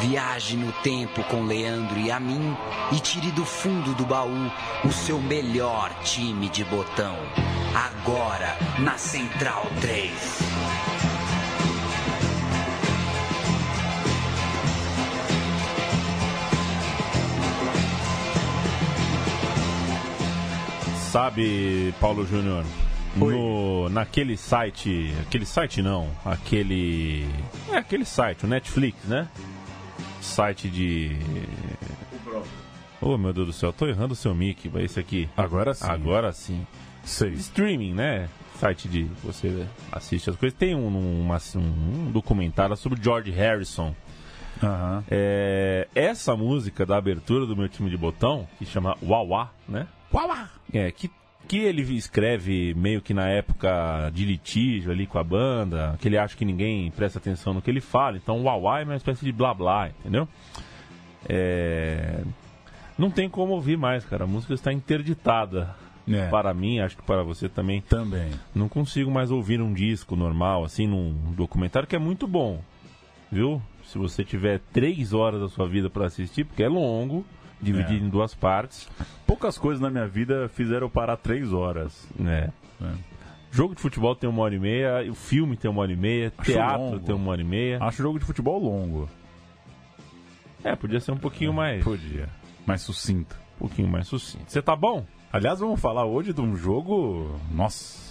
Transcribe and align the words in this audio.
Viaje 0.00 0.56
no 0.56 0.72
tempo 0.82 1.24
com 1.24 1.44
Leandro 1.44 1.98
e 1.98 2.10
a 2.10 2.20
mim 2.20 2.56
e 2.92 3.00
tire 3.00 3.30
do 3.32 3.44
fundo 3.44 3.94
do 3.94 4.04
baú 4.04 4.50
o 4.84 4.92
seu 4.92 5.18
melhor 5.18 5.90
time 6.02 6.48
de 6.48 6.64
botão. 6.64 7.16
Agora 7.74 8.56
na 8.78 8.98
Central 8.98 9.66
3. 9.80 10.10
Sabe, 21.10 21.94
Paulo 21.98 22.26
Júnior, 22.26 22.64
no 23.16 23.88
naquele 23.88 24.36
site, 24.36 25.14
aquele 25.22 25.46
site 25.46 25.80
não, 25.80 26.10
aquele 26.22 27.26
é 27.70 27.78
aquele 27.78 28.04
site, 28.04 28.44
o 28.44 28.48
Netflix, 28.48 29.04
né? 29.04 29.26
Site 30.26 30.68
de 30.68 31.16
Oh, 33.00 33.16
meu 33.16 33.32
Deus 33.32 33.46
do 33.46 33.52
céu, 33.52 33.72
tô 33.72 33.86
errando 33.86 34.12
o 34.14 34.16
seu 34.16 34.34
mic, 34.34 34.68
mas 34.72 34.84
esse 34.84 34.98
aqui. 35.00 35.28
Agora 35.36 35.72
sim. 35.74 35.86
Agora 35.86 36.32
sim. 36.32 36.66
Sei. 37.04 37.30
Streaming, 37.34 37.94
né? 37.94 38.28
Site 38.58 38.88
de 38.88 39.04
você 39.22 39.66
assiste 39.92 40.28
as 40.30 40.36
coisas. 40.36 40.58
Tem 40.58 40.74
um, 40.74 40.88
uma- 41.20 41.38
um 41.56 42.10
documentário 42.10 42.76
sobre 42.76 43.00
George 43.02 43.30
Harrison. 43.30 43.94
Aham. 44.62 45.04
É, 45.10 45.86
essa 45.94 46.34
música 46.34 46.84
da 46.86 46.96
abertura 46.96 47.44
do 47.46 47.54
meu 47.54 47.68
time 47.68 47.90
de 47.90 47.96
botão, 47.96 48.48
que 48.58 48.64
chama 48.64 48.96
Wawa, 49.02 49.50
né? 49.68 49.86
Wawa! 50.12 50.48
É, 50.72 50.90
que, 50.90 51.10
que 51.46 51.58
ele 51.58 51.82
escreve 51.96 52.74
meio 52.74 53.00
que 53.00 53.14
na 53.14 53.28
época 53.28 54.10
de 54.12 54.24
litígio 54.24 54.90
ali 54.90 55.06
com 55.06 55.18
a 55.18 55.24
banda, 55.24 55.96
que 56.00 56.08
ele 56.08 56.18
acha 56.18 56.36
que 56.36 56.44
ninguém 56.44 56.90
presta 56.90 57.18
atenção 57.18 57.54
no 57.54 57.62
que 57.62 57.70
ele 57.70 57.80
fala. 57.80 58.16
Então, 58.16 58.42
Wawa 58.42 58.80
é 58.80 58.84
uma 58.84 58.96
espécie 58.96 59.24
de 59.24 59.32
blá 59.32 59.54
blá, 59.54 59.88
entendeu? 59.88 60.28
É, 61.28 62.22
não 62.98 63.10
tem 63.10 63.28
como 63.28 63.52
ouvir 63.52 63.76
mais, 63.76 64.04
cara. 64.04 64.24
A 64.24 64.26
música 64.26 64.54
está 64.54 64.72
interditada. 64.72 65.74
É. 66.08 66.28
Para 66.28 66.54
mim, 66.54 66.78
acho 66.78 66.96
que 66.96 67.02
para 67.02 67.22
você 67.22 67.48
também. 67.48 67.80
Também. 67.80 68.30
Não 68.54 68.68
consigo 68.68 69.10
mais 69.10 69.30
ouvir 69.30 69.60
um 69.60 69.72
disco 69.72 70.14
normal, 70.14 70.64
assim, 70.64 70.86
num 70.86 71.32
documentário 71.32 71.88
que 71.88 71.96
é 71.96 71.98
muito 71.98 72.26
bom. 72.26 72.62
Viu? 73.30 73.60
Se 73.84 73.98
você 73.98 74.24
tiver 74.24 74.60
três 74.72 75.12
horas 75.12 75.40
da 75.40 75.48
sua 75.48 75.68
vida 75.68 75.90
para 75.90 76.06
assistir, 76.06 76.44
porque 76.44 76.62
é 76.62 76.68
longo, 76.68 77.24
dividido 77.60 78.04
É. 78.04 78.06
em 78.06 78.08
duas 78.08 78.34
partes. 78.34 78.88
Poucas 79.26 79.56
coisas 79.58 79.80
na 79.80 79.90
minha 79.90 80.06
vida 80.06 80.48
fizeram 80.48 80.86
eu 80.86 80.90
parar 80.90 81.16
três 81.16 81.52
horas. 81.52 82.06
né? 82.18 82.52
É. 82.82 82.90
Jogo 83.50 83.74
de 83.74 83.80
futebol 83.80 84.14
tem 84.14 84.28
uma 84.28 84.42
hora 84.42 84.54
e 84.54 84.58
meia, 84.58 85.10
o 85.10 85.14
filme 85.14 85.56
tem 85.56 85.70
uma 85.70 85.80
hora 85.80 85.92
e 85.92 85.96
meia, 85.96 86.32
Acho 86.36 86.52
teatro 86.52 86.78
longo. 86.82 87.00
tem 87.00 87.14
uma 87.14 87.30
hora 87.30 87.40
e 87.40 87.44
meia. 87.44 87.78
Acho 87.82 88.02
jogo 88.02 88.18
de 88.18 88.24
futebol 88.24 88.58
longo. 88.62 89.08
É, 90.62 90.74
podia 90.76 91.00
ser 91.00 91.12
um 91.12 91.16
pouquinho 91.16 91.52
mais. 91.52 91.82
Podia. 91.82 92.28
Mais 92.66 92.82
sucinto. 92.82 93.36
Um 93.56 93.58
pouquinho 93.60 93.88
mais 93.88 94.06
sucinto. 94.08 94.44
Você 94.46 94.60
tá 94.60 94.74
bom? 94.76 95.06
Aliás, 95.32 95.60
vamos 95.60 95.80
falar 95.80 96.04
hoje 96.04 96.32
de 96.32 96.40
um 96.40 96.56
jogo. 96.56 97.38
Nossa. 97.50 98.05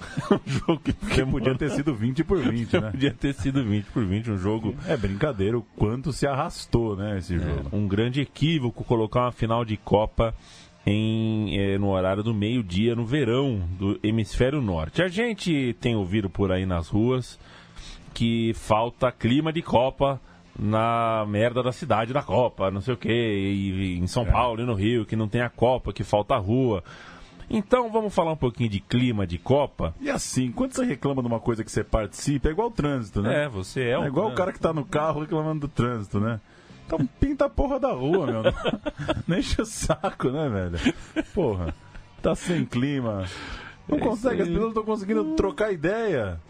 um 0.30 0.50
jogo 0.50 0.80
que 0.80 0.92
Que 0.92 1.24
podia 1.24 1.54
ter 1.54 1.70
sido 1.70 1.94
20 1.94 2.24
por 2.24 2.38
20, 2.38 2.72
né? 2.80 2.90
Podia 2.90 3.12
ter 3.12 3.34
sido 3.34 3.64
20 3.64 3.86
por 3.86 4.04
20, 4.04 4.30
um 4.30 4.38
jogo 4.38 4.74
É 4.86 4.96
brincadeira 4.96 5.58
o 5.58 5.62
quanto 5.62 6.12
se 6.12 6.26
arrastou, 6.26 6.96
né, 6.96 7.18
esse 7.18 7.38
jogo. 7.38 7.68
um 7.72 7.86
grande 7.86 8.20
equívoco 8.20 8.84
colocar 8.84 9.22
uma 9.22 9.32
final 9.32 9.64
de 9.64 9.76
Copa 9.76 10.34
em, 10.86 11.58
eh, 11.58 11.78
no 11.78 11.90
horário 11.90 12.22
do 12.22 12.32
meio-dia, 12.32 12.94
no 12.94 13.04
verão 13.04 13.60
do 13.78 13.98
hemisfério 14.02 14.62
norte. 14.62 15.02
A 15.02 15.08
gente 15.08 15.74
tem 15.80 15.96
ouvido 15.96 16.30
por 16.30 16.52
aí 16.52 16.64
nas 16.64 16.88
ruas 16.88 17.38
que 18.14 18.52
falta 18.54 19.10
clima 19.10 19.52
de 19.52 19.60
Copa 19.60 20.20
na 20.58 21.26
merda 21.28 21.62
da 21.62 21.72
cidade 21.72 22.12
da 22.12 22.22
Copa, 22.22 22.70
não 22.70 22.80
sei 22.80 22.94
o 22.94 22.96
que, 22.96 23.98
em 24.00 24.06
São 24.06 24.24
Paulo 24.24 24.62
e 24.62 24.64
no 24.64 24.72
Rio, 24.72 25.04
que 25.04 25.14
não 25.14 25.28
tem 25.28 25.42
a 25.42 25.50
Copa, 25.50 25.92
que 25.92 26.02
falta 26.02 26.34
rua. 26.36 26.82
Então 27.48 27.90
vamos 27.90 28.14
falar 28.14 28.32
um 28.32 28.36
pouquinho 28.36 28.68
de 28.68 28.80
clima 28.80 29.26
de 29.26 29.38
Copa. 29.38 29.94
E 30.00 30.10
assim, 30.10 30.50
quando 30.50 30.72
você 30.74 30.84
reclama 30.84 31.22
de 31.22 31.28
uma 31.28 31.38
coisa 31.40 31.62
que 31.64 31.70
você 31.70 31.84
participa, 31.84 32.48
é 32.48 32.52
igual 32.52 32.68
o 32.68 32.72
trânsito, 32.72 33.22
né? 33.22 33.44
É, 33.44 33.48
você 33.48 33.82
é, 33.82 33.90
É, 33.90 33.98
um 33.98 34.06
igual 34.06 34.28
o 34.28 34.34
cara 34.34 34.52
que 34.52 34.58
tá 34.60 34.72
no 34.72 34.84
carro 34.84 35.20
reclamando 35.20 35.60
do 35.60 35.68
trânsito, 35.68 36.18
né? 36.18 36.40
Então 36.86 37.04
pinta 37.20 37.46
a 37.46 37.48
porra 37.48 37.78
da 37.80 37.92
rua, 37.92 38.26
meu. 38.26 38.42
Não 39.26 39.38
enche 39.38 39.60
o 39.60 39.66
saco, 39.66 40.28
né, 40.30 40.48
velho? 40.48 41.24
Porra, 41.34 41.74
tá 42.22 42.34
sem 42.34 42.64
clima. 42.64 43.24
Não 43.88 43.98
É 43.98 44.00
consegue, 44.00 44.42
as 44.42 44.48
pessoas 44.48 44.62
não 44.62 44.68
estão 44.70 44.84
conseguindo 44.84 45.24
trocar 45.36 45.72
ideia. 45.72 46.40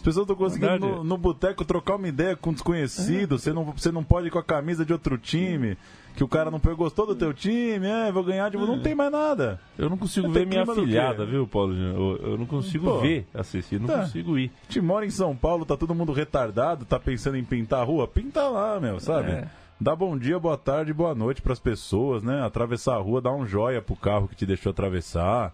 As 0.00 0.04
pessoas 0.04 0.24
estão 0.24 0.34
conseguindo 0.34 0.70
Verdade. 0.70 0.92
no, 0.94 1.04
no 1.04 1.18
boteco 1.18 1.62
trocar 1.62 1.96
uma 1.96 2.08
ideia 2.08 2.34
com 2.34 2.48
um 2.48 2.52
desconhecido. 2.54 3.38
Você, 3.38 3.52
não, 3.52 3.64
você 3.66 3.92
não 3.92 4.02
pode 4.02 4.28
ir 4.28 4.30
com 4.30 4.38
a 4.38 4.42
camisa 4.42 4.82
de 4.82 4.94
outro 4.94 5.18
time. 5.18 5.76
Que 6.16 6.24
o 6.24 6.28
cara 6.28 6.50
não 6.50 6.58
pegou, 6.58 6.78
gostou 6.78 7.06
do 7.06 7.14
teu 7.14 7.32
time, 7.34 7.86
é, 7.86 8.10
vou 8.10 8.24
ganhar 8.24 8.48
de 8.50 8.56
Não 8.56 8.80
tem 8.80 8.94
mais 8.94 9.12
nada. 9.12 9.60
Eu 9.78 9.90
não 9.90 9.98
consigo 9.98 10.32
Tem 10.32 10.44
ver 10.44 10.46
minha 10.46 10.66
filhada, 10.74 11.24
viu, 11.26 11.46
Paulo? 11.46 11.74
Eu, 11.74 12.30
eu 12.30 12.38
não 12.38 12.46
consigo 12.46 12.86
Pô. 12.86 12.98
ver 13.00 13.26
assistir, 13.34 13.78
não 13.78 13.86
Tá. 13.86 14.00
consigo 14.00 14.38
ir. 14.38 14.50
Te 14.68 14.80
mora 14.80 15.04
em 15.04 15.10
São 15.10 15.36
Paulo, 15.36 15.64
tá 15.66 15.76
todo 15.76 15.94
mundo 15.94 16.12
retardado, 16.12 16.84
tá 16.86 16.98
pensando 16.98 17.36
em 17.36 17.44
pintar 17.44 17.80
a 17.80 17.84
rua? 17.84 18.08
Pinta 18.08 18.48
lá, 18.48 18.80
meu, 18.80 18.98
sabe? 18.98 19.30
É. 19.32 19.48
Dá 19.78 19.94
bom 19.94 20.16
dia, 20.16 20.38
boa 20.38 20.56
tarde, 20.56 20.92
boa 20.94 21.14
noite 21.14 21.42
pras 21.42 21.60
pessoas, 21.60 22.22
né? 22.22 22.42
Atravessar 22.42 22.94
a 22.96 22.98
rua, 23.00 23.20
dá 23.20 23.30
um 23.30 23.46
joia 23.46 23.80
pro 23.82 23.94
carro 23.94 24.26
que 24.28 24.34
te 24.34 24.44
deixou 24.46 24.70
atravessar, 24.70 25.52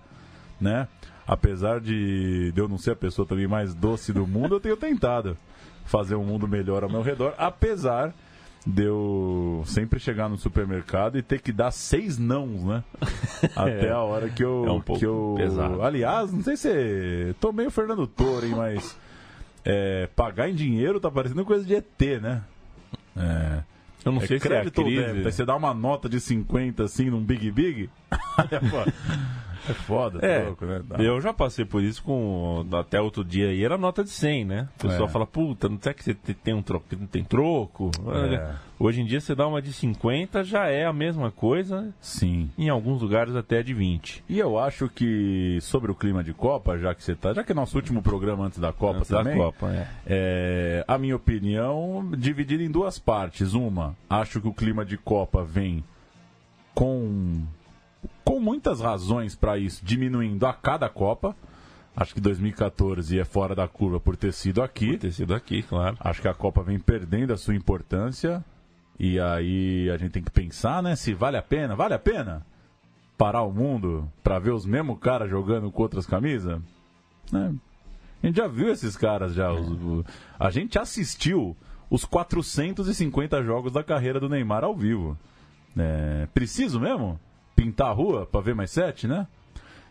né? 0.61 0.89
Apesar 1.27 1.81
de, 1.81 2.53
eu 2.55 2.69
não 2.69 2.79
ser 2.79 2.93
a 2.93 2.97
pessoa 2.97 3.27
também 3.27 3.47
mais 3.47 3.75
doce 3.75 4.13
do 4.13 4.27
mundo, 4.27 4.55
eu 4.55 4.61
tenho 4.61 4.77
tentado 4.77 5.37
fazer 5.85 6.15
um 6.15 6.25
mundo 6.25 6.47
melhor 6.47 6.85
ao 6.85 6.91
meu 6.91 7.03
redor, 7.03 7.35
apesar 7.37 8.15
de 8.67 8.85
eu 8.85 9.63
sempre 9.65 10.01
chegar 10.01 10.29
no 10.29 10.37
supermercado 10.37 11.17
e 11.17 11.23
ter 11.23 11.41
que 11.41 11.53
dar 11.53 11.71
seis 11.71 12.19
nãos, 12.19 12.65
né? 12.65 12.83
Até 13.55 13.91
a 13.91 14.01
hora 14.01 14.29
que 14.29 14.43
eu. 14.43 14.65
É 14.67 14.73
um 14.73 14.81
pouco 14.81 14.99
que 14.99 15.07
eu... 15.07 15.35
pesado. 15.37 15.83
Aliás, 15.83 16.33
não 16.33 16.43
sei 16.43 16.57
se. 16.57 17.35
Tô 17.41 17.53
meio 17.53 17.71
Fernando 17.71 18.07
Toro, 18.07 18.45
hein, 18.45 18.55
mas. 18.57 18.97
é, 19.65 20.09
pagar 20.17 20.49
em 20.49 20.55
dinheiro 20.55 20.99
tá 20.99 21.11
parecendo 21.11 21.45
coisa 21.45 21.65
de 21.65 21.75
ET, 21.75 22.21
né? 22.21 22.43
É. 23.17 23.63
Eu 24.05 24.13
não 24.13 24.23
é 24.23 24.27
sei 24.27 24.39
se 24.39 24.47
é 24.47 24.51
a 24.51 24.61
crédito 24.61 24.83
crise... 24.83 25.03
débito. 25.03 25.27
Aí 25.27 25.33
você 25.33 25.45
dá 25.45 25.57
uma 25.57 25.75
nota 25.75 26.09
de 26.09 26.21
50 26.21 26.85
assim 26.85 27.11
num 27.11 27.23
Big 27.23 27.51
Big. 27.51 27.91
é 29.69 29.75
foda. 29.75 30.19
É 30.19 30.21
foda, 30.21 30.27
É, 30.27 30.41
troco, 30.43 30.67
né? 30.67 30.83
Eu 30.99 31.21
já 31.21 31.33
passei 31.33 31.65
por 31.65 31.83
isso 31.83 32.03
com 32.03 32.65
até 32.73 33.01
outro 33.01 33.25
dia 33.25 33.49
aí 33.49 33.65
era 33.65 33.77
nota 33.79 34.03
de 34.05 34.11
100, 34.11 34.45
né? 34.45 34.69
O 34.79 34.83
pessoal 34.83 35.09
É. 35.09 35.11
fala, 35.13 35.27
puta, 35.27 35.69
não 35.69 35.77
tem 35.77 35.93
que 35.95 36.05
você 36.05 36.15
te- 36.15 36.35
tem 36.35 36.55
um 36.55 36.63
troco, 36.63 36.87
não 36.99 37.07
tem 37.07 37.25
troco. 37.25 37.91
É. 38.33 38.55
Hoje 38.79 39.01
em 39.01 39.07
dia 39.07 39.21
você 39.21 39.35
dá 39.35 39.47
uma 39.47 39.63
de 39.63 39.73
50, 39.73 40.45
já 40.45 40.67
é 40.69 40.85
a 40.85 40.93
mesma 40.93 41.31
coisa, 41.31 41.95
Sim. 41.99 42.51
em 42.59 42.69
alguns 42.69 43.01
lugares 43.01 43.35
até 43.35 43.63
de 43.63 43.73
20. 43.73 44.23
E 44.29 44.39
eu 44.39 44.59
acho 44.59 44.89
que 44.91 45.59
sobre 45.63 45.91
o 45.91 45.95
clima 45.95 46.23
de 46.23 46.35
Copa, 46.35 46.77
já 46.77 46.95
que 46.95 47.03
você 47.03 47.15
tá, 47.15 47.33
já 47.33 47.43
que 47.43 47.53
é 47.53 47.55
nosso 47.55 47.75
último 47.77 48.03
programa 48.03 48.45
antes 48.45 48.59
da 48.59 48.73
Copa 48.75 48.99
Antes 48.99 49.11
da 49.11 49.19
também, 49.19 49.39
Copa, 49.39 49.71
é. 49.73 49.89
É, 50.07 50.85
a 50.87 50.99
minha 50.99 51.17
opinião, 51.17 52.11
dividida 52.19 52.63
em 52.63 52.71
duas 52.71 52.99
partes. 52.99 53.55
Uma, 53.55 53.97
acho 54.11 54.43
que 54.43 54.49
o 54.49 54.53
clima 54.53 54.85
de 54.85 54.99
Copa 54.99 55.43
vem 55.43 55.83
com, 56.75 57.43
com 58.25 58.41
muitas 58.41 58.81
razões 58.81 59.35
para 59.35 59.57
isso, 59.59 59.85
diminuindo 59.85 60.47
a 60.47 60.53
cada 60.53 60.89
Copa. 60.89 61.35
Acho 61.97 62.13
que 62.15 62.21
2014 62.21 63.19
é 63.19 63.25
fora 63.25 63.55
da 63.55 63.67
curva 63.67 63.99
por 63.99 64.17
ter 64.17 64.33
sido 64.33 64.63
aqui. 64.63 64.93
Por 64.93 64.99
ter 64.99 65.13
sido 65.13 65.35
aqui, 65.35 65.63
claro. 65.63 65.97
Acho 66.01 66.21
que 66.21 66.29
a 66.29 66.35
Copa 66.35 66.63
vem 66.63 66.79
perdendo 66.79 67.33
a 67.33 67.37
sua 67.39 67.55
importância. 67.55 68.45
E 68.99 69.19
aí 69.19 69.91
a 69.91 69.97
gente 69.97 70.13
tem 70.13 70.23
que 70.23 70.31
pensar, 70.31 70.83
né? 70.83 70.95
Se 70.97 71.15
vale 71.15 71.37
a 71.39 71.43
pena. 71.43 71.75
Vale 71.75 71.95
a 71.95 71.99
pena 71.99 72.45
parar 73.17 73.43
o 73.43 73.51
mundo 73.53 74.11
para 74.23 74.39
ver 74.39 74.51
os 74.53 74.67
mesmos 74.67 74.99
caras 74.99 75.31
jogando 75.31 75.71
com 75.71 75.83
outras 75.83 76.05
camisas? 76.07 76.61
Né? 77.33 77.55
A 78.23 78.27
gente 78.27 78.37
já 78.37 78.47
viu 78.47 78.71
esses 78.71 78.95
caras 78.97 79.33
já. 79.35 79.51
os- 79.53 79.69
o- 79.69 80.05
a 80.39 80.51
gente 80.51 80.79
assistiu 80.79 81.57
os 81.89 82.05
450 82.05 83.43
jogos 83.43 83.73
da 83.73 83.83
carreira 83.83 84.21
do 84.21 84.29
Neymar 84.29 84.65
ao 84.65 84.75
vivo. 84.77 85.17
É, 85.77 86.27
preciso 86.35 86.79
mesmo? 86.81 87.19
Pintar 87.57 87.89
a 87.89 87.93
rua 87.93 88.27
para 88.27 88.41
ver 88.41 88.55
mais 88.55 88.71
sete, 88.71 89.09
né? 89.09 89.27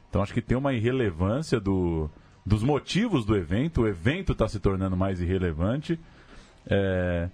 Então 0.10 0.22
acho 0.22 0.34
que 0.34 0.42
tem 0.42 0.56
uma 0.58 0.72
irrelevância 0.74 1.60
do, 1.60 2.10
dos 2.46 2.64
motivos 2.64 3.26
do 3.26 3.36
evento. 3.36 3.82
O 3.82 3.88
evento 3.88 4.32
está 4.32 4.48
se 4.48 4.60
tornando 4.62 4.96
mais 4.96 5.20
irrelevante. 5.20 6.00
É, 6.68 7.28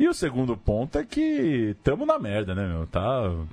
E 0.00 0.08
o 0.08 0.14
segundo 0.14 0.56
ponto 0.56 0.98
é 0.98 1.04
que 1.04 1.74
estamos 1.78 2.06
na 2.06 2.18
merda, 2.18 2.54
né, 2.54 2.66
meu? 2.66 2.86
Tá. 2.86 3.28
O 3.30 3.46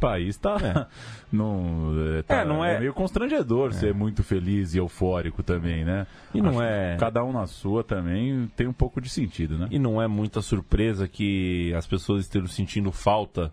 país 0.00 0.36
tá. 0.36 0.86
não, 1.32 1.92
é, 2.18 2.22
tá- 2.22 2.36
É, 2.36 2.44
não 2.44 2.64
é- 2.64 2.78
meio 2.78 2.92
constrangedor 2.94 3.72
ser 3.72 3.92
muito 3.94 4.22
feliz 4.22 4.74
e 4.74 4.78
eufórico 4.78 5.42
também, 5.42 5.84
né? 5.84 6.06
E 6.34 6.40
não 6.40 6.50
Acho 6.50 6.62
é- 6.62 6.96
Cada 6.98 7.24
um 7.24 7.32
na 7.32 7.46
sua 7.46 7.82
também 7.82 8.50
tem 8.56 8.66
um 8.66 8.72
pouco 8.72 9.00
de 9.00 9.08
sentido, 9.08 9.56
né? 9.58 9.66
E 9.70 9.78
não 9.78 10.00
é 10.00 10.06
muita 10.06 10.40
surpresa 10.42 11.08
que 11.08 11.72
as 11.74 11.86
pessoas 11.86 12.24
estejam 12.24 12.48
sentindo 12.48 12.92
falta 12.92 13.52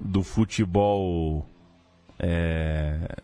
do 0.00 0.22
futebol 0.22 1.46
é, 2.18 3.16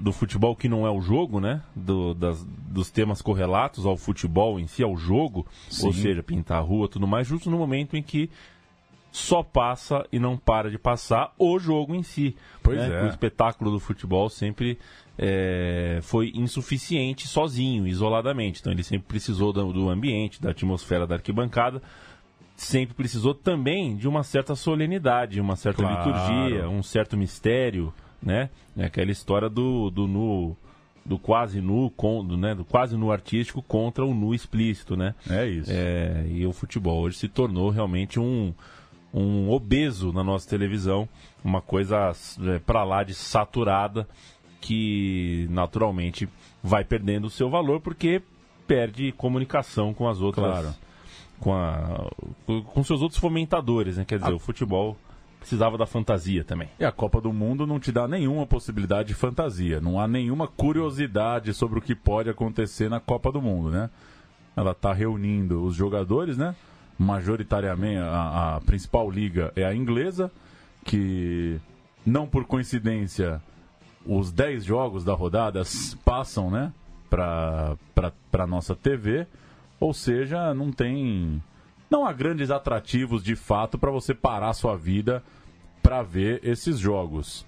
do 0.00 0.12
futebol 0.12 0.54
que 0.54 0.68
não 0.68 0.86
é 0.86 0.90
o 0.90 1.00
jogo, 1.00 1.40
né? 1.40 1.62
Do, 1.74 2.14
das, 2.14 2.44
dos 2.44 2.90
temas 2.90 3.22
correlatos 3.22 3.86
ao 3.86 3.96
futebol 3.96 4.58
em 4.58 4.66
si, 4.66 4.82
ao 4.82 4.96
jogo, 4.96 5.46
Sim. 5.68 5.86
ou 5.86 5.92
seja, 5.92 6.22
pintar 6.22 6.58
a 6.58 6.60
rua, 6.60 6.88
tudo 6.88 7.06
mais, 7.06 7.26
justo 7.26 7.50
no 7.50 7.58
momento 7.58 7.96
em 7.96 8.02
que 8.02 8.30
só 9.12 9.42
passa 9.42 10.06
e 10.12 10.18
não 10.18 10.36
para 10.36 10.70
de 10.70 10.78
passar 10.78 11.32
o 11.38 11.58
jogo 11.58 11.94
em 11.94 12.02
si. 12.02 12.36
Pois 12.62 12.78
né? 12.78 13.00
é. 13.00 13.04
O 13.04 13.08
espetáculo 13.08 13.70
do 13.70 13.80
futebol 13.80 14.28
sempre 14.28 14.78
é, 15.18 15.98
foi 16.02 16.30
insuficiente 16.34 17.26
sozinho, 17.26 17.86
isoladamente. 17.86 18.60
Então 18.60 18.72
ele 18.72 18.84
sempre 18.84 19.08
precisou 19.08 19.52
do, 19.52 19.72
do 19.72 19.88
ambiente, 19.88 20.40
da 20.40 20.50
atmosfera 20.50 21.06
da 21.06 21.16
arquibancada 21.16 21.82
sempre 22.60 22.94
precisou 22.94 23.32
também 23.32 23.96
de 23.96 24.06
uma 24.06 24.22
certa 24.22 24.54
solenidade, 24.54 25.40
uma 25.40 25.56
certa 25.56 25.82
claro. 25.82 25.96
liturgia, 25.96 26.68
um 26.68 26.82
certo 26.82 27.16
mistério, 27.16 27.92
né? 28.22 28.50
É 28.76 28.84
aquela 28.84 29.10
história 29.10 29.48
do, 29.48 29.88
do 29.88 30.06
nu, 30.06 30.54
do 31.04 31.18
quase 31.18 31.62
nu, 31.62 31.90
com, 31.96 32.22
do, 32.22 32.36
né? 32.36 32.54
do 32.54 32.62
quase 32.62 32.98
nu 32.98 33.10
artístico 33.10 33.62
contra 33.62 34.04
o 34.04 34.14
nu 34.14 34.34
explícito, 34.34 34.94
né? 34.94 35.14
É 35.28 35.46
isso. 35.46 35.70
É, 35.72 36.26
e 36.28 36.46
o 36.46 36.52
futebol 36.52 37.00
hoje 37.00 37.16
se 37.16 37.28
tornou 37.28 37.70
realmente 37.70 38.20
um, 38.20 38.52
um 39.12 39.50
obeso 39.50 40.12
na 40.12 40.22
nossa 40.22 40.46
televisão, 40.46 41.08
uma 41.42 41.62
coisa 41.62 42.12
é, 42.46 42.58
para 42.58 42.84
lá 42.84 43.02
de 43.02 43.14
saturada 43.14 44.06
que 44.60 45.46
naturalmente 45.48 46.28
vai 46.62 46.84
perdendo 46.84 47.24
o 47.26 47.30
seu 47.30 47.48
valor 47.48 47.80
porque 47.80 48.20
perde 48.66 49.12
comunicação 49.12 49.94
com 49.94 50.06
as 50.06 50.20
outras. 50.20 50.46
Claro 50.46 50.89
com, 51.40 51.54
a, 51.54 52.10
com 52.46 52.84
seus 52.84 53.02
outros 53.02 53.20
fomentadores, 53.20 53.96
né? 53.96 54.04
Quer 54.04 54.18
dizer, 54.18 54.32
a... 54.32 54.34
o 54.34 54.38
futebol 54.38 54.96
precisava 55.40 55.78
da 55.78 55.86
fantasia 55.86 56.44
também. 56.44 56.68
E 56.78 56.84
a 56.84 56.92
Copa 56.92 57.20
do 57.20 57.32
Mundo 57.32 57.66
não 57.66 57.80
te 57.80 57.90
dá 57.90 58.06
nenhuma 58.06 58.46
possibilidade 58.46 59.08
de 59.08 59.14
fantasia, 59.14 59.80
não 59.80 59.98
há 59.98 60.06
nenhuma 60.06 60.46
curiosidade 60.46 61.54
sobre 61.54 61.78
o 61.78 61.82
que 61.82 61.94
pode 61.94 62.28
acontecer 62.28 62.88
na 62.90 63.00
Copa 63.00 63.32
do 63.32 63.40
Mundo, 63.40 63.70
né? 63.70 63.90
Ela 64.54 64.72
está 64.72 64.92
reunindo 64.92 65.64
os 65.64 65.74
jogadores, 65.74 66.36
né? 66.36 66.54
Majoritariamente, 66.98 67.98
a, 67.98 68.56
a 68.56 68.60
principal 68.60 69.10
liga 69.10 69.50
é 69.56 69.64
a 69.64 69.74
inglesa, 69.74 70.30
que 70.84 71.58
não 72.04 72.26
por 72.26 72.44
coincidência 72.44 73.40
os 74.04 74.30
10 74.30 74.64
jogos 74.64 75.04
da 75.04 75.14
rodada 75.14 75.62
passam, 76.04 76.50
né? 76.50 76.72
Para 77.08 77.76
a 78.32 78.46
nossa 78.46 78.74
TV. 78.76 79.26
Ou 79.80 79.94
seja, 79.94 80.52
não 80.52 80.70
tem. 80.70 81.42
Não 81.90 82.06
há 82.06 82.12
grandes 82.12 82.50
atrativos 82.50 83.24
de 83.24 83.34
fato 83.34 83.78
para 83.78 83.90
você 83.90 84.14
parar 84.14 84.52
sua 84.52 84.76
vida 84.76 85.24
para 85.82 86.02
ver 86.02 86.40
esses 86.44 86.78
jogos. 86.78 87.46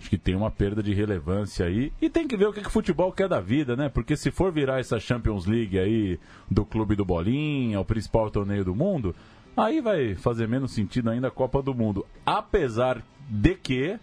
Acho 0.00 0.10
que 0.10 0.18
tem 0.18 0.34
uma 0.34 0.50
perda 0.50 0.82
de 0.82 0.92
relevância 0.92 1.66
aí. 1.66 1.92
E 2.00 2.10
tem 2.10 2.26
que 2.26 2.36
ver 2.36 2.46
o 2.46 2.52
que, 2.52 2.60
que 2.60 2.68
o 2.68 2.72
futebol 2.72 3.12
quer 3.12 3.28
da 3.28 3.40
vida, 3.40 3.76
né? 3.76 3.88
Porque 3.88 4.16
se 4.16 4.30
for 4.30 4.50
virar 4.50 4.80
essa 4.80 4.98
Champions 4.98 5.46
League 5.46 5.78
aí 5.78 6.18
do 6.50 6.64
Clube 6.64 6.96
do 6.96 7.04
Bolinha, 7.04 7.78
o 7.78 7.84
principal 7.84 8.30
torneio 8.30 8.64
do 8.64 8.74
mundo, 8.74 9.14
aí 9.56 9.80
vai 9.80 10.14
fazer 10.14 10.48
menos 10.48 10.72
sentido 10.72 11.10
ainda 11.10 11.28
a 11.28 11.30
Copa 11.30 11.62
do 11.62 11.74
Mundo. 11.74 12.04
Apesar 12.26 13.02
de 13.28 13.54
que. 13.54 13.98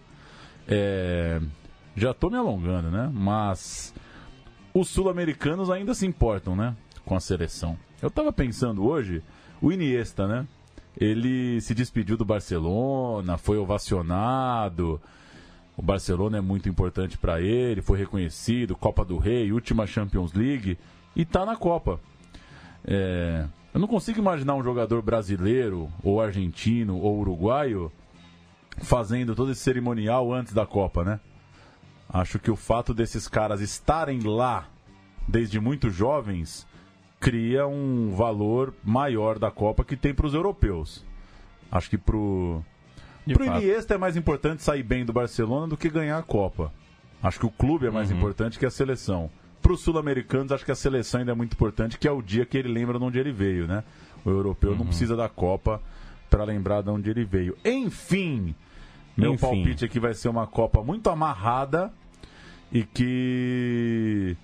É... 0.67 1.41
Já 1.95 2.13
tô 2.13 2.29
me 2.29 2.37
alongando, 2.37 2.89
né? 2.89 3.11
Mas 3.13 3.93
os 4.73 4.87
sul-americanos 4.87 5.69
ainda 5.69 5.93
se 5.93 6.05
importam, 6.05 6.55
né? 6.55 6.75
Com 7.05 7.15
a 7.15 7.19
seleção. 7.19 7.77
Eu 8.01 8.07
estava 8.07 8.31
pensando 8.31 8.85
hoje, 8.85 9.21
o 9.61 9.71
Iniesta, 9.71 10.27
né? 10.27 10.47
Ele 10.97 11.61
se 11.61 11.73
despediu 11.73 12.17
do 12.17 12.25
Barcelona, 12.25 13.37
foi 13.37 13.57
ovacionado. 13.57 14.99
O 15.77 15.81
Barcelona 15.81 16.37
é 16.37 16.41
muito 16.41 16.67
importante 16.67 17.17
para 17.17 17.41
ele, 17.41 17.81
foi 17.81 17.97
reconhecido, 17.97 18.75
Copa 18.75 19.05
do 19.05 19.17
Rei, 19.17 19.51
última 19.51 19.87
Champions 19.87 20.33
League 20.33 20.77
e 21.15 21.25
tá 21.25 21.45
na 21.45 21.55
Copa. 21.55 21.99
É, 22.85 23.45
eu 23.73 23.79
não 23.79 23.87
consigo 23.87 24.19
imaginar 24.19 24.55
um 24.55 24.63
jogador 24.63 25.01
brasileiro, 25.01 25.89
ou 26.03 26.21
argentino, 26.21 26.97
ou 26.97 27.19
uruguaio 27.19 27.91
fazendo 28.79 29.35
todo 29.35 29.51
esse 29.51 29.61
cerimonial 29.61 30.33
antes 30.33 30.53
da 30.53 30.65
Copa, 30.65 31.03
né? 31.03 31.19
Acho 32.09 32.37
que 32.39 32.51
o 32.51 32.55
fato 32.55 32.93
desses 32.93 33.27
caras 33.27 33.61
estarem 33.61 34.19
lá 34.19 34.67
desde 35.27 35.59
muito 35.59 35.89
jovens 35.89 36.67
cria 37.21 37.67
um 37.67 38.13
valor 38.15 38.73
maior 38.83 39.37
da 39.37 39.51
Copa 39.51 39.85
que 39.85 39.95
tem 39.95 40.13
para 40.13 40.25
os 40.25 40.33
europeus. 40.33 41.05
Acho 41.71 41.89
que 41.89 41.97
pro 41.97 42.61
de 43.25 43.35
pro 43.35 43.45
Iniesta 43.45 43.93
é 43.93 43.97
mais 43.97 44.17
importante 44.17 44.63
sair 44.63 44.81
bem 44.81 45.05
do 45.05 45.13
Barcelona 45.13 45.67
do 45.67 45.77
que 45.77 45.87
ganhar 45.87 46.17
a 46.17 46.23
Copa. 46.23 46.73
Acho 47.21 47.39
que 47.39 47.45
o 47.45 47.51
clube 47.51 47.85
é 47.85 47.91
mais 47.91 48.09
uhum. 48.09 48.17
importante 48.17 48.57
que 48.57 48.65
a 48.65 48.71
seleção. 48.71 49.29
Para 49.61 49.73
os 49.73 49.81
sul-americanos, 49.81 50.51
acho 50.51 50.65
que 50.65 50.71
a 50.71 50.75
seleção 50.75 51.19
ainda 51.19 51.31
é 51.31 51.35
muito 51.35 51.53
importante, 51.53 51.99
que 51.99 52.07
é 52.07 52.11
o 52.11 52.19
dia 52.19 52.47
que 52.47 52.57
ele 52.57 52.67
lembra 52.67 52.97
de 52.97 53.05
onde 53.05 53.19
ele 53.19 53.31
veio, 53.31 53.67
né? 53.67 53.83
O 54.25 54.31
europeu 54.31 54.71
uhum. 54.71 54.79
não 54.79 54.85
precisa 54.87 55.15
da 55.15 55.29
Copa 55.29 55.79
para 56.27 56.43
lembrar 56.43 56.81
de 56.81 56.89
onde 56.89 57.11
ele 57.11 57.23
veio. 57.23 57.55
Enfim, 57.63 58.55
meu 59.15 59.33
Enfim. 59.33 59.41
palpite 59.41 59.85
aqui 59.85 59.99
vai 59.99 60.15
ser 60.15 60.29
uma 60.29 60.47
Copa 60.47 60.81
muito 60.81 61.07
amarrada 61.11 61.93
e 62.71 62.83
que 62.83 64.35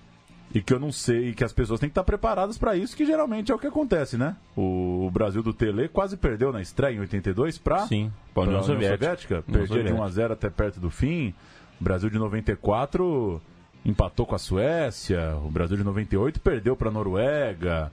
e 0.54 0.62
que 0.62 0.72
eu 0.72 0.78
não 0.78 0.90
sei, 0.90 1.28
e 1.28 1.34
que 1.34 1.44
as 1.44 1.52
pessoas 1.52 1.78
têm 1.78 1.88
que 1.88 1.92
estar 1.92 2.04
preparadas 2.04 2.56
para 2.56 2.74
isso, 2.74 2.96
que 2.96 3.04
geralmente 3.04 3.52
é 3.52 3.54
o 3.54 3.58
que 3.58 3.66
acontece, 3.66 4.16
né? 4.16 4.34
O, 4.56 5.10
Brasil 5.12 5.42
do 5.42 5.52
Tele 5.52 5.88
quase 5.88 6.16
perdeu 6.16 6.52
na 6.52 6.60
estreia 6.60 6.96
em 6.96 7.00
82 7.00 7.58
para 7.58 7.86
Sim, 7.86 8.10
a 8.34 8.40
União, 8.40 8.62
Soviética. 8.62 9.16
Soviética. 9.16 9.42
Perdia 9.42 9.84
de 9.84 9.92
1 9.92 10.02
a 10.02 10.08
0 10.08 10.32
até 10.32 10.48
perto 10.48 10.80
do 10.80 10.90
fim. 10.90 11.34
O 11.80 11.84
Brasil 11.84 12.08
de 12.08 12.18
94 12.18 13.40
empatou 13.84 14.24
com 14.24 14.34
a 14.34 14.38
Suécia. 14.38 15.36
O 15.44 15.50
Brasil 15.50 15.76
de 15.76 15.84
98 15.84 16.40
perdeu 16.40 16.74
para 16.74 16.88
a 16.88 16.92
Noruega. 16.92 17.92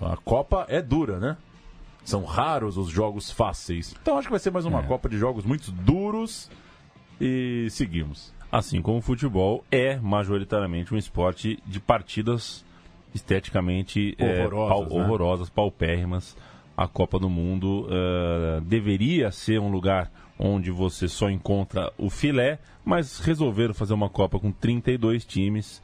A 0.00 0.16
Copa 0.16 0.66
é 0.68 0.82
dura, 0.82 1.20
né? 1.20 1.36
São 2.04 2.24
raros 2.24 2.76
os 2.76 2.88
jogos 2.88 3.30
fáceis. 3.30 3.94
Então 4.02 4.18
acho 4.18 4.26
que 4.26 4.32
vai 4.32 4.40
ser 4.40 4.50
mais 4.50 4.66
uma 4.66 4.80
é. 4.80 4.82
Copa 4.82 5.08
de 5.08 5.16
jogos 5.16 5.44
muito 5.44 5.70
duros. 5.70 6.50
E 7.20 7.68
seguimos 7.70 8.33
assim 8.54 8.80
como 8.80 8.98
o 8.98 9.02
futebol 9.02 9.64
é 9.68 9.96
majoritariamente 9.96 10.94
um 10.94 10.96
esporte 10.96 11.60
de 11.66 11.80
partidas 11.80 12.64
esteticamente 13.12 14.16
horrorosas, 14.16 14.70
é, 14.70 14.88
pau, 14.88 14.98
né? 14.98 15.04
horrorosas 15.04 15.50
paupérrimas. 15.50 16.36
A 16.76 16.86
Copa 16.86 17.18
do 17.18 17.28
Mundo 17.28 17.88
uh, 17.88 18.60
deveria 18.60 19.32
ser 19.32 19.60
um 19.60 19.68
lugar 19.68 20.08
onde 20.38 20.70
você 20.70 21.08
só 21.08 21.28
encontra 21.28 21.92
o 21.98 22.08
filé, 22.08 22.60
mas 22.84 23.18
resolveram 23.18 23.74
fazer 23.74 23.92
uma 23.92 24.08
Copa 24.08 24.38
com 24.38 24.52
32 24.52 25.24
times. 25.24 25.82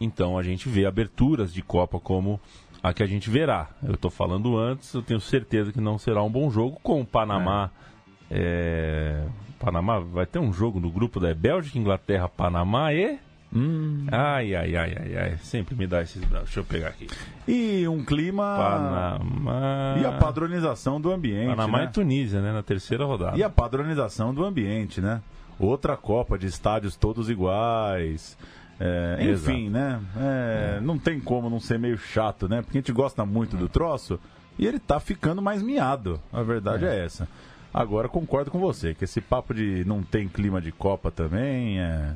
Então 0.00 0.38
a 0.38 0.42
gente 0.42 0.70
vê 0.70 0.86
aberturas 0.86 1.52
de 1.52 1.60
Copa 1.60 2.00
como 2.00 2.40
a 2.82 2.94
que 2.94 3.02
a 3.02 3.06
gente 3.06 3.28
verá. 3.28 3.68
Eu 3.82 3.94
estou 3.94 4.10
falando 4.10 4.56
antes, 4.56 4.94
eu 4.94 5.02
tenho 5.02 5.20
certeza 5.20 5.70
que 5.70 5.82
não 5.82 5.98
será 5.98 6.22
um 6.22 6.30
bom 6.30 6.50
jogo 6.50 6.80
com 6.82 6.98
o 7.02 7.04
Panamá. 7.04 7.70
É. 7.82 7.86
É, 8.28 9.45
Panamá 9.58 9.98
vai 9.98 10.26
ter 10.26 10.38
um 10.38 10.52
jogo 10.52 10.78
no 10.78 10.90
grupo 10.90 11.18
da 11.18 11.34
Bélgica, 11.34 11.78
Inglaterra, 11.78 12.28
Panamá 12.28 12.92
e. 12.92 13.18
Hum. 13.54 14.06
Ai, 14.10 14.54
ai, 14.54 14.76
ai, 14.76 14.96
ai, 14.98 15.16
ai. 15.16 15.38
Sempre 15.42 15.74
me 15.74 15.86
dá 15.86 16.02
esses 16.02 16.22
braços. 16.24 16.48
Deixa 16.48 16.60
eu 16.60 16.64
pegar 16.64 16.88
aqui. 16.88 17.06
E 17.46 17.86
um 17.88 18.04
clima. 18.04 18.56
Panamá. 18.56 19.96
E 20.00 20.04
a 20.04 20.12
padronização 20.12 21.00
do 21.00 21.12
ambiente. 21.12 21.48
Panamá 21.48 21.78
né? 21.78 21.84
e 21.84 21.88
Tunísia, 21.88 22.40
né? 22.40 22.52
Na 22.52 22.62
terceira 22.62 23.04
rodada. 23.04 23.36
E 23.36 23.42
a 23.42 23.48
padronização 23.48 24.34
do 24.34 24.44
ambiente, 24.44 25.00
né? 25.00 25.22
Outra 25.58 25.96
Copa 25.96 26.38
de 26.38 26.46
estádios 26.46 26.96
todos 26.96 27.30
iguais. 27.30 28.36
É, 28.78 29.18
enfim, 29.30 29.70
né? 29.70 30.00
É, 30.16 30.76
é. 30.76 30.80
Não 30.80 30.98
tem 30.98 31.18
como 31.18 31.48
não 31.48 31.58
ser 31.58 31.78
meio 31.78 31.96
chato, 31.96 32.48
né? 32.48 32.60
Porque 32.62 32.76
a 32.76 32.80
gente 32.80 32.92
gosta 32.92 33.24
muito 33.24 33.56
do 33.56 33.68
troço 33.68 34.20
e 34.58 34.66
ele 34.66 34.78
tá 34.78 35.00
ficando 35.00 35.40
mais 35.40 35.62
miado. 35.62 36.20
A 36.32 36.42
verdade 36.42 36.84
é, 36.84 36.96
é 36.96 37.04
essa. 37.04 37.28
Agora 37.76 38.08
concordo 38.08 38.50
com 38.50 38.58
você, 38.58 38.94
que 38.94 39.04
esse 39.04 39.20
papo 39.20 39.52
de 39.52 39.84
não 39.84 40.02
tem 40.02 40.26
clima 40.26 40.62
de 40.62 40.72
Copa 40.72 41.10
também 41.10 41.78
é. 41.78 42.14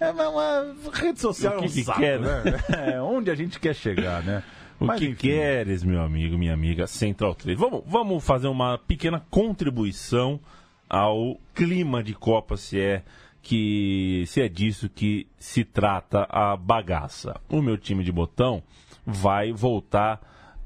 É 0.00 0.10
uma 0.10 0.74
rede 0.90 1.20
social 1.20 1.52
o 1.52 1.58
que, 1.58 1.64
é 1.64 1.68
um 1.68 1.70
que 1.70 1.84
saco, 1.84 2.00
quer, 2.00 2.18
né? 2.18 2.42
É, 2.94 3.02
onde 3.02 3.30
a 3.30 3.34
gente 3.34 3.60
quer 3.60 3.74
chegar, 3.74 4.22
né? 4.22 4.42
O 4.80 4.86
Mas, 4.86 5.00
que 5.00 5.08
enfim. 5.08 5.16
queres, 5.16 5.84
meu 5.84 6.00
amigo, 6.00 6.38
minha 6.38 6.54
amiga, 6.54 6.86
Central 6.86 7.34
3. 7.34 7.58
Vamos, 7.58 7.82
vamos 7.86 8.24
fazer 8.24 8.48
uma 8.48 8.78
pequena 8.78 9.22
contribuição 9.28 10.40
ao 10.88 11.38
clima 11.54 12.02
de 12.02 12.14
Copa, 12.14 12.56
se 12.56 12.80
é 12.80 13.02
que 13.42 14.24
se 14.26 14.40
é 14.40 14.48
disso 14.48 14.88
que 14.88 15.26
se 15.38 15.62
trata 15.62 16.26
a 16.30 16.56
bagaça. 16.56 17.38
O 17.50 17.60
meu 17.60 17.76
time 17.76 18.02
de 18.02 18.10
botão 18.10 18.62
vai 19.04 19.52
voltar 19.52 20.22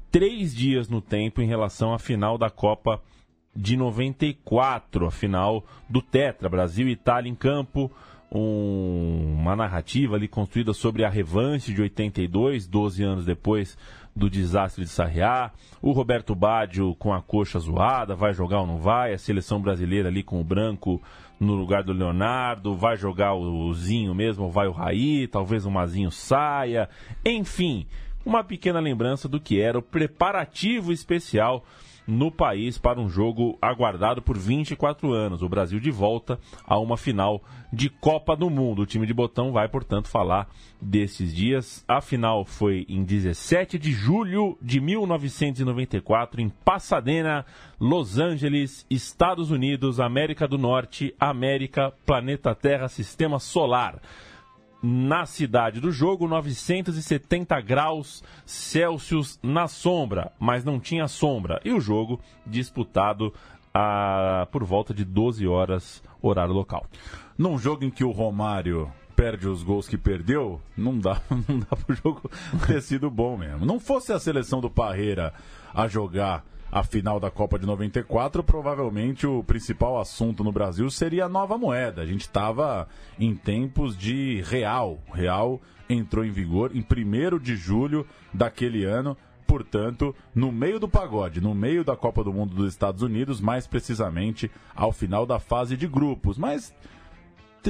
três 0.09 0.55
dias 0.55 0.87
no 0.87 1.01
tempo 1.01 1.41
em 1.41 1.47
relação 1.47 1.93
à 1.93 1.99
final 1.99 2.37
da 2.37 2.49
Copa 2.49 3.01
de 3.55 3.75
94, 3.75 5.05
a 5.07 5.11
final 5.11 5.65
do 5.87 6.01
Tetra, 6.01 6.49
Brasil 6.49 6.87
e 6.87 6.91
Itália 6.91 7.29
em 7.29 7.35
campo. 7.35 7.91
um, 8.31 9.37
uma 9.39 9.55
narrativa 9.55 10.15
ali 10.15 10.27
construída 10.27 10.71
sobre 10.71 11.03
a 11.03 11.09
revanche 11.09 11.73
de 11.73 11.81
82, 11.81 12.67
12 12.67 13.03
anos 13.03 13.25
depois 13.25 13.75
do 14.15 14.29
desastre 14.29 14.83
de 14.83 14.89
Sarriá. 14.89 15.51
O 15.81 15.91
Roberto 15.91 16.35
Baggio 16.35 16.93
com 16.95 17.13
a 17.13 17.21
coxa 17.21 17.57
zoada, 17.57 18.15
vai 18.15 18.33
jogar 18.33 18.61
ou 18.61 18.67
não 18.67 18.77
vai? 18.77 19.13
A 19.13 19.17
seleção 19.17 19.61
brasileira 19.61 20.09
ali 20.09 20.21
com 20.21 20.39
o 20.39 20.43
branco 20.43 21.01
no 21.39 21.55
lugar 21.55 21.83
do 21.83 21.93
Leonardo, 21.93 22.75
vai 22.75 22.97
jogar 22.97 23.33
o 23.33 23.73
Zinho 23.73 24.13
mesmo, 24.13 24.51
vai 24.51 24.67
o 24.67 24.73
Raí, 24.73 25.25
talvez 25.27 25.65
o 25.65 25.71
Mazinho 25.71 26.11
saia. 26.11 26.89
Enfim, 27.25 27.87
uma 28.25 28.43
pequena 28.43 28.79
lembrança 28.79 29.27
do 29.29 29.39
que 29.39 29.61
era 29.61 29.79
o 29.79 29.81
preparativo 29.81 30.91
especial 30.91 31.63
no 32.09 32.31
país 32.31 32.77
para 32.77 32.99
um 32.99 33.07
jogo 33.07 33.57
aguardado 33.61 34.21
por 34.21 34.37
24 34.37 35.13
anos. 35.13 35.41
O 35.41 35.49
Brasil 35.49 35.79
de 35.79 35.91
volta 35.91 36.39
a 36.65 36.77
uma 36.79 36.97
final 36.97 37.43
de 37.71 37.89
Copa 37.89 38.35
do 38.35 38.49
Mundo. 38.49 38.81
O 38.81 38.85
time 38.85 39.05
de 39.05 39.13
Botão 39.13 39.51
vai, 39.51 39.69
portanto, 39.69 40.07
falar 40.07 40.49
desses 40.81 41.33
dias. 41.33 41.85
A 41.87 42.01
final 42.01 42.43
foi 42.43 42.85
em 42.89 43.03
17 43.03 43.77
de 43.77 43.91
julho 43.91 44.57
de 44.61 44.81
1994 44.81 46.41
em 46.41 46.49
Pasadena, 46.49 47.45
Los 47.79 48.17
Angeles, 48.17 48.85
Estados 48.89 49.51
Unidos, 49.51 49.99
América 49.99 50.47
do 50.47 50.57
Norte, 50.57 51.13
América, 51.19 51.93
planeta 52.05 52.55
Terra, 52.55 52.87
Sistema 52.87 53.39
Solar 53.39 54.01
na 54.81 55.25
cidade 55.25 55.79
do 55.79 55.91
jogo, 55.91 56.27
970 56.27 57.59
graus 57.61 58.23
Celsius 58.45 59.39
na 59.43 59.67
sombra, 59.67 60.31
mas 60.39 60.63
não 60.63 60.79
tinha 60.79 61.07
sombra. 61.07 61.59
E 61.63 61.71
o 61.71 61.81
jogo 61.81 62.19
disputado 62.45 63.33
a, 63.73 64.47
por 64.51 64.63
volta 64.63 64.93
de 64.93 65.03
12 65.03 65.45
horas, 65.47 66.03
horário 66.21 66.53
local. 66.53 66.85
Num 67.37 67.57
jogo 67.57 67.83
em 67.85 67.89
que 67.89 68.03
o 68.03 68.11
Romário 68.11 68.91
perde 69.15 69.49
os 69.49 69.63
gols 69.63 69.87
que 69.87 69.97
perdeu, 69.97 70.61
não 70.77 70.97
dá, 70.97 71.21
não 71.47 71.59
dá 71.59 71.75
pro 71.75 71.95
jogo 71.95 72.31
ter 72.65 72.81
sido 72.81 73.09
bom 73.09 73.37
mesmo. 73.37 73.65
Não 73.65 73.79
fosse 73.79 74.13
a 74.13 74.19
seleção 74.19 74.61
do 74.61 74.69
Parreira 74.69 75.33
a 75.73 75.87
jogar 75.87 76.43
a 76.71 76.83
final 76.83 77.19
da 77.19 77.31
Copa 77.31 77.57
de 77.57 77.65
94, 77.65 78.43
provavelmente 78.43 79.25
o 79.25 79.43
principal 79.43 79.99
assunto 79.99 80.43
no 80.43 80.51
Brasil 80.51 80.89
seria 80.89 81.25
a 81.25 81.29
nova 81.29 81.57
moeda. 81.57 82.01
A 82.01 82.05
gente 82.05 82.21
estava 82.21 82.87
em 83.19 83.35
tempos 83.35 83.97
de 83.97 84.41
real. 84.41 84.99
Real 85.11 85.59
entrou 85.89 86.23
em 86.23 86.31
vigor 86.31 86.71
em 86.75 86.81
1 86.81 87.39
de 87.39 87.55
julho 87.55 88.05
daquele 88.33 88.85
ano. 88.85 89.17
Portanto, 89.47 90.15
no 90.35 90.51
meio 90.51 90.79
do 90.79 90.87
pagode, 90.87 91.41
no 91.41 91.55
meio 91.55 91.83
da 91.83 91.95
Copa 91.95 92.23
do 92.23 92.31
Mundo 92.31 92.53
dos 92.53 92.71
Estados 92.71 93.01
Unidos, 93.01 93.41
mais 93.41 93.65
precisamente 93.65 94.51
ao 94.75 94.91
final 94.91 95.25
da 95.25 95.39
fase 95.39 95.75
de 95.75 95.87
grupos. 95.87 96.37
Mas 96.37 96.71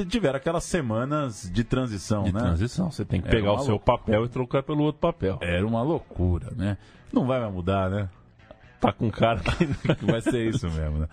tiveram 0.08 0.36
aquelas 0.36 0.64
semanas 0.64 1.50
de 1.50 1.64
transição, 1.64 2.24
de 2.24 2.34
né? 2.34 2.40
transição. 2.40 2.90
Você 2.90 3.02
tem 3.02 3.22
que 3.22 3.30
pegar 3.30 3.54
o 3.54 3.60
seu 3.60 3.78
papel 3.78 4.26
e 4.26 4.28
trocar 4.28 4.62
pelo 4.62 4.84
outro 4.84 5.00
papel. 5.00 5.38
Era 5.40 5.66
uma 5.66 5.82
loucura, 5.82 6.52
né? 6.54 6.76
Não 7.10 7.26
vai 7.26 7.40
mais 7.40 7.52
mudar, 7.52 7.88
né? 7.88 8.10
Tá 8.80 8.92
com 8.92 9.10
cara 9.10 9.40
que 9.98 10.04
vai 10.06 10.20
ser 10.20 10.48
isso 10.48 10.68
mesmo, 10.70 11.00
né? 11.00 11.08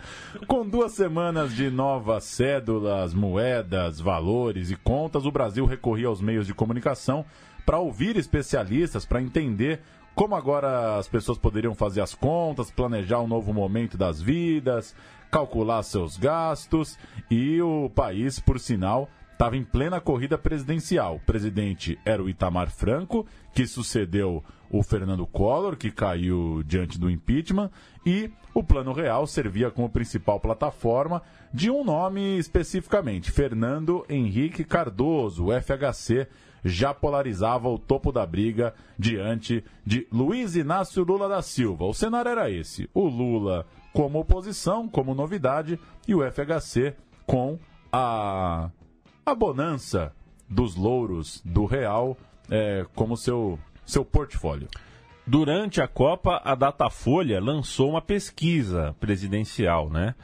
Com 0.48 0.68
duas 0.68 0.94
semanas 0.94 1.54
de 1.54 1.70
novas 1.70 2.24
cédulas, 2.24 3.14
moedas, 3.14 4.00
valores 4.00 4.72
e 4.72 4.76
contas, 4.76 5.26
o 5.26 5.32
Brasil 5.32 5.66
recorria 5.66 6.08
aos 6.08 6.22
meios 6.22 6.48
de 6.48 6.54
comunicação 6.54 7.26
para 7.66 7.78
ouvir 7.78 8.16
especialistas, 8.16 9.06
para 9.06 9.22
entender 9.22 9.82
como 10.16 10.36
agora 10.36 10.98
as 10.98 11.08
pessoas 11.08 11.38
poderiam 11.38 11.76
fazer 11.76 12.02
as 12.02 12.16
contas, 12.16 12.72
planejar 12.72 13.20
um 13.20 13.28
novo 13.28 13.54
momento 13.54 13.98
das 13.98 14.20
vidas, 14.22 14.96
calcular 15.30 15.84
seus 15.84 16.18
gastos 16.18 16.98
e 17.30 17.62
o 17.62 17.92
país, 17.94 18.40
por 18.40 18.60
sinal, 18.60 19.10
estava 19.34 19.56
em 19.56 19.64
plena 19.64 20.02
corrida 20.02 20.36
presidencial. 20.36 21.18
O 21.18 21.20
presidente 21.20 22.00
era 22.04 22.24
o 22.24 22.28
Itamar 22.28 22.72
Franco, 22.72 23.28
que 23.58 23.66
sucedeu 23.66 24.44
o 24.70 24.84
Fernando 24.84 25.26
Collor, 25.26 25.76
que 25.78 25.90
caiu 25.90 26.62
diante 26.64 27.00
do 27.00 27.10
impeachment, 27.10 27.72
e 28.06 28.30
o 28.54 28.64
Plano 28.64 28.94
Real 28.94 29.26
servia 29.26 29.72
como 29.72 29.90
principal 29.90 30.40
plataforma 30.40 31.24
de 31.52 31.72
um 31.72 31.84
nome 31.84 32.38
especificamente, 32.38 33.32
Fernando 33.32 34.06
Henrique 34.08 34.64
Cardoso, 34.64 35.46
o 35.46 35.52
FHC, 35.52 36.28
já 36.64 36.94
polarizava 36.94 37.68
o 37.68 37.80
topo 37.80 38.12
da 38.12 38.24
briga 38.28 38.76
diante 38.96 39.64
de 39.84 40.08
Luiz 40.12 40.56
Inácio 40.56 41.04
Lula 41.04 41.28
da 41.28 41.42
Silva. 41.42 41.86
O 41.86 41.96
cenário 41.96 42.30
era 42.30 42.52
esse: 42.52 42.88
o 42.94 43.08
Lula 43.08 43.66
como 43.92 44.20
oposição, 44.20 44.88
como 44.88 45.16
novidade, 45.16 45.80
e 46.08 46.14
o 46.14 46.20
FHC 46.32 46.94
com 47.26 47.58
a 47.92 48.70
a 49.26 49.34
bonança 49.34 50.14
dos 50.48 50.76
louros 50.76 51.42
do 51.44 51.66
Real 51.66 52.16
é, 52.50 52.86
como 52.96 53.18
seu, 53.18 53.60
seu 53.86 54.04
portfólio. 54.04 54.68
Durante 55.26 55.82
a 55.82 55.88
Copa, 55.88 56.42
a 56.44 56.56
Datafolha 56.56 57.42
lançou 57.42 57.90
uma 57.90 58.02
pesquisa 58.02 58.96
presidencial, 59.00 59.90
né? 59.90 60.16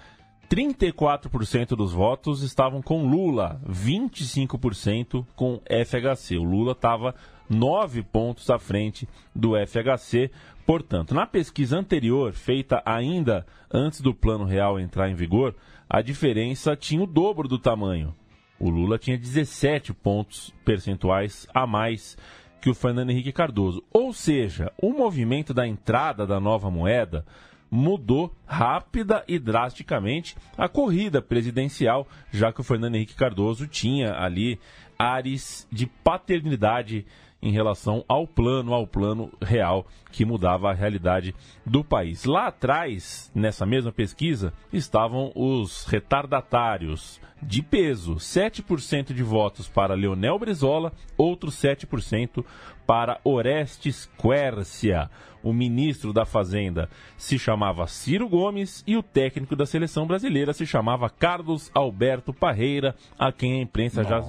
34% 0.50 1.70
dos 1.70 1.92
votos 1.92 2.44
estavam 2.44 2.82
com 2.82 3.08
Lula, 3.08 3.60
25% 3.68 5.26
com 5.36 5.60
FHC. 5.66 6.38
O 6.38 6.44
Lula 6.44 6.74
estava 6.74 7.16
9 7.50 8.04
pontos 8.04 8.50
à 8.50 8.60
frente 8.60 9.08
do 9.36 9.54
FHC. 9.58 10.32
Portanto, 10.66 11.14
na 11.14 11.26
pesquisa 11.26 11.78
anterior, 11.78 12.34
feita 12.34 12.82
ainda 12.86 13.46
antes 13.74 14.00
do 14.00 14.14
Plano 14.14 14.46
Real 14.46 14.80
entrar 14.80 15.10
em 15.10 15.16
vigor, 15.16 15.56
a 15.90 16.02
diferença 16.02 16.76
tinha 16.76 17.04
o 17.04 17.08
dobro 17.08 17.48
do 17.48 17.60
tamanho. 17.60 18.16
O 18.64 18.70
Lula 18.70 18.98
tinha 18.98 19.18
17 19.18 19.94
pontos 19.94 20.54
percentuais 20.64 21.46
a 21.54 21.68
mais 21.68 22.18
que 22.62 22.70
o 22.70 22.74
Fernando 22.74 23.10
Henrique 23.10 23.34
Cardoso. 23.34 23.84
Ou 23.92 24.14
seja, 24.14 24.72
o 24.82 24.94
movimento 24.94 25.54
da 25.54 25.68
entrada 25.68 26.26
da 26.26 26.40
nova 26.40 26.72
moeda 26.72 27.26
mudou 27.70 28.34
rápida 28.46 29.22
e 29.28 29.38
drasticamente 29.38 30.38
a 30.58 30.70
corrida 30.70 31.22
presidencial, 31.22 32.08
já 32.32 32.54
que 32.54 32.62
o 32.62 32.64
Fernando 32.64 32.96
Henrique 32.96 33.16
Cardoso 33.16 33.68
tinha 33.68 34.14
ali 34.14 34.58
ares 34.98 35.68
de 35.70 35.86
paternidade 35.86 37.06
em 37.42 37.52
relação 37.52 38.06
ao 38.08 38.26
plano, 38.26 38.74
ao 38.74 38.88
plano 38.88 39.30
real 39.42 39.86
que 40.14 40.24
mudava 40.24 40.70
a 40.70 40.74
realidade 40.74 41.36
do 41.66 41.84
país. 41.84 42.24
Lá 42.24 42.48
atrás, 42.48 43.32
nessa 43.34 43.66
mesma 43.66 43.92
pesquisa, 43.92 44.54
estavam 44.72 45.32
os 45.36 45.86
retardatários 45.86 47.20
de 47.42 47.62
peso, 47.62 48.16
7% 48.16 49.12
de 49.12 49.24
votos 49.24 49.68
para 49.68 49.96
Leonel 49.96 50.38
Brizola, 50.38 50.94
outros 51.18 51.56
7% 51.56 52.46
para 52.86 53.20
Orestes 53.24 54.10
Quercia. 54.18 55.10
O 55.42 55.52
ministro 55.52 56.14
da 56.14 56.26
Fazenda 56.26 56.90
se 57.18 57.38
chamava 57.38 57.86
Ciro 57.86 58.30
Gomes 58.30 58.82
e 58.88 58.96
o 58.96 59.04
técnico 59.04 59.58
da 59.58 59.66
seleção 59.66 60.08
brasileira 60.08 60.54
se 60.54 60.66
chamava 60.66 61.10
Carlos 61.10 61.70
Alberto 61.74 62.34
Parreira, 62.34 62.96
a 63.20 63.30
quem 63.30 63.60
a 63.60 63.62
imprensa 63.62 64.06
já 64.06 64.24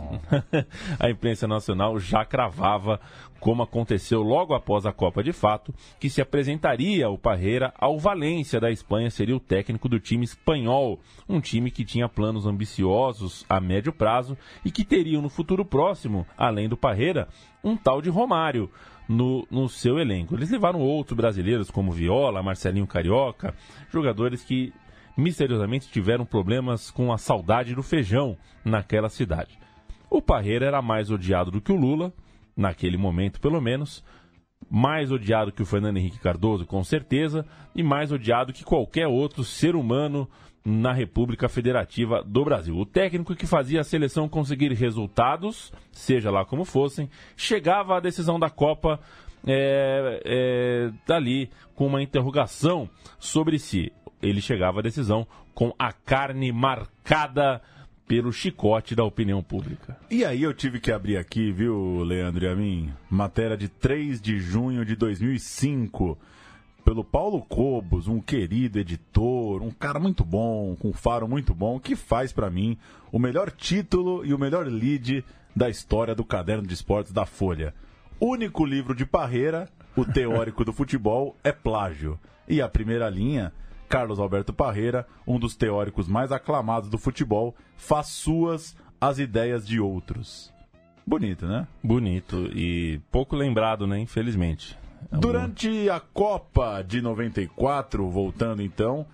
a 0.98 1.08
imprensa 1.08 1.46
nacional 1.46 2.00
já 2.00 2.24
cravava 2.24 3.00
como 3.44 3.62
aconteceu 3.62 4.22
logo 4.22 4.54
após 4.54 4.86
a 4.86 4.92
Copa 4.92 5.22
de 5.22 5.30
Fato, 5.30 5.74
que 6.00 6.08
se 6.08 6.22
apresentaria 6.22 7.10
o 7.10 7.18
Parreira 7.18 7.74
ao 7.76 7.98
Valência 7.98 8.58
da 8.58 8.70
Espanha, 8.70 9.10
seria 9.10 9.36
o 9.36 9.40
técnico 9.40 9.86
do 9.86 10.00
time 10.00 10.24
espanhol, 10.24 10.98
um 11.28 11.42
time 11.42 11.70
que 11.70 11.84
tinha 11.84 12.08
planos 12.08 12.46
ambiciosos 12.46 13.44
a 13.46 13.60
médio 13.60 13.92
prazo 13.92 14.34
e 14.64 14.70
que 14.70 14.82
teriam 14.82 15.20
no 15.20 15.28
futuro 15.28 15.62
próximo, 15.62 16.26
além 16.38 16.70
do 16.70 16.76
Parreira, 16.76 17.28
um 17.62 17.76
tal 17.76 18.00
de 18.00 18.08
Romário. 18.08 18.70
No, 19.06 19.46
no 19.50 19.68
seu 19.68 19.98
elenco. 19.98 20.34
Eles 20.34 20.50
levaram 20.50 20.80
outros 20.80 21.14
brasileiros 21.14 21.70
como 21.70 21.92
Viola, 21.92 22.42
Marcelinho 22.42 22.86
Carioca, 22.86 23.54
jogadores 23.92 24.42
que 24.42 24.72
misteriosamente 25.14 25.90
tiveram 25.90 26.24
problemas 26.24 26.90
com 26.90 27.12
a 27.12 27.18
saudade 27.18 27.74
do 27.74 27.82
feijão 27.82 28.38
naquela 28.64 29.10
cidade. 29.10 29.58
O 30.08 30.22
Parreira 30.22 30.64
era 30.64 30.80
mais 30.80 31.10
odiado 31.10 31.50
do 31.50 31.60
que 31.60 31.70
o 31.70 31.76
Lula, 31.76 32.14
naquele 32.56 32.96
momento 32.96 33.40
pelo 33.40 33.61
menos, 33.61 34.04
mais 34.70 35.12
odiado 35.12 35.52
que 35.52 35.62
o 35.62 35.66
Fernando 35.66 35.96
Henrique 35.96 36.18
Cardoso, 36.18 36.66
com 36.66 36.82
certeza, 36.82 37.44
e 37.75 37.82
mais 37.82 38.11
odiado 38.12 38.52
que 38.52 38.64
qualquer 38.64 39.06
outro 39.06 39.44
ser 39.44 39.76
humano 39.76 40.28
na 40.64 40.92
República 40.92 41.49
Federativa 41.49 42.23
do 42.23 42.42
Brasil. 42.42 42.76
O 42.76 42.87
técnico 42.87 43.37
que 43.37 43.46
fazia 43.46 43.80
a 43.80 43.84
seleção 43.84 44.28
conseguir 44.28 44.73
resultados, 44.73 45.70
seja 45.92 46.30
lá 46.30 46.44
como 46.44 46.64
fossem, 46.64 47.11
chegava 47.37 47.96
à 47.96 48.00
decisão 48.00 48.38
da 48.38 48.49
Copa 48.49 48.99
é, 49.46 50.23
é, 50.25 50.90
dali 51.06 51.50
com 51.75 51.87
uma 51.87 52.02
interrogação 52.02 52.88
sobre 53.18 53.58
si. 53.58 53.92
Ele 54.23 54.40
chegava 54.40 54.80
à 54.80 54.82
decisão 54.82 55.26
com 55.54 55.75
a 55.78 55.92
carne 55.92 56.50
marcada 56.50 57.61
pelo 58.06 58.32
chicote 58.32 58.94
da 58.94 59.04
opinião 59.04 59.42
pública. 59.42 59.96
E 60.11 60.25
aí 60.25 60.42
eu 60.42 60.52
tive 60.52 60.78
que 60.78 60.92
abrir 60.92 61.16
aqui, 61.16 61.50
viu, 61.50 62.02
Leandro 62.02 62.44
e 62.44 62.49
a 62.49 62.54
mim, 62.54 62.92
matéria 63.08 63.56
de 63.56 63.68
3 63.68 64.20
de 64.20 64.38
junho 64.38 64.84
de 64.84 64.94
2005. 64.94 66.18
pelo 66.84 67.02
Paulo 67.02 67.40
Cobos, 67.40 68.06
um 68.08 68.20
querido 68.20 68.78
editor, 68.78 69.62
um 69.62 69.70
cara 69.70 69.99
muito 69.99 70.23
bom, 70.23 70.76
com 70.76 70.92
faro 70.92 71.26
muito 71.26 71.54
bom, 71.54 71.80
que 71.80 71.96
faz 71.96 72.30
para 72.30 72.50
mim 72.50 72.76
o 73.11 73.18
melhor 73.18 73.50
título 73.50 74.25
e 74.25 74.34
o 74.34 74.38
melhor 74.38 74.66
lead 74.66 75.25
da 75.56 75.70
história 75.70 76.14
do 76.14 76.25
caderno 76.25 76.66
de 76.66 76.75
esportes 76.75 77.11
da 77.11 77.25
Folha. 77.25 77.75
Único 78.20 78.66
livro 78.66 78.94
de 78.94 79.06
Parreira, 79.06 79.66
o 79.96 80.04
teórico 80.04 80.62
do 80.62 80.75
futebol, 80.75 81.37
é 81.42 81.52
plágio. 81.52 82.18
E 82.46 82.61
a 82.61 82.68
primeira 82.68 83.08
linha, 83.08 83.50
Carlos 83.94 84.18
Alberto 84.18 84.52
Parreira, 84.52 85.06
um 85.24 85.38
dos 85.38 85.54
teóricos 85.54 86.08
mais 86.08 86.32
aclamados 86.32 86.90
do 86.90 86.98
futebol, 86.98 87.54
faz 87.76 88.08
suas 88.08 88.76
as 89.00 89.20
ideias 89.20 89.64
de 89.64 89.78
outros. 89.78 90.52
Bonito, 91.06 91.46
né? 91.46 91.64
Bonito 91.80 92.50
e 92.52 93.00
pouco 93.12 93.36
lembrado, 93.36 93.86
né? 93.86 94.00
Infelizmente. 94.00 94.76
É 95.12 95.16
Durante 95.16 95.88
a 95.88 96.00
Copa 96.00 96.82
de 96.82 97.00
94, 97.00 98.10
voltando 98.10 98.62
então, 98.62 99.06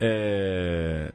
é... 0.00 1.12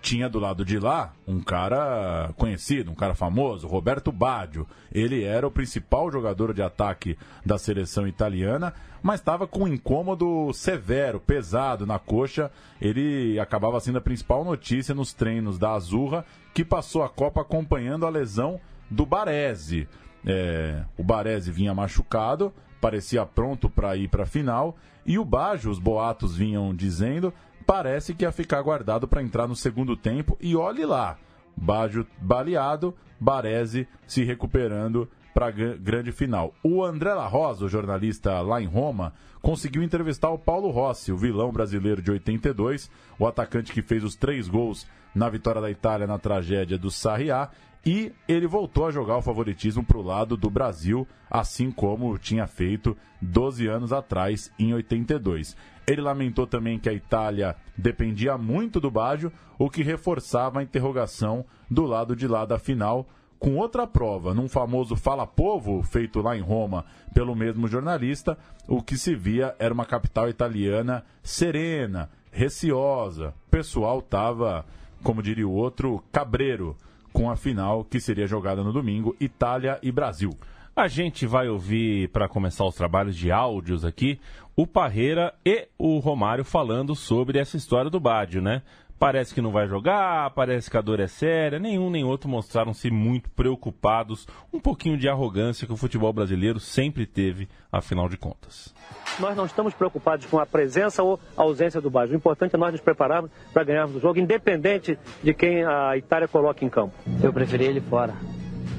tinha 0.00 0.28
do 0.28 0.38
lado 0.38 0.64
de 0.64 0.78
lá 0.78 1.12
um 1.26 1.40
cara 1.40 2.32
conhecido, 2.36 2.90
um 2.90 2.94
cara 2.94 3.14
famoso, 3.14 3.66
Roberto 3.66 4.10
Baggio. 4.10 4.66
Ele 4.92 5.22
era 5.22 5.46
o 5.46 5.50
principal 5.50 6.10
jogador 6.10 6.54
de 6.54 6.62
ataque 6.62 7.16
da 7.44 7.58
seleção 7.58 8.06
italiana, 8.08 8.72
mas 9.02 9.20
estava 9.20 9.46
com 9.46 9.64
um 9.64 9.68
incômodo 9.68 10.52
severo, 10.52 11.20
pesado 11.20 11.86
na 11.86 11.98
coxa. 11.98 12.50
Ele 12.80 13.38
acabava 13.38 13.80
sendo 13.80 13.98
a 13.98 14.02
principal 14.02 14.44
notícia 14.44 14.94
nos 14.94 15.12
treinos 15.12 15.58
da 15.58 15.72
Azurra, 15.72 16.24
que 16.54 16.64
passou 16.64 17.02
a 17.02 17.08
Copa 17.08 17.42
acompanhando 17.42 18.06
a 18.06 18.10
lesão 18.10 18.60
do 18.90 19.04
Baresi. 19.06 19.86
É, 20.26 20.82
o 20.98 21.02
Baresi 21.02 21.50
vinha 21.50 21.74
machucado, 21.74 22.52
parecia 22.80 23.24
pronto 23.24 23.70
para 23.70 23.96
ir 23.96 24.08
para 24.08 24.24
a 24.24 24.26
final, 24.26 24.76
e 25.06 25.18
o 25.18 25.24
Baggio, 25.24 25.70
os 25.70 25.78
boatos 25.78 26.36
vinham 26.36 26.74
dizendo, 26.74 27.32
parece 27.66 28.14
que 28.14 28.24
ia 28.24 28.32
ficar 28.32 28.60
guardado 28.62 29.06
para 29.06 29.22
entrar 29.22 29.46
no 29.46 29.56
segundo 29.56 29.96
tempo, 29.96 30.36
e 30.40 30.56
olhe 30.56 30.84
lá, 30.84 31.18
Baggio 31.56 32.06
baleado, 32.20 32.94
Baresi 33.18 33.86
se 34.06 34.24
recuperando 34.24 35.08
para 35.34 35.46
a 35.46 35.50
grande 35.50 36.12
final. 36.12 36.54
O 36.62 36.84
André 36.84 37.14
La 37.14 37.26
Rosa, 37.26 37.64
o 37.64 37.68
jornalista 37.68 38.40
lá 38.40 38.60
em 38.60 38.66
Roma, 38.66 39.12
conseguiu 39.40 39.82
entrevistar 39.82 40.30
o 40.30 40.38
Paulo 40.38 40.70
Rossi, 40.70 41.12
o 41.12 41.16
vilão 41.16 41.52
brasileiro 41.52 42.02
de 42.02 42.10
82, 42.10 42.90
o 43.18 43.26
atacante 43.26 43.72
que 43.72 43.82
fez 43.82 44.04
os 44.04 44.16
três 44.16 44.48
gols 44.48 44.86
na 45.14 45.28
vitória 45.28 45.60
da 45.60 45.70
Itália 45.70 46.06
na 46.06 46.18
tragédia 46.18 46.78
do 46.78 46.90
Sarriá 46.90 47.50
e 47.84 48.12
ele 48.28 48.46
voltou 48.46 48.86
a 48.86 48.90
jogar 48.90 49.16
o 49.16 49.22
favoritismo 49.22 49.82
para 49.82 49.96
o 49.96 50.02
lado 50.02 50.36
do 50.36 50.50
Brasil, 50.50 51.06
assim 51.30 51.70
como 51.70 52.18
tinha 52.18 52.46
feito 52.46 52.96
12 53.22 53.66
anos 53.66 53.92
atrás, 53.92 54.52
em 54.58 54.74
82. 54.74 55.56
Ele 55.86 56.00
lamentou 56.02 56.46
também 56.46 56.78
que 56.78 56.88
a 56.88 56.92
Itália 56.92 57.56
dependia 57.76 58.36
muito 58.36 58.80
do 58.80 58.90
Baggio, 58.90 59.32
o 59.58 59.70
que 59.70 59.82
reforçava 59.82 60.60
a 60.60 60.62
interrogação 60.62 61.44
do 61.70 61.84
lado 61.84 62.14
de 62.14 62.28
lá 62.28 62.44
da 62.44 62.58
final, 62.58 63.08
com 63.40 63.56
outra 63.56 63.86
prova, 63.86 64.34
num 64.34 64.48
famoso 64.48 64.94
Fala 64.94 65.26
Povo, 65.26 65.82
feito 65.82 66.20
lá 66.20 66.36
em 66.36 66.42
Roma 66.42 66.84
pelo 67.14 67.34
mesmo 67.34 67.66
jornalista, 67.66 68.36
o 68.68 68.82
que 68.82 68.98
se 68.98 69.14
via 69.14 69.56
era 69.58 69.72
uma 69.72 69.86
capital 69.86 70.28
italiana 70.28 71.02
serena, 71.22 72.10
receosa. 72.30 73.34
O 73.46 73.50
pessoal 73.50 74.00
estava, 74.00 74.66
como 75.02 75.22
diria 75.22 75.48
o 75.48 75.54
outro, 75.54 76.04
cabreiro 76.12 76.76
com 77.14 77.30
a 77.30 77.34
final 77.34 77.82
que 77.82 77.98
seria 77.98 78.26
jogada 78.26 78.62
no 78.62 78.74
domingo, 78.74 79.16
Itália 79.18 79.78
e 79.82 79.90
Brasil. 79.90 80.30
A 80.76 80.86
gente 80.86 81.26
vai 81.26 81.48
ouvir, 81.48 82.10
para 82.10 82.28
começar 82.28 82.64
os 82.66 82.74
trabalhos 82.74 83.16
de 83.16 83.32
áudios 83.32 83.86
aqui, 83.86 84.20
o 84.54 84.66
Parreira 84.66 85.34
e 85.44 85.66
o 85.78 85.98
Romário 85.98 86.44
falando 86.44 86.94
sobre 86.94 87.38
essa 87.38 87.56
história 87.56 87.90
do 87.90 87.98
Bádio, 87.98 88.42
né? 88.42 88.62
Parece 89.00 89.32
que 89.32 89.40
não 89.40 89.50
vai 89.50 89.66
jogar, 89.66 90.28
parece 90.32 90.70
que 90.70 90.76
a 90.76 90.82
dor 90.82 91.00
é 91.00 91.06
séria. 91.06 91.58
Nenhum 91.58 91.88
nem 91.88 92.04
outro 92.04 92.28
mostraram-se 92.28 92.90
muito 92.90 93.30
preocupados. 93.30 94.28
Um 94.52 94.60
pouquinho 94.60 94.98
de 94.98 95.08
arrogância 95.08 95.66
que 95.66 95.72
o 95.72 95.76
futebol 95.78 96.12
brasileiro 96.12 96.60
sempre 96.60 97.06
teve, 97.06 97.48
afinal 97.72 98.10
de 98.10 98.18
contas. 98.18 98.74
Nós 99.18 99.34
não 99.34 99.46
estamos 99.46 99.72
preocupados 99.72 100.26
com 100.26 100.38
a 100.38 100.44
presença 100.44 101.02
ou 101.02 101.18
a 101.34 101.40
ausência 101.40 101.80
do 101.80 101.88
Baggio. 101.88 102.12
O 102.12 102.18
importante 102.18 102.54
é 102.54 102.58
nós 102.58 102.72
nos 102.72 102.82
prepararmos 102.82 103.30
para 103.54 103.64
ganharmos 103.64 103.96
o 103.96 104.00
jogo, 104.00 104.20
independente 104.20 104.98
de 105.22 105.32
quem 105.32 105.64
a 105.64 105.96
Itália 105.96 106.28
coloque 106.28 106.66
em 106.66 106.68
campo. 106.68 106.92
Eu 107.22 107.32
preferi 107.32 107.64
ele 107.64 107.80
fora. 107.80 108.14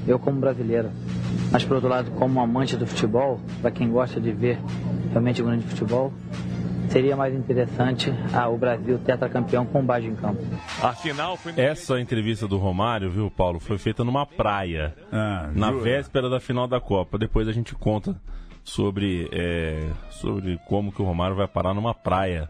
Eu 0.06 0.20
como 0.20 0.38
brasileiro. 0.38 0.92
Mas, 1.50 1.64
por 1.64 1.74
outro 1.74 1.88
lado, 1.88 2.12
como 2.12 2.40
amante 2.40 2.76
do 2.76 2.86
futebol, 2.86 3.40
para 3.60 3.72
quem 3.72 3.90
gosta 3.90 4.20
de 4.20 4.30
ver 4.30 4.60
realmente 5.10 5.42
o 5.42 5.44
grande 5.46 5.66
futebol, 5.66 6.12
seria 6.88 7.16
mais 7.16 7.34
interessante 7.34 8.12
ah, 8.32 8.48
o 8.48 8.56
Brasil 8.56 8.98
tetracampeão 8.98 9.64
com 9.66 9.84
base 9.84 10.06
em 10.06 10.14
campo. 10.14 10.42
Afinal, 10.82 11.36
foi... 11.36 11.52
Essa 11.56 12.00
entrevista 12.00 12.46
do 12.46 12.58
Romário, 12.58 13.10
viu, 13.10 13.30
Paulo, 13.30 13.60
foi 13.60 13.78
feita 13.78 14.04
numa 14.04 14.26
praia, 14.26 14.94
ah, 15.10 15.50
na 15.54 15.70
jura? 15.70 15.82
véspera 15.82 16.30
da 16.30 16.40
final 16.40 16.66
da 16.66 16.80
Copa. 16.80 17.18
Depois 17.18 17.48
a 17.48 17.52
gente 17.52 17.74
conta 17.74 18.16
sobre, 18.64 19.28
é, 19.32 19.90
sobre 20.10 20.58
como 20.66 20.92
que 20.92 21.02
o 21.02 21.04
Romário 21.04 21.36
vai 21.36 21.48
parar 21.48 21.74
numa 21.74 21.94
praia, 21.94 22.48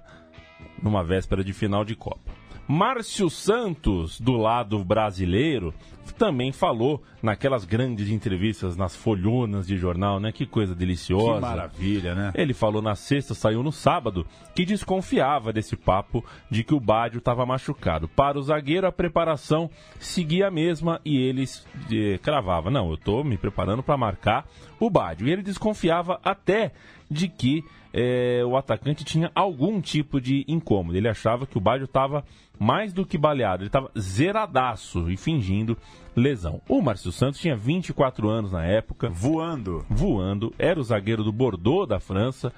numa 0.83 1.03
véspera 1.03 1.43
de 1.43 1.53
final 1.53 1.85
de 1.85 1.95
Copa. 1.95 2.42
Márcio 2.73 3.29
Santos, 3.29 4.19
do 4.19 4.33
lado 4.33 4.83
brasileiro, 4.83 5.75
também 6.17 6.53
falou 6.53 7.03
naquelas 7.23 7.67
grandes 7.67 8.09
entrevistas 8.09 8.79
nas 8.79 8.97
folhonas 8.97 9.67
de 9.67 9.77
jornal, 9.77 10.19
né? 10.19 10.33
Que 10.33 10.47
coisa 10.47 10.75
deliciosa. 10.75 11.35
Que 11.35 11.41
maravilha, 11.41 12.15
né? 12.15 12.33
Ele 12.35 12.55
falou 12.55 12.81
na 12.81 12.95
sexta, 12.95 13.35
saiu 13.35 13.63
no 13.63 13.71
sábado, 13.71 14.27
que 14.55 14.65
desconfiava 14.65 15.53
desse 15.53 15.77
papo 15.77 16.25
de 16.51 16.65
que 16.65 16.75
o 16.75 16.81
Bádio 16.81 17.19
estava 17.19 17.45
machucado. 17.45 18.09
Para 18.09 18.39
o 18.39 18.43
zagueiro, 18.43 18.87
a 18.87 18.93
preparação 18.93 19.69
seguia 20.01 20.49
a 20.49 20.51
mesma 20.51 20.99
e 21.05 21.19
ele 21.19 21.45
eh, 21.93 22.19
cravava: 22.23 22.71
Não, 22.71 22.89
eu 22.89 22.95
estou 22.95 23.23
me 23.23 23.37
preparando 23.37 23.83
para 23.83 23.99
marcar 23.99 24.47
o 24.81 24.89
Bádio. 24.89 25.29
E 25.29 25.31
ele 25.31 25.43
desconfiava 25.43 26.19
até 26.25 26.73
de 27.13 27.29
que 27.29 27.63
eh, 27.93 28.43
o 28.45 28.57
atacante 28.57 29.05
tinha 29.05 29.31
algum 29.35 29.81
tipo 29.81 30.21
de 30.21 30.45
incômodo. 30.49 30.97
Ele 30.97 31.09
achava 31.09 31.47
que 31.47 31.59
o 31.59 31.61
Bádio 31.61 31.85
estava 31.85 32.25
mais 32.59 32.93
do 32.93 33.05
que 33.05 33.19
baleado, 33.19 33.63
ele 33.63 33.69
estava 33.69 33.91
zeradaço 33.99 35.11
e 35.11 35.17
fingindo 35.17 35.77
lesão. 36.17 36.61
O 36.69 36.81
Márcio 36.81 37.13
Santos 37.13 37.41
tinha 37.41 37.57
24 37.57 38.29
anos 38.29 38.53
na 38.53 38.65
época. 38.65 39.09
Voando. 39.11 39.85
Voando. 39.89 40.55
Era 40.59 40.81
o 40.81 40.85
zagueiro 40.85 41.25
do 41.25 41.33
Bordeaux 41.33 41.89
da 41.89 42.01
França 42.01 42.53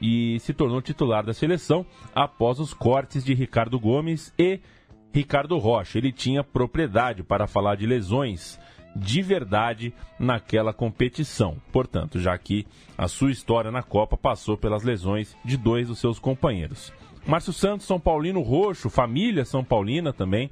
e 0.00 0.38
se 0.40 0.54
tornou 0.54 0.80
titular 0.80 1.24
da 1.24 1.34
seleção 1.34 1.84
após 2.14 2.58
os 2.58 2.72
cortes 2.72 3.24
de 3.24 3.34
Ricardo 3.34 3.78
Gomes 3.78 4.32
e 4.38 4.60
Ricardo 5.12 5.58
Rocha. 5.58 5.98
Ele 5.98 6.12
tinha 6.12 6.42
propriedade 6.42 7.22
para 7.22 7.46
falar 7.46 7.74
de 7.74 7.86
lesões 7.86 8.58
de 8.94 9.22
verdade 9.22 9.92
naquela 10.18 10.72
competição. 10.72 11.56
Portanto, 11.72 12.18
já 12.18 12.36
que 12.36 12.66
a 12.96 13.08
sua 13.08 13.30
história 13.30 13.70
na 13.70 13.82
Copa 13.82 14.16
passou 14.16 14.56
pelas 14.56 14.82
lesões 14.82 15.36
de 15.44 15.56
dois 15.56 15.88
dos 15.88 15.98
seus 15.98 16.18
companheiros. 16.18 16.92
Márcio 17.26 17.52
Santos, 17.52 17.86
São 17.86 18.00
Paulino 18.00 18.40
Roxo, 18.40 18.88
família 18.88 19.44
São 19.44 19.62
Paulina 19.62 20.12
também. 20.12 20.50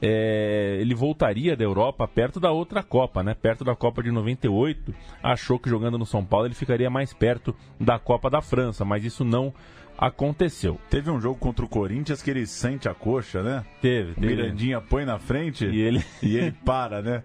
É, 0.00 0.78
ele 0.80 0.94
voltaria 0.94 1.56
da 1.56 1.64
Europa 1.64 2.06
perto 2.06 2.38
da 2.38 2.52
outra 2.52 2.82
Copa, 2.82 3.22
né? 3.22 3.34
Perto 3.34 3.64
da 3.64 3.74
Copa 3.74 4.02
de 4.02 4.10
98. 4.12 4.94
Achou 5.22 5.58
que 5.58 5.68
jogando 5.68 5.98
no 5.98 6.06
São 6.06 6.24
Paulo 6.24 6.46
ele 6.46 6.54
ficaria 6.54 6.88
mais 6.88 7.12
perto 7.12 7.54
da 7.80 7.98
Copa 7.98 8.30
da 8.30 8.40
França, 8.40 8.84
mas 8.84 9.04
isso 9.04 9.24
não 9.24 9.52
aconteceu. 9.98 10.78
Teve 10.88 11.10
um 11.10 11.20
jogo 11.20 11.38
contra 11.38 11.64
o 11.64 11.68
Corinthians 11.68 12.22
que 12.22 12.30
ele 12.30 12.46
sente 12.46 12.88
a 12.88 12.94
coxa, 12.94 13.42
né? 13.42 13.64
Teve, 13.82 14.14
teve. 14.14 14.26
Mirandinha 14.26 14.80
põe 14.80 15.04
na 15.04 15.18
frente 15.18 15.66
e 15.66 15.80
ele, 15.80 16.04
e 16.22 16.36
ele 16.36 16.52
para, 16.64 17.02
né? 17.02 17.24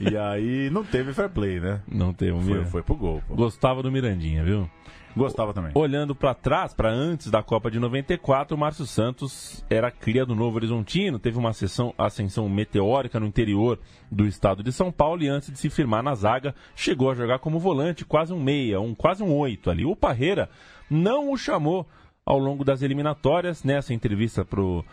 E 0.00 0.16
aí 0.16 0.70
não 0.70 0.82
teve 0.82 1.12
fair 1.12 1.28
play, 1.28 1.60
né? 1.60 1.82
Não 1.86 2.14
teve. 2.14 2.40
Foi, 2.40 2.64
foi 2.64 2.82
pro 2.82 2.96
gol. 2.96 3.22
Pô. 3.28 3.34
Gostava 3.34 3.82
do 3.82 3.92
Mirandinha, 3.92 4.42
viu? 4.42 4.68
Gostava 5.16 5.54
também. 5.54 5.70
Olhando 5.74 6.12
para 6.12 6.34
trás, 6.34 6.74
para 6.74 6.90
antes 6.90 7.30
da 7.30 7.40
Copa 7.40 7.70
de 7.70 7.78
94, 7.78 8.56
o 8.56 8.58
Márcio 8.58 8.84
Santos 8.84 9.64
era 9.70 9.88
cria 9.88 10.26
do 10.26 10.34
Novo 10.34 10.56
Horizontino, 10.56 11.20
teve 11.20 11.38
uma 11.38 11.50
ascensão, 11.50 11.94
ascensão 11.96 12.48
meteórica 12.48 13.20
no 13.20 13.26
interior 13.26 13.78
do 14.10 14.26
estado 14.26 14.60
de 14.60 14.72
São 14.72 14.90
Paulo 14.90 15.22
e 15.22 15.28
antes 15.28 15.52
de 15.52 15.58
se 15.58 15.70
firmar 15.70 16.02
na 16.02 16.16
zaga, 16.16 16.52
chegou 16.74 17.10
a 17.10 17.14
jogar 17.14 17.38
como 17.38 17.60
volante, 17.60 18.04
quase 18.04 18.32
um 18.32 18.42
meia, 18.42 18.80
um, 18.80 18.92
quase 18.92 19.22
um 19.22 19.32
oito 19.32 19.70
ali. 19.70 19.84
O 19.84 19.94
Parreira 19.94 20.50
não 20.90 21.30
o 21.30 21.36
chamou 21.36 21.86
ao 22.26 22.38
longo 22.38 22.64
das 22.64 22.82
eliminatórias, 22.82 23.62
nessa 23.62 23.92
entrevista 23.92 24.44
pro 24.44 24.84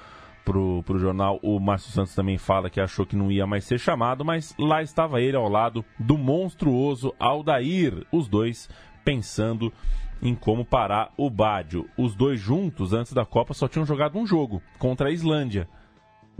pro, 0.44 0.82
pro 0.84 0.98
jornal, 0.98 1.40
o 1.44 1.60
Márcio 1.60 1.92
Santos 1.92 2.16
também 2.16 2.36
fala 2.36 2.68
que 2.68 2.82
achou 2.82 3.06
que 3.06 3.16
não 3.16 3.32
ia 3.32 3.46
mais 3.46 3.64
ser 3.64 3.80
chamado, 3.80 4.26
mas 4.26 4.56
lá 4.58 4.82
estava 4.82 5.22
ele 5.22 5.38
ao 5.38 5.48
lado 5.48 5.86
do 6.00 6.18
monstruoso 6.18 7.14
Aldair, 7.20 8.06
os 8.12 8.28
dois 8.28 8.68
pensando 9.06 9.72
em 10.20 10.34
como 10.34 10.66
parar 10.66 11.14
o 11.16 11.30
Bádio. 11.30 11.88
Os 11.96 12.16
dois 12.16 12.40
juntos, 12.40 12.92
antes 12.92 13.14
da 13.14 13.24
Copa, 13.24 13.54
só 13.54 13.68
tinham 13.68 13.86
jogado 13.86 14.18
um 14.18 14.26
jogo 14.26 14.62
contra 14.80 15.10
a 15.10 15.12
Islândia. 15.12 15.70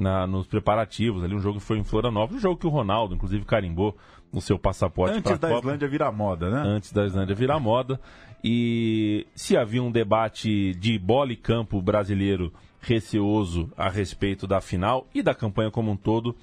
Na, 0.02 0.26
nos 0.26 0.48
preparativos 0.48 1.24
ali, 1.24 1.36
um 1.36 1.40
jogo 1.40 1.60
que 1.60 1.66
foi 1.66 1.78
em 1.78 1.84
Florianópolis, 1.84 2.40
um 2.40 2.42
jogo 2.42 2.60
que 2.60 2.68
o 2.68 2.70
Ronaldo, 2.70 3.16
inclusive, 3.16 3.46
carimbou 3.46 3.96
no 4.34 4.42
seu 4.42 4.58
passaporte 4.58 5.18
Antes 5.18 5.38
da 5.38 5.48
Copa. 5.48 5.60
Islândia 5.60 5.88
virar 5.88 6.12
moda, 6.12 6.50
né? 6.50 6.64
Antes 6.66 6.92
da 6.92 7.06
Islândia 7.06 7.36
virar 7.36 7.60
moda. 7.60 8.00
E 8.44 9.28
se 9.36 9.56
havia 9.56 9.84
um 9.84 9.92
debate 9.92 10.74
de 10.76 10.98
bola 10.98 11.32
e 11.32 11.36
campo 11.36 11.82
brasileiro 11.82 12.52
receoso 12.80 13.72
a 13.78 13.90
respeito 13.90 14.48
da 14.48 14.60
final 14.60 15.08
e 15.14 15.22
da 15.22 15.36
campanha 15.36 15.70
como 15.70 15.92
um 15.92 15.98
todo, 15.98 16.36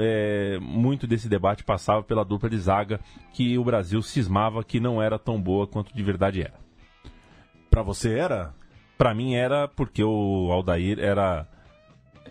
é, 0.00 0.58
muito 0.60 1.06
desse 1.06 1.28
debate 1.28 1.62
passava 1.62 2.02
pela 2.02 2.24
dupla 2.24 2.50
de 2.50 2.58
zaga 2.58 2.98
que 3.32 3.56
o 3.56 3.62
Brasil 3.62 4.02
cismava 4.02 4.64
que 4.64 4.80
não 4.80 5.00
era 5.00 5.18
tão 5.18 5.40
boa 5.40 5.66
quanto 5.66 5.94
de 5.94 6.02
verdade 6.02 6.40
era. 6.40 6.54
Pra 7.70 7.82
você 7.82 8.18
era? 8.18 8.52
Pra 8.96 9.14
mim 9.14 9.34
era 9.34 9.68
porque 9.68 10.02
o 10.02 10.50
Aldair 10.50 10.98
era 10.98 11.46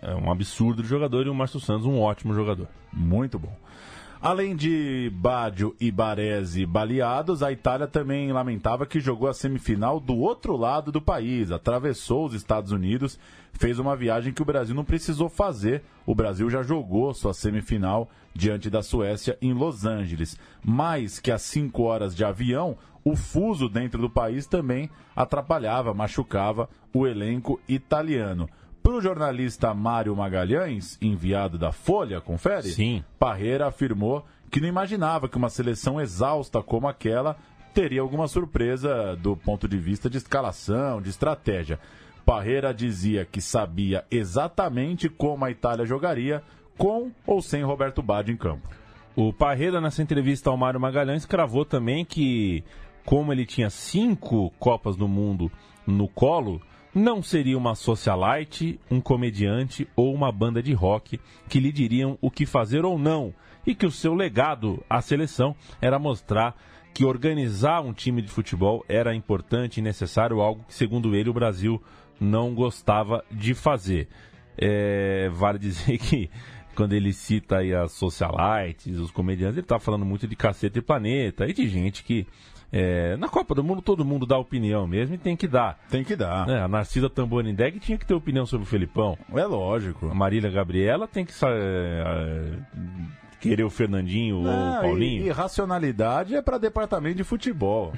é, 0.02 0.14
um 0.14 0.30
absurdo 0.30 0.82
de 0.82 0.88
jogador 0.88 1.26
e 1.26 1.30
o 1.30 1.34
Márcio 1.34 1.60
Santos 1.60 1.86
um 1.86 2.00
ótimo 2.00 2.34
jogador. 2.34 2.68
Muito 2.92 3.38
bom. 3.38 3.52
Além 4.20 4.56
de 4.56 5.12
Baggio 5.14 5.76
e 5.80 5.92
Baresi 5.92 6.66
baleados, 6.66 7.40
a 7.40 7.52
Itália 7.52 7.86
também 7.86 8.32
lamentava 8.32 8.84
que 8.84 8.98
jogou 8.98 9.28
a 9.28 9.34
semifinal 9.34 10.00
do 10.00 10.16
outro 10.16 10.56
lado 10.56 10.90
do 10.90 11.00
país, 11.00 11.52
atravessou 11.52 12.26
os 12.26 12.34
Estados 12.34 12.72
Unidos, 12.72 13.16
fez 13.52 13.78
uma 13.78 13.94
viagem 13.94 14.32
que 14.32 14.42
o 14.42 14.44
Brasil 14.44 14.74
não 14.74 14.84
precisou 14.84 15.28
fazer. 15.28 15.84
O 16.04 16.16
Brasil 16.16 16.50
já 16.50 16.64
jogou 16.64 17.14
sua 17.14 17.32
semifinal 17.32 18.08
diante 18.34 18.68
da 18.68 18.82
Suécia 18.82 19.38
em 19.40 19.52
Los 19.52 19.84
Angeles. 19.84 20.36
Mais 20.64 21.20
que 21.20 21.30
as 21.30 21.42
cinco 21.42 21.84
horas 21.84 22.12
de 22.12 22.24
avião, 22.24 22.76
o 23.04 23.14
fuso 23.14 23.68
dentro 23.68 24.00
do 24.00 24.10
país 24.10 24.48
também 24.48 24.90
atrapalhava, 25.14 25.94
machucava 25.94 26.68
o 26.92 27.06
elenco 27.06 27.60
italiano. 27.68 28.48
Para 28.88 28.96
o 28.96 29.02
jornalista 29.02 29.74
Mário 29.74 30.16
Magalhães, 30.16 30.96
enviado 31.02 31.58
da 31.58 31.70
Folha, 31.70 32.22
confere? 32.22 32.70
Sim. 32.70 33.04
Parreira 33.18 33.66
afirmou 33.66 34.24
que 34.50 34.62
não 34.62 34.66
imaginava 34.66 35.28
que 35.28 35.36
uma 35.36 35.50
seleção 35.50 36.00
exausta 36.00 36.62
como 36.62 36.88
aquela 36.88 37.36
teria 37.74 38.00
alguma 38.00 38.26
surpresa 38.26 39.14
do 39.16 39.36
ponto 39.36 39.68
de 39.68 39.76
vista 39.76 40.08
de 40.08 40.16
escalação, 40.16 41.02
de 41.02 41.10
estratégia. 41.10 41.78
Parreira 42.24 42.72
dizia 42.72 43.26
que 43.26 43.42
sabia 43.42 44.06
exatamente 44.10 45.06
como 45.10 45.44
a 45.44 45.50
Itália 45.50 45.84
jogaria, 45.84 46.42
com 46.78 47.10
ou 47.26 47.42
sem 47.42 47.62
Roberto 47.62 48.00
Baggio 48.00 48.32
em 48.32 48.38
campo. 48.38 48.66
O 49.14 49.34
Parreira, 49.34 49.82
nessa 49.82 50.00
entrevista 50.00 50.48
ao 50.48 50.56
Mário 50.56 50.80
Magalhães, 50.80 51.26
cravou 51.26 51.66
também 51.66 52.06
que, 52.06 52.64
como 53.04 53.34
ele 53.34 53.44
tinha 53.44 53.68
cinco 53.68 54.50
Copas 54.58 54.96
do 54.96 55.06
Mundo 55.06 55.52
no 55.86 56.08
colo, 56.08 56.58
não 56.98 57.22
seria 57.22 57.56
uma 57.56 57.74
socialite, 57.74 58.78
um 58.90 59.00
comediante 59.00 59.88
ou 59.94 60.12
uma 60.12 60.32
banda 60.32 60.62
de 60.62 60.72
rock 60.72 61.20
que 61.48 61.60
lhe 61.60 61.72
diriam 61.72 62.18
o 62.20 62.30
que 62.30 62.44
fazer 62.44 62.84
ou 62.84 62.98
não, 62.98 63.32
e 63.66 63.74
que 63.74 63.86
o 63.86 63.90
seu 63.90 64.14
legado 64.14 64.82
à 64.88 65.00
seleção 65.00 65.54
era 65.80 65.98
mostrar 65.98 66.56
que 66.92 67.04
organizar 67.04 67.80
um 67.80 67.92
time 67.92 68.20
de 68.20 68.28
futebol 68.28 68.84
era 68.88 69.14
importante 69.14 69.78
e 69.78 69.82
necessário, 69.82 70.40
algo 70.40 70.64
que, 70.66 70.74
segundo 70.74 71.14
ele, 71.14 71.30
o 71.30 71.34
Brasil 71.34 71.80
não 72.20 72.54
gostava 72.54 73.24
de 73.30 73.54
fazer. 73.54 74.08
É, 74.56 75.28
vale 75.32 75.58
dizer 75.60 75.98
que 75.98 76.28
quando 76.74 76.92
ele 76.92 77.12
cita 77.12 77.58
aí 77.58 77.74
as 77.74 77.92
socialites, 77.92 78.98
os 78.98 79.10
comediantes, 79.10 79.58
ele 79.58 79.66
tá 79.66 79.78
falando 79.78 80.04
muito 80.04 80.26
de 80.26 80.34
cacete 80.34 80.78
e 80.78 80.82
planeta 80.82 81.46
e 81.46 81.52
de 81.52 81.68
gente 81.68 82.02
que 82.02 82.26
é, 82.70 83.16
na 83.16 83.28
Copa 83.28 83.54
do 83.54 83.64
Mundo 83.64 83.80
todo 83.80 84.04
mundo 84.04 84.26
dá 84.26 84.36
opinião 84.36 84.86
mesmo 84.86 85.14
e 85.14 85.18
tem 85.18 85.36
que 85.36 85.48
dar. 85.48 85.78
Tem 85.90 86.04
que 86.04 86.14
dar. 86.14 86.46
né? 86.46 86.60
A 86.62 86.68
Narcisa 86.68 87.08
Tamborindeg 87.08 87.80
tinha 87.80 87.96
que 87.96 88.04
ter 88.04 88.14
opinião 88.14 88.44
sobre 88.44 88.66
o 88.66 88.68
Felipão. 88.68 89.16
É 89.34 89.44
lógico. 89.44 90.08
A 90.10 90.14
Marília 90.14 90.50
Gabriela 90.50 91.08
tem 91.08 91.24
que 91.24 91.32
é, 91.44 92.52
querer 93.40 93.64
o 93.64 93.70
Fernandinho 93.70 94.36
ou 94.36 94.42
o 94.42 94.46
Não, 94.46 94.82
Paulinho. 94.82 95.24
E, 95.24 95.28
e 95.28 95.30
racionalidade 95.30 96.34
é 96.34 96.42
para 96.42 96.58
departamento 96.58 97.16
de 97.16 97.24
futebol. 97.24 97.92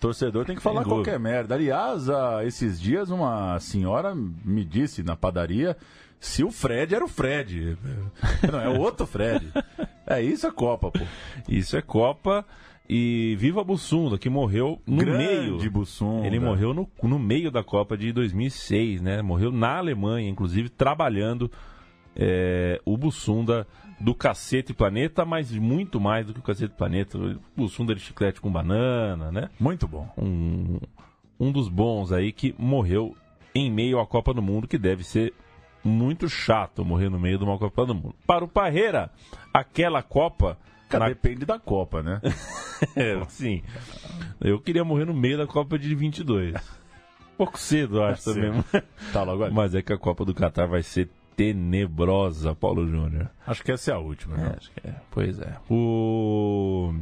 Torcedor 0.00 0.44
tem 0.44 0.56
que 0.56 0.62
falar 0.62 0.82
dúvida. 0.82 0.96
qualquer 0.96 1.18
merda. 1.18 1.54
Aliás, 1.54 2.08
ah, 2.08 2.40
esses 2.44 2.80
dias 2.80 3.10
uma 3.10 3.58
senhora 3.60 4.14
me 4.14 4.64
disse 4.64 5.02
na 5.02 5.16
padaria 5.16 5.76
se 6.18 6.42
o 6.42 6.50
Fred 6.50 6.94
era 6.94 7.04
o 7.04 7.08
Fred. 7.08 7.76
Não, 8.50 8.60
é 8.60 8.68
o 8.68 8.80
outro 8.80 9.06
Fred. 9.06 9.52
É 10.06 10.22
isso 10.22 10.46
a 10.46 10.52
Copa, 10.52 10.90
pô. 10.90 11.04
Isso 11.48 11.76
é 11.76 11.82
Copa 11.82 12.44
e 12.88 13.36
viva 13.38 13.64
Bussunda, 13.64 14.18
que 14.18 14.28
morreu 14.28 14.80
no 14.86 14.96
Grande 14.96 15.18
meio. 15.18 15.70
Bussunda. 15.70 16.26
Ele 16.26 16.38
morreu 16.38 16.72
no, 16.72 16.88
no 17.02 17.18
meio 17.18 17.50
da 17.50 17.62
Copa 17.62 17.96
de 17.96 18.12
2006, 18.12 19.00
né? 19.00 19.22
Morreu 19.22 19.50
na 19.50 19.78
Alemanha, 19.78 20.28
inclusive 20.28 20.68
trabalhando 20.68 21.50
é, 22.14 22.80
o 22.84 22.96
Bussunda 22.96 23.66
do 23.98 24.14
Cacete 24.14 24.72
Planeta, 24.72 25.24
mas 25.24 25.50
muito 25.52 26.00
mais 26.00 26.26
do 26.26 26.34
que 26.34 26.40
o 26.40 26.42
Cacete 26.42 26.74
Planeta. 26.74 27.18
O 27.18 27.38
Bussunda 27.56 27.94
de 27.94 28.00
chiclete 28.00 28.40
com 28.40 28.50
banana, 28.50 29.32
né? 29.32 29.50
Muito 29.58 29.88
bom. 29.88 30.08
Um, 30.16 30.78
um 31.38 31.52
dos 31.52 31.68
bons 31.68 32.12
aí 32.12 32.32
que 32.32 32.54
morreu 32.58 33.16
em 33.54 33.70
meio 33.70 33.98
à 33.98 34.06
Copa 34.06 34.34
do 34.34 34.42
Mundo, 34.42 34.68
que 34.68 34.78
deve 34.78 35.02
ser 35.02 35.32
muito 35.86 36.28
chato 36.28 36.84
morrer 36.84 37.08
no 37.08 37.18
meio 37.18 37.38
de 37.38 37.44
uma 37.44 37.58
Copa 37.58 37.86
do 37.86 37.94
Mundo. 37.94 38.14
Para 38.26 38.44
o 38.44 38.48
Parreira, 38.48 39.10
aquela 39.52 40.02
Copa. 40.02 40.58
Cara, 40.88 41.08
Depende 41.08 41.44
da 41.44 41.58
Copa, 41.58 42.02
né? 42.02 42.20
é, 42.94 43.22
sim. 43.28 43.62
Eu 44.40 44.60
queria 44.60 44.84
morrer 44.84 45.04
no 45.04 45.14
meio 45.14 45.36
da 45.36 45.46
Copa 45.46 45.78
de 45.78 45.94
22. 45.94 46.54
Pouco 47.36 47.58
cedo, 47.58 48.02
acho 48.02 48.30
É 48.30 48.34
também. 48.34 48.64
Tá 49.12 49.22
logo 49.22 49.44
ali. 49.44 49.54
Mas 49.54 49.74
é 49.74 49.82
que 49.82 49.92
a 49.92 49.98
Copa 49.98 50.24
do 50.24 50.34
Catar 50.34 50.66
vai 50.66 50.82
ser 50.82 51.10
tenebrosa, 51.36 52.54
Paulo 52.54 52.86
Júnior. 52.88 53.28
Acho 53.46 53.62
que 53.62 53.72
essa 53.72 53.90
é 53.90 53.94
a 53.94 53.98
última, 53.98 54.36
né? 54.36 54.54
Acho 54.56 54.70
que 54.70 54.88
é. 54.88 54.94
Pois 55.10 55.38
é. 55.38 55.56
O 55.68 56.94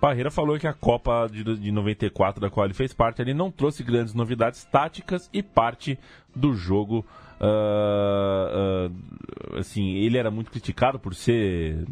Parreira 0.00 0.30
falou 0.30 0.58
que 0.58 0.66
a 0.66 0.72
Copa 0.72 1.26
de, 1.30 1.42
de 1.42 1.72
94, 1.72 2.40
da 2.40 2.48
qual 2.48 2.64
ele 2.64 2.74
fez 2.74 2.92
parte, 2.92 3.20
ele 3.20 3.34
não 3.34 3.50
trouxe 3.50 3.82
grandes 3.82 4.14
novidades 4.14 4.64
táticas 4.64 5.28
e 5.32 5.42
parte 5.42 5.98
do 6.34 6.54
jogo. 6.54 7.04
ah, 7.40 8.88
ah, 8.88 9.58
assim, 9.58 9.94
ele 9.96 10.16
era 10.16 10.30
muito 10.30 10.50
criticado 10.50 10.98
por 10.98 11.14
ser 11.14 11.84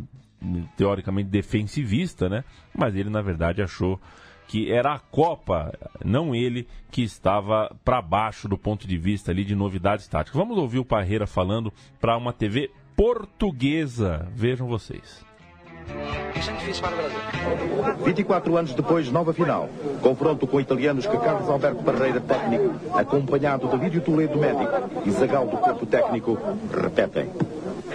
teoricamente 0.77 1.29
defensivista, 1.29 2.29
né? 2.29 2.45
Mas 2.77 2.95
ele 2.95 3.11
na 3.11 3.23
verdade 3.23 3.63
achou 3.63 4.01
que 4.47 4.73
era 4.73 4.95
a 4.95 4.99
Copa, 4.99 5.73
não 6.03 6.35
ele, 6.35 6.67
que 6.91 7.03
estava 7.03 7.71
para 7.85 8.01
baixo 8.01 8.49
do 8.49 8.57
ponto 8.57 8.89
de 8.89 8.97
vista 8.97 9.31
ali 9.31 9.45
de 9.45 9.55
novidades 9.55 10.09
táticas. 10.09 10.39
Vamos 10.39 10.57
ouvir 10.57 10.79
o 10.79 10.85
Parreira 10.85 11.27
falando 11.27 11.73
para 12.01 12.17
uma 12.17 12.33
TV 12.33 12.71
portuguesa. 12.97 14.27
Vejam 14.35 14.67
vocês. 14.67 15.25
Isso 16.35 16.51
é 16.51 16.55
difícil 16.55 16.83
para 16.83 16.95
o 16.95 16.97
Brasil. 16.97 18.05
24 18.05 18.57
anos 18.57 18.75
depois, 18.75 19.11
nova 19.11 19.33
final. 19.33 19.69
Confronto 20.03 20.47
com 20.47 20.61
italianos 20.61 21.07
que 21.07 21.17
Carlos 21.17 21.49
Alberto 21.49 21.83
Parreira, 21.83 22.21
técnico, 22.21 22.75
acompanhado 22.97 23.69
de 23.69 23.77
Vídeo 23.77 24.01
Toledo, 24.01 24.39
médico, 24.39 24.73
e 25.07 25.11
Zagal 25.11 25.47
do 25.47 25.57
corpo 25.57 25.87
técnico, 25.87 26.39
repetem. 26.71 27.31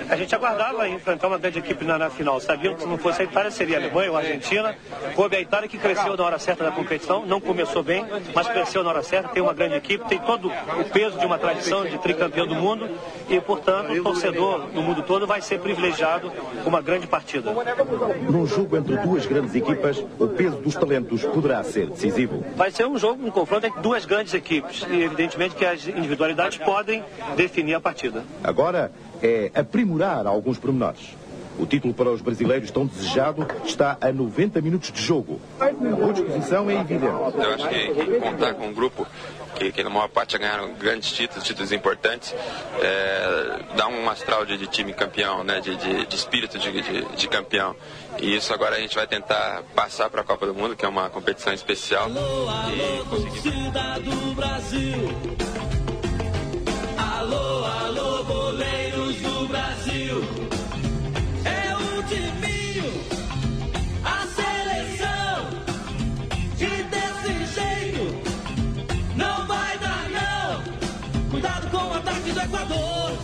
A 0.10 0.16
gente 0.16 0.34
aguardava 0.36 0.88
enfrentar 0.88 1.28
uma 1.28 1.38
grande 1.38 1.60
equipe 1.60 1.84
na, 1.86 1.98
na 1.98 2.10
final. 2.10 2.40
Sabiam 2.40 2.76
que 2.76 2.82
se 2.82 2.88
não 2.88 2.98
fosse 2.98 3.22
a 3.22 3.26
Itália, 3.26 3.52
seria 3.52 3.78
a 3.78 3.82
Alemanha 3.82 4.12
ou 4.12 4.18
a 4.18 4.20
Argentina. 4.20 4.76
Coube 5.16 5.36
a 5.36 5.42
Itália 5.42 5.68
que 5.68 5.78
cresceu 5.78 6.16
na 6.16 6.24
hora 6.24 6.40
certa 6.40 6.64
da 6.64 6.72
competição. 6.72 7.26
Não 7.26 7.40
começou 7.40 7.84
bem, 7.84 8.06
mas 8.34 8.48
cresceu 8.48 8.84
na 8.84 8.90
hora 8.90 9.04
certa. 9.04 9.30
Tem 9.30 9.42
uma 9.42 9.54
grande 9.54 9.76
equipe, 9.76 10.04
tem 10.06 10.20
todo 10.20 10.48
o 10.48 10.84
peso 10.92 11.18
de 11.18 11.26
uma 11.26 11.38
tradição 11.38 11.86
de 11.86 11.98
tricampeão 11.98 12.46
do 12.46 12.56
mundo. 12.56 12.90
E, 13.30 13.40
portanto, 13.40 13.92
o 13.92 14.04
torcedor 14.04 14.68
do 14.68 14.82
mundo 14.82 15.04
todo 15.04 15.26
vai 15.26 15.42
ser 15.42 15.60
privilegiado 15.60 16.32
com 16.64 16.70
uma 16.70 16.82
grande 16.82 17.08
partida. 17.08 17.54
Num 18.30 18.46
jogo 18.46 18.78
entre 18.78 18.98
duas 18.98 19.26
grandes 19.26 19.56
equipas, 19.56 20.04
o 20.20 20.28
peso 20.28 20.58
dos 20.58 20.76
talentos 20.76 21.24
poderá 21.24 21.64
ser 21.64 21.88
decisivo. 21.88 22.44
Vai 22.56 22.72
ser 22.72 22.86
um 22.86 22.98
jogo, 22.98 23.26
um 23.26 23.32
confronto 23.32 23.66
entre 23.66 23.82
duas 23.82 24.06
grandes 24.06 24.34
equipes. 24.34 24.86
E, 24.90 25.02
evidentemente, 25.02 25.56
que 25.56 25.66
as 25.66 25.88
individualidades 25.88 26.58
podem 26.58 27.04
definir 27.36 27.76
a 27.76 27.80
partida. 27.80 28.24
Agora 28.44 28.92
é 29.24 29.52
aprimorar 29.56 30.28
alguns 30.28 30.60
pormenores. 30.60 31.16
O 31.58 31.66
título 31.68 31.94
para 31.94 32.10
os 32.10 32.20
brasileiros 32.20 32.72
tão 32.72 32.86
desejado 32.86 33.48
está 33.64 33.96
a 34.02 34.12
90 34.12 34.60
minutos 34.60 34.92
de 34.92 35.02
jogo. 35.02 35.40
A 35.60 35.72
boa 35.72 36.12
disposição 36.12 36.70
é 36.70 36.76
evidente. 36.76 37.06
Eu 37.06 37.54
acho 37.54 37.70
que, 37.70 37.94
que 37.94 38.20
contar 38.20 38.54
com 38.56 38.68
um 38.68 38.74
grupo 38.74 39.08
que, 39.54 39.72
que 39.72 39.84
na 39.84 39.90
maior 39.90 40.10
parte 40.10 40.34
já 40.34 40.40
ganharam 40.40 40.74
grandes 40.74 41.12
títulos, 41.12 41.44
títulos 41.44 41.72
importantes, 41.72 42.34
é, 42.82 43.60
dá 43.76 43.88
um 43.88 44.10
astral 44.10 44.46
de, 44.46 44.58
de 44.58 44.66
time 44.66 44.94
campeão, 44.94 45.44
né, 45.44 45.60
de, 45.62 45.76
de, 45.76 46.08
de 46.08 46.16
espírito 46.16 46.58
de, 46.58 46.72
de, 46.72 47.06
de 47.16 47.28
campeão. 47.28 47.76
E 48.20 48.36
isso 48.36 48.52
agora 48.52 48.76
a 48.76 48.80
gente 48.80 48.96
vai 48.96 49.06
tentar 49.06 49.62
passar 49.76 50.10
para 50.10 50.22
a 50.22 50.24
Copa 50.24 50.48
do 50.48 50.56
Mundo, 50.56 50.76
que 50.76 50.86
é 50.86 50.88
uma 50.88 51.08
competição 51.10 51.54
especial. 51.54 52.10
e 52.10 53.10
conseguir... 53.10 53.42
torcida 53.42 54.00
do 54.00 54.36
Brasil. 54.36 54.94
Alô, 56.98 57.66
alô, 57.66 58.24
goleiros 58.24 58.74
do 58.78 58.83
Brasil 60.04 60.22
é 61.46 61.76
o 61.76 62.04
timinho, 62.04 62.92
a 64.04 64.28
seleção 64.28 65.48
que 66.58 66.84
desse 66.84 67.46
jeito 67.56 68.04
não 69.16 69.48
vai 69.48 69.78
dar 69.78 70.10
não. 70.10 70.64
Cuidado 71.32 71.70
com 71.70 71.78
o 71.78 71.94
ataque 71.94 72.32
do 72.34 72.42
Equador, 72.42 73.18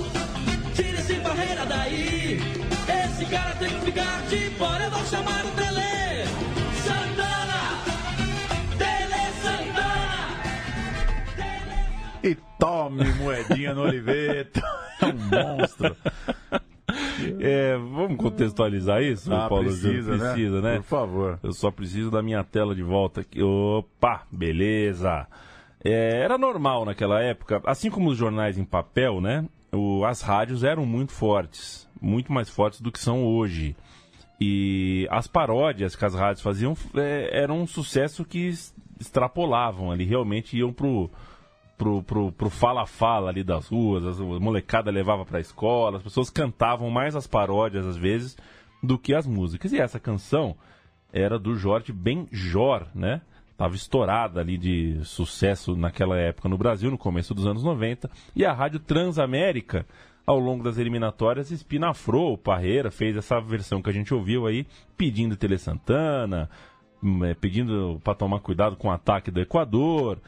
Tire 0.74 0.98
esse 1.00 1.16
barreira 1.16 1.66
daí. 1.66 2.40
Esse 2.88 3.26
cara 3.26 3.56
tem 3.56 3.70
que 3.70 3.86
ficar 3.86 4.22
de 4.30 4.50
fora, 4.52 4.86
eu 4.86 4.92
vou 4.92 5.06
chamar 5.06 5.46
o 5.46 5.52
Tele 5.52 6.26
Santana, 6.86 7.84
Tele 8.78 9.34
Santana. 9.44 10.30
E 12.24 12.36
tome 12.58 13.14
moedinha 13.16 13.74
no 13.74 13.82
Oliveto. 13.82 14.62
é 15.02 15.06
um 15.06 15.58
monstro. 15.58 15.96
É, 17.40 17.78
vamos 17.78 18.18
contextualizar 18.18 19.02
isso, 19.02 19.34
Ah, 19.34 19.48
Paulo? 19.50 19.66
precisa, 19.66 20.18
né? 20.18 20.34
precisa 20.34 20.62
né? 20.62 20.76
Por 20.78 20.84
favor. 20.84 21.40
Eu 21.44 21.52
só 21.54 21.72
preciso 21.72 22.10
da 22.12 22.22
minha 22.22 22.44
tela 22.44 22.74
de 22.76 22.84
volta 22.84 23.22
aqui. 23.22 23.42
Opa, 23.42 24.24
beleza. 24.32 25.28
É, 25.84 26.22
era 26.22 26.38
normal 26.38 26.86
naquela 26.86 27.22
época, 27.22 27.62
assim 27.66 27.90
como 27.90 28.10
os 28.10 28.18
jornais 28.18 28.58
em 28.58 28.66
papel, 28.66 29.22
né? 29.22 29.46
O- 29.72 30.04
as 30.04 30.22
rádios 30.22 30.64
eram 30.64 30.86
muito 30.86 31.12
fortes, 31.14 31.88
muito 32.02 32.34
mais 32.34 32.50
fortes 32.50 32.82
do 32.82 32.92
que 32.92 33.00
são 33.00 33.24
hoje. 33.26 33.76
E 34.42 35.08
as 35.12 35.28
paródias 35.28 35.96
que 35.96 36.06
as 36.06 36.14
rádios 36.16 36.42
faziam 36.42 36.76
é, 36.96 37.30
eram 37.32 37.62
um 37.62 37.68
sucesso 37.68 38.24
que 38.26 38.52
extrapolavam 39.00 39.92
ali, 39.92 40.04
realmente 40.06 40.58
iam 40.58 40.72
pro 40.74 41.10
pro, 41.80 42.04
pro, 42.04 42.32
pro 42.34 42.50
fala-fala 42.50 43.30
ali 43.30 43.42
das 43.42 43.70
ruas, 43.70 44.06
as, 44.06 44.20
a 44.20 44.24
molecada 44.24 44.92
levava 44.92 45.26
pra 45.26 45.40
escola, 45.40 45.98
as 45.98 46.04
pessoas 46.04 46.30
cantavam 46.30 46.90
mais 46.90 47.16
as 47.16 47.26
paródias 47.26 47.86
às 47.86 47.96
vezes 47.96 48.38
do 48.84 49.00
que 49.00 49.16
as 49.16 49.26
músicas. 49.26 49.72
E 49.72 49.80
essa 49.80 50.00
canção 50.00 50.56
era 51.12 51.40
do 51.40 51.56
Jorge 51.56 51.94
Benjor, 51.94 52.86
né? 52.94 53.22
Tava 53.58 53.76
estourada 53.76 54.42
ali 54.42 54.58
de 54.58 55.00
sucesso 55.04 55.76
naquela 55.76 56.18
época 56.18 56.50
no 56.50 56.58
Brasil, 56.58 56.92
no 56.92 56.98
começo 56.98 57.34
dos 57.34 57.48
anos 57.48 57.64
90. 57.64 58.10
E 58.36 58.46
a 58.46 58.54
Rádio 58.54 58.80
Transamérica, 58.80 59.86
ao 60.26 60.38
longo 60.38 60.64
das 60.64 60.78
eliminatórias, 60.78 61.50
espinafrou 61.50 62.34
o 62.34 62.38
Parreira, 62.38 62.92
fez 62.92 63.16
essa 63.16 63.40
versão 63.40 63.82
que 63.82 63.90
a 63.90 63.94
gente 63.94 64.14
ouviu 64.14 64.46
aí, 64.46 64.66
pedindo 64.98 65.36
Tele 65.36 65.58
Santana, 65.58 66.50
hum, 67.02 67.24
é, 67.24 67.34
pedindo 67.34 68.00
para 68.04 68.16
tomar 68.16 68.40
cuidado 68.40 68.76
com 68.76 68.90
o 68.90 68.92
ataque 68.92 69.32
do 69.32 69.42
Equador. 69.42 70.20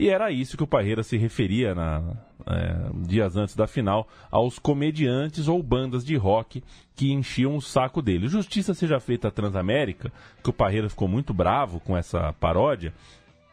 E 0.00 0.08
era 0.08 0.30
isso 0.30 0.56
que 0.56 0.62
o 0.62 0.66
Parreira 0.66 1.02
se 1.02 1.16
referia 1.16 1.74
na, 1.74 2.00
é, 2.46 2.90
dias 3.06 3.36
antes 3.36 3.56
da 3.56 3.66
final 3.66 4.06
aos 4.30 4.56
comediantes 4.56 5.48
ou 5.48 5.60
bandas 5.60 6.04
de 6.04 6.14
rock 6.16 6.62
que 6.94 7.12
enchiam 7.12 7.56
o 7.56 7.60
saco 7.60 8.00
dele. 8.00 8.28
Justiça 8.28 8.74
seja 8.74 9.00
feita 9.00 9.26
à 9.26 9.30
Transamérica, 9.32 10.12
que 10.42 10.50
o 10.50 10.52
Parreira 10.52 10.88
ficou 10.88 11.08
muito 11.08 11.34
bravo 11.34 11.80
com 11.80 11.96
essa 11.96 12.32
paródia. 12.34 12.94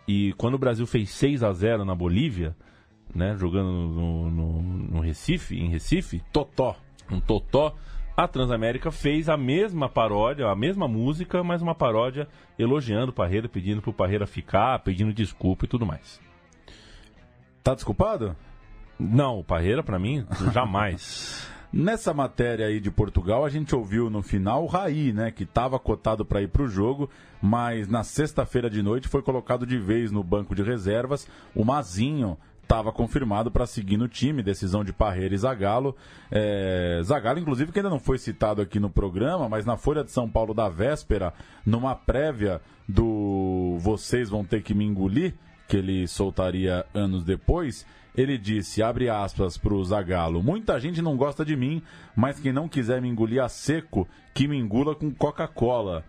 E 0.08 0.34
quando 0.34 0.54
o 0.54 0.60
Brasil 0.60 0.86
fez 0.86 1.10
6 1.10 1.42
a 1.42 1.52
0 1.52 1.84
na 1.84 1.96
Bolívia, 1.96 2.56
né, 3.14 3.36
jogando 3.40 3.72
no, 3.72 4.30
no- 4.30 4.62
no 4.62 5.00
Recife, 5.00 5.58
em 5.58 5.70
Recife, 5.70 6.22
Totó. 6.32 6.76
um 7.12 7.20
totó, 7.20 7.76
a 8.16 8.28
Transamérica 8.28 8.92
fez 8.92 9.30
a 9.30 9.36
mesma 9.36 9.90
paródia, 9.90 10.48
a 10.48 10.56
mesma 10.56 10.88
música, 10.88 11.44
mas 11.44 11.62
uma 11.62 11.74
paródia 11.74 12.28
elogiando 12.58 13.10
o 13.12 13.14
Parreira, 13.16 13.50
pedindo 13.50 13.82
pro 13.82 13.92
Parreira 13.92 14.28
ficar, 14.28 14.78
pedindo 14.84 15.12
desculpa 15.12 15.66
e 15.66 15.68
tudo 15.68 15.86
mais. 15.88 16.24
Tá 17.65 17.73
desculpado? 17.73 18.36
Não, 18.99 19.39
o 19.39 19.43
Parreira, 19.43 19.82
pra 19.82 19.97
mim, 19.97 20.23
jamais. 20.54 21.47
Nessa 21.73 22.13
matéria 22.13 22.67
aí 22.67 22.80
de 22.80 22.91
Portugal, 22.91 23.43
a 23.43 23.49
gente 23.49 23.75
ouviu 23.75 24.08
no 24.08 24.21
final 24.21 24.63
o 24.63 24.67
Raí, 24.67 25.12
né, 25.12 25.32
que 25.32 25.45
estava 25.45 25.80
cotado 25.80 26.23
para 26.23 26.43
ir 26.43 26.47
para 26.47 26.62
o 26.62 26.67
jogo, 26.67 27.10
mas 27.41 27.88
na 27.88 28.04
sexta-feira 28.04 28.69
de 28.69 28.84
noite 28.84 29.08
foi 29.08 29.23
colocado 29.23 29.65
de 29.65 29.80
vez 29.80 30.12
no 30.12 30.23
banco 30.23 30.54
de 30.54 30.62
reservas. 30.62 31.28
O 31.56 31.65
Mazinho 31.65 32.38
estava 32.62 32.91
confirmado 32.91 33.49
para 33.49 33.65
seguir 33.65 33.97
no 33.97 34.08
time, 34.08 34.43
decisão 34.43 34.84
de 34.84 34.93
Parreira 34.93 35.34
e 35.34 35.38
Zagallo. 35.39 35.95
É, 36.32 37.01
Zagallo, 37.04 37.39
inclusive, 37.39 37.71
que 37.71 37.80
ainda 37.80 37.89
não 37.89 37.99
foi 37.99 38.19
citado 38.19 38.62
aqui 38.62 38.80
no 38.80 38.91
programa, 38.91 39.49
mas 39.49 39.65
na 39.65 39.75
Folha 39.75 40.04
de 40.04 40.12
São 40.12 40.30
Paulo 40.30 40.54
da 40.54 40.69
véspera, 40.69 41.34
numa 41.65 41.95
prévia 41.95 42.62
do 42.88 43.75
Vocês 43.80 44.30
Vão 44.30 44.45
Ter 44.45 44.62
Que 44.62 44.75
Me 44.75 44.86
Engolir, 44.86 45.34
que 45.67 45.78
ele 45.78 46.08
soltaria 46.08 46.86
anos 46.93 47.23
depois, 47.23 47.86
ele 48.15 48.38
disse, 48.38 48.82
abre 48.82 49.10
aspas 49.10 49.58
para 49.58 49.73
o 49.73 49.84
Zagallo, 49.84 50.41
muita 50.41 50.80
gente 50.80 51.01
não 51.01 51.17
gosta 51.17 51.43
de 51.43 51.56
mim, 51.56 51.82
mas 52.15 52.39
quem 52.39 52.54
não 52.54 52.67
quiser 52.67 53.01
me 53.01 53.10
engolir 53.10 53.43
a 53.43 53.49
seco, 53.49 54.08
que 54.34 54.47
me 54.47 54.58
engula 54.58 54.95
com 54.95 55.13
Coca-Cola. 55.13 56.04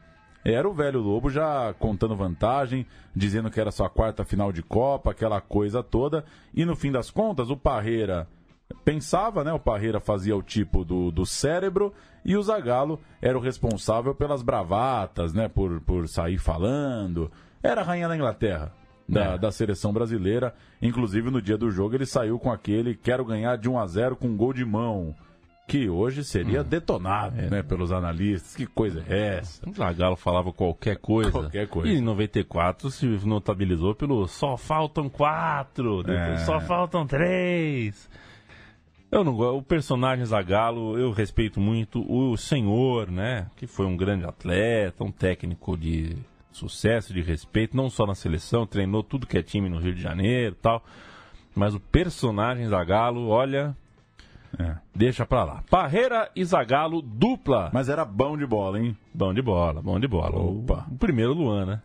Era 0.45 0.69
o 0.69 0.73
velho 0.73 1.01
Lobo 1.01 1.29
já 1.29 1.75
contando 1.77 2.15
vantagem, 2.15 2.87
dizendo 3.15 3.51
que 3.51 3.61
era 3.61 3.73
sua 3.73 3.91
quarta 3.91 4.25
final 4.25 4.53
de 4.53 4.63
Copa, 4.63 5.11
aquela 5.11 5.41
coisa 5.41 5.83
toda. 5.83 6.25
E 6.55 6.65
no 6.65 6.77
fim 6.77 6.93
das 6.93 7.11
contas, 7.11 7.51
o 7.51 7.57
Parreira 7.57 8.29
pensava, 8.85 9.43
né? 9.43 9.53
O 9.53 9.59
Parreira 9.59 9.99
fazia 9.99 10.37
o 10.37 10.43
tipo 10.43 10.85
do, 10.85 11.11
do 11.11 11.27
cérebro 11.27 11.93
e 12.25 12.37
o 12.37 12.43
Zagallo 12.43 13.01
era 13.21 13.37
o 13.37 13.41
responsável 13.41 14.15
pelas 14.15 14.41
bravatas, 14.41 15.35
né? 15.35 15.49
Por, 15.49 15.81
por 15.81 16.07
sair 16.07 16.39
falando. 16.39 17.29
Era 17.61 17.81
a 17.81 17.85
rainha 17.85 18.07
da 18.07 18.15
Inglaterra. 18.15 18.73
Da, 19.09 19.35
É. 19.35 19.39
da 19.39 19.53
seleção 19.53 19.93
brasileira, 19.93 20.53
inclusive 20.83 21.31
no 21.31 21.41
dia 21.41 21.57
do 21.57 21.71
jogo 21.71 21.95
ele 21.95 22.07
saiu 22.07 22.39
com 22.41 22.51
aquele 22.51 22.95
quero 22.95 23.25
ganhar 23.25 23.57
de 23.57 23.69
1 23.69 23.79
a 23.79 23.87
0 23.87 24.17
com 24.17 24.37
gol 24.37 24.53
de 24.53 24.65
mão, 24.65 25.15
que 25.69 25.89
hoje 25.89 26.25
seria 26.25 26.65
detonado, 26.65 27.37
né, 27.37 27.63
pelos 27.63 27.93
analistas. 27.93 28.57
Que 28.57 28.67
coisa 28.67 29.05
é 29.09 29.39
essa? 29.39 29.69
O 29.69 29.73
Zagallo 29.73 30.17
falava 30.17 30.53
qualquer 30.53 30.97
coisa. 30.97 31.31
Qualquer 31.31 31.69
coisa. 31.69 31.89
E 31.93 31.99
em 31.99 32.01
94 32.01 32.91
se 32.91 33.07
notabilizou 33.25 33.95
pelo 33.95 34.27
só 34.27 34.57
faltam 34.57 35.09
quatro, 35.09 36.03
É. 36.11 36.39
só 36.39 36.59
faltam 36.61 37.07
três. 37.07 38.09
Eu 39.11 39.23
não 39.23 39.37
gosto. 39.37 39.59
O 39.59 39.63
personagem 39.63 40.25
Zagallo, 40.25 40.99
eu 40.99 41.13
respeito 41.13 41.61
muito 41.61 42.05
o 42.13 42.37
senhor, 42.37 43.09
né? 43.11 43.47
Que 43.57 43.67
foi 43.69 43.87
um 43.87 43.97
grande 43.97 44.25
atleta, 44.25 45.05
um 45.05 45.13
técnico 45.13 45.77
de 45.77 46.17
sucesso, 46.57 47.13
de 47.13 47.21
respeito, 47.21 47.77
não 47.77 47.89
só 47.91 48.07
na 48.07 48.15
seleção, 48.15 48.67
treinou 48.67 49.03
tudo 49.03 49.27
que 49.27 49.39
é 49.39 49.43
time 49.43 49.69
no 49.69 49.79
Rio 49.79 49.95
de 49.95 50.01
Janeiro 50.03 50.55
e 50.59 50.63
tal. 50.63 50.83
Mas 51.55 51.75
o 51.75 51.81
personagem 51.81 52.67
Zagallo, 52.67 53.29
olha, 53.29 53.77
É. 54.59 54.77
deixa 54.95 55.25
pra 55.27 55.45
lá. 55.45 55.63
Parreira 55.71 56.31
e 56.35 56.45
Zagallo, 56.45 57.01
dupla. 57.03 57.71
Mas 57.73 57.89
era 57.89 58.05
bom 58.05 58.37
de 58.37 58.47
bola, 58.47 58.81
hein? 58.81 58.97
Bom 59.15 59.33
de 59.35 59.43
bola, 59.43 59.81
bom 59.83 59.99
de 60.01 60.07
bola. 60.09 60.37
Opa. 60.39 60.87
O, 60.91 60.97
primeiro 60.97 61.33
Luan, 61.35 61.67
né? 61.67 61.83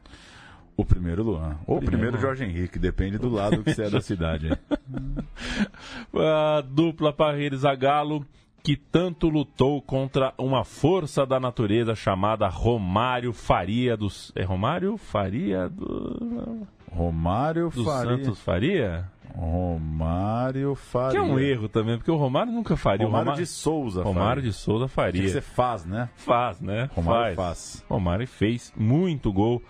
O 0.77 0.85
primeiro 0.85 1.23
Luan. 1.23 1.57
Ou 1.67 1.77
o 1.77 1.81
primeiro 1.81 2.17
Jorge 2.19 2.43
Henrique, 2.45 2.79
depende 2.79 3.17
do 3.17 3.29
lado 3.29 3.63
que 3.63 3.73
você 3.73 3.83
é 3.83 3.89
da 3.89 3.99
cidade. 4.01 4.49
A 6.15 6.61
dupla 6.61 7.13
Parreira 7.13 7.55
e 7.55 7.57
Zagallo, 7.57 8.25
que 8.63 8.75
tanto 8.75 9.27
lutou 9.27 9.81
contra 9.81 10.33
uma 10.37 10.63
força 10.63 11.25
da 11.25 11.39
natureza 11.39 11.95
chamada 11.95 12.47
Romário 12.47 13.33
Faria 13.33 13.97
dos. 13.97 14.31
É 14.35 14.43
Romário 14.43 14.97
Faria 14.97 15.67
do. 15.69 16.67
Romário 16.91 17.69
do 17.69 17.85
Faria. 17.85 18.17
Santos 18.17 18.41
Faria? 18.41 19.09
Romário 19.33 20.75
Faria. 20.75 21.11
Que 21.11 21.17
é 21.17 21.21
um 21.21 21.39
erro 21.39 21.69
também, 21.69 21.97
porque 21.97 22.11
o 22.11 22.17
Romário 22.17 22.51
nunca 22.51 22.75
faria. 22.75 23.05
Romário 23.05 23.25
Romário 23.27 23.45
de 23.45 23.49
Souza. 23.49 24.03
Romário 24.03 24.41
Faria. 24.41 24.43
de 24.51 24.53
Souza 24.53 24.85
Que 24.85 24.93
faria. 24.93 25.29
você 25.29 25.41
faz, 25.41 25.85
né? 25.85 26.09
Faz, 26.15 26.59
né? 26.59 26.89
Romário 26.93 27.35
faz. 27.35 27.35
faz. 27.35 27.85
Romário 27.89 28.27
fez 28.27 28.73
muito 28.75 29.31
gol 29.31 29.61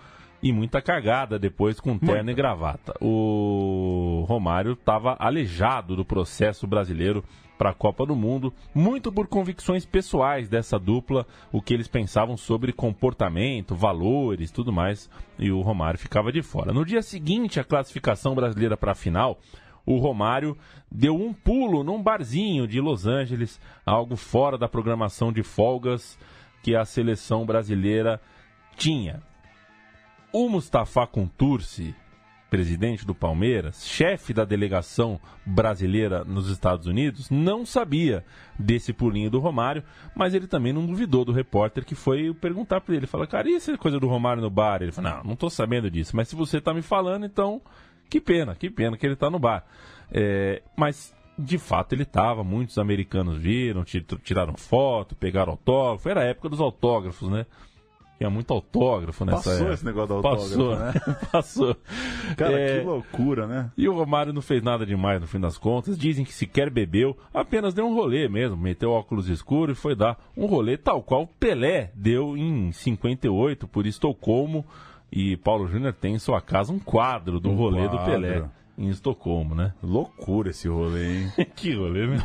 e 0.42 0.52
muita 0.52 0.82
cagada 0.82 1.38
depois 1.38 1.78
com 1.78 1.96
terno 1.96 2.30
e 2.30 2.34
gravata. 2.34 2.94
O 3.00 4.24
Romário 4.26 4.72
estava 4.72 5.16
aleijado 5.18 5.94
do 5.94 6.04
processo 6.04 6.66
brasileiro 6.66 7.24
para 7.56 7.70
a 7.70 7.74
Copa 7.74 8.04
do 8.04 8.16
Mundo, 8.16 8.52
muito 8.74 9.12
por 9.12 9.28
convicções 9.28 9.86
pessoais 9.86 10.48
dessa 10.48 10.80
dupla, 10.80 11.24
o 11.52 11.62
que 11.62 11.72
eles 11.72 11.86
pensavam 11.86 12.36
sobre 12.36 12.72
comportamento, 12.72 13.76
valores, 13.76 14.50
tudo 14.50 14.72
mais, 14.72 15.08
e 15.38 15.52
o 15.52 15.60
Romário 15.60 15.96
ficava 15.96 16.32
de 16.32 16.42
fora. 16.42 16.72
No 16.72 16.84
dia 16.84 17.02
seguinte, 17.02 17.60
a 17.60 17.64
classificação 17.64 18.34
brasileira 18.34 18.76
para 18.76 18.92
a 18.92 18.96
final, 18.96 19.38
o 19.86 19.98
Romário 19.98 20.58
deu 20.90 21.14
um 21.14 21.32
pulo 21.32 21.84
num 21.84 22.02
barzinho 22.02 22.66
de 22.66 22.80
Los 22.80 23.06
Angeles, 23.06 23.60
algo 23.86 24.16
fora 24.16 24.58
da 24.58 24.68
programação 24.68 25.32
de 25.32 25.44
folgas 25.44 26.18
que 26.64 26.74
a 26.74 26.84
seleção 26.84 27.46
brasileira 27.46 28.20
tinha. 28.76 29.22
O 30.32 30.48
Mustafa 30.48 31.06
Contursi, 31.06 31.94
presidente 32.48 33.06
do 33.06 33.14
Palmeiras, 33.14 33.86
chefe 33.86 34.32
da 34.32 34.44
delegação 34.44 35.20
brasileira 35.44 36.24
nos 36.24 36.48
Estados 36.48 36.86
Unidos, 36.86 37.30
não 37.30 37.64
sabia 37.66 38.24
desse 38.58 38.92
pulinho 38.92 39.30
do 39.30 39.38
Romário, 39.40 39.82
mas 40.14 40.34
ele 40.34 40.46
também 40.46 40.72
não 40.72 40.86
duvidou 40.86 41.24
do 41.24 41.32
repórter 41.32 41.84
que 41.84 41.94
foi 41.94 42.32
perguntar 42.34 42.80
para 42.80 42.94
ele, 42.94 43.06
fala, 43.06 43.26
cara, 43.26 43.48
e 43.50 43.54
essa 43.54 43.76
coisa 43.78 43.98
do 44.00 44.08
Romário 44.08 44.42
no 44.42 44.50
bar? 44.50 44.82
Ele 44.82 44.92
falou, 44.92 45.10
não, 45.12 45.24
não 45.24 45.36
tô 45.36 45.48
sabendo 45.50 45.90
disso, 45.90 46.14
mas 46.16 46.28
se 46.28 46.36
você 46.36 46.60
tá 46.60 46.72
me 46.74 46.82
falando, 46.82 47.24
então 47.26 47.60
que 48.08 48.20
pena, 48.20 48.54
que 48.54 48.68
pena 48.70 48.96
que 48.96 49.06
ele 49.06 49.16
tá 49.16 49.30
no 49.30 49.38
bar. 49.38 49.64
É, 50.10 50.62
mas 50.76 51.14
de 51.38 51.56
fato 51.56 51.94
ele 51.94 52.02
estava, 52.02 52.44
muitos 52.44 52.76
americanos 52.78 53.38
viram, 53.38 53.82
ti- 53.84 54.04
tiraram 54.22 54.54
foto, 54.58 55.14
pegaram 55.16 55.52
autógrafo, 55.52 56.08
era 56.08 56.20
a 56.20 56.24
época 56.24 56.50
dos 56.50 56.60
autógrafos, 56.60 57.30
né? 57.30 57.46
Tinha 58.22 58.30
muito 58.30 58.52
autógrafo 58.52 59.24
nessa 59.24 59.36
Passou 59.38 59.52
época. 59.54 59.74
esse 59.74 59.84
negócio 59.84 60.08
do 60.08 60.14
autógrafo, 60.14 60.48
Passou, 60.48 60.76
né? 60.76 60.92
Passou. 61.32 61.76
Cara, 62.36 62.60
É, 62.60 62.78
que 62.80 62.86
loucura, 62.86 63.46
né? 63.46 63.70
E 63.76 63.88
o 63.88 63.94
Romário 63.94 64.32
não 64.32 64.42
fez 64.42 64.62
nada 64.62 64.86
demais 64.86 65.20
no 65.20 65.26
fim 65.26 65.40
das 65.40 65.58
contas. 65.58 65.98
Dizem 65.98 66.24
que 66.24 66.32
sequer 66.32 66.70
bebeu, 66.70 67.16
apenas 67.32 67.74
deu 67.74 67.86
um 67.86 67.94
rolê 67.94 68.28
mesmo. 68.28 68.56
Meteu 68.56 68.90
óculos 68.90 69.28
escuros 69.28 69.76
e 69.76 69.80
foi 69.80 69.94
dar 69.94 70.18
um 70.36 70.46
rolê 70.46 70.76
tal 70.76 71.02
qual 71.02 71.26
Pelé 71.26 71.90
deu 71.94 72.36
em 72.36 72.72
58 72.72 73.66
por 73.68 73.86
Estocolmo. 73.86 74.64
E 75.10 75.36
Paulo 75.36 75.68
Júnior 75.68 75.92
tem 75.92 76.14
em 76.14 76.18
sua 76.18 76.40
casa 76.40 76.72
um 76.72 76.78
quadro 76.78 77.38
do 77.38 77.50
Um 77.50 77.54
rolê 77.54 77.82
do 77.82 77.96
quadro. 77.96 78.10
Pelé 78.12 78.44
em 78.78 78.88
Estocolmo, 78.88 79.54
né? 79.54 79.72
Loucura 79.82 80.50
esse 80.50 80.66
rolê, 80.68 81.18
hein? 81.22 81.32
que 81.54 81.74
rolê, 81.74 82.06
né? 82.06 82.22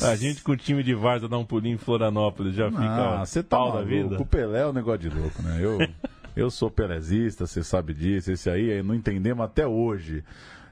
A 0.00 0.16
gente 0.16 0.42
com 0.42 0.52
o 0.52 0.56
time 0.56 0.82
de 0.82 0.94
Varsa 0.94 1.28
dar 1.28 1.38
um 1.38 1.44
pulinho 1.44 1.74
em 1.74 1.78
Florianópolis 1.78 2.54
já 2.54 2.70
fica 2.70 3.20
Ah, 3.20 3.26
você 3.26 3.42
tá 3.42 3.56
pau 3.56 3.68
da 3.68 3.74
maluco. 3.84 3.88
vida. 3.90 4.22
O 4.22 4.26
Pelé 4.26 4.60
é 4.62 4.66
um 4.66 4.72
negócio 4.72 5.00
de 5.00 5.10
louco, 5.10 5.42
né? 5.42 5.58
Eu, 5.60 5.78
eu 6.34 6.50
sou 6.50 6.70
pelezista, 6.70 7.46
você 7.46 7.62
sabe 7.62 7.92
disso. 7.94 8.32
Esse 8.32 8.48
aí 8.48 8.82
não 8.82 8.94
entendemos 8.94 9.44
até 9.44 9.66
hoje. 9.66 10.24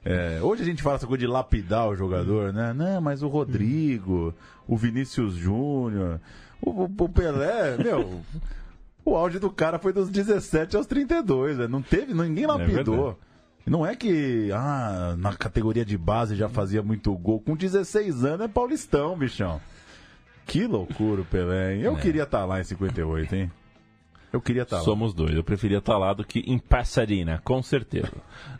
É, 0.02 0.38
hoje 0.42 0.62
a 0.62 0.64
gente 0.64 0.82
fala 0.82 0.96
essa 0.96 1.06
coisa 1.06 1.20
de 1.20 1.26
lapidar 1.26 1.86
o 1.88 1.94
jogador, 1.94 2.52
né? 2.54 2.72
Não, 2.72 3.00
mas 3.02 3.22
o 3.22 3.28
Rodrigo, 3.28 4.34
o 4.66 4.74
Vinícius 4.74 5.34
Júnior, 5.34 6.18
o, 6.62 6.84
o- 6.84 7.08
Pelé, 7.10 7.76
meu, 7.76 8.22
o 9.04 9.14
auge 9.14 9.38
do 9.38 9.50
cara 9.50 9.78
foi 9.78 9.92
dos 9.92 10.08
17 10.08 10.74
aos 10.76 10.86
32, 10.86 11.58
né? 11.58 11.68
Não 11.68 11.82
teve, 11.82 12.14
ninguém 12.14 12.46
lapidou. 12.46 12.74
verdade. 13.04 13.16
Não 13.66 13.84
é 13.86 13.94
que 13.94 14.50
ah, 14.52 15.14
na 15.18 15.34
categoria 15.34 15.84
de 15.84 15.96
base 15.98 16.34
já 16.36 16.48
fazia 16.48 16.82
muito 16.82 17.12
gol. 17.16 17.40
Com 17.40 17.54
16 17.56 18.24
anos 18.24 18.40
é 18.46 18.48
paulistão, 18.48 19.16
bichão. 19.16 19.60
Que 20.46 20.66
loucura 20.66 21.22
Pelé, 21.30 21.76
hein? 21.76 21.82
Eu 21.82 21.96
É. 21.96 22.00
queria 22.00 22.24
estar 22.24 22.44
lá 22.44 22.60
em 22.60 22.64
58, 22.64 23.34
hein? 23.36 23.50
Eu 24.32 24.40
queria 24.40 24.62
estar 24.62 24.76
lá. 24.78 24.82
Somos 24.82 25.12
dois. 25.12 25.34
Eu 25.34 25.42
preferia 25.44 25.78
estar 25.78 25.98
lá 25.98 26.12
do 26.12 26.24
que 26.24 26.40
em 26.46 26.58
Pasadena, 26.58 27.40
com 27.44 27.60
certeza. 27.62 28.12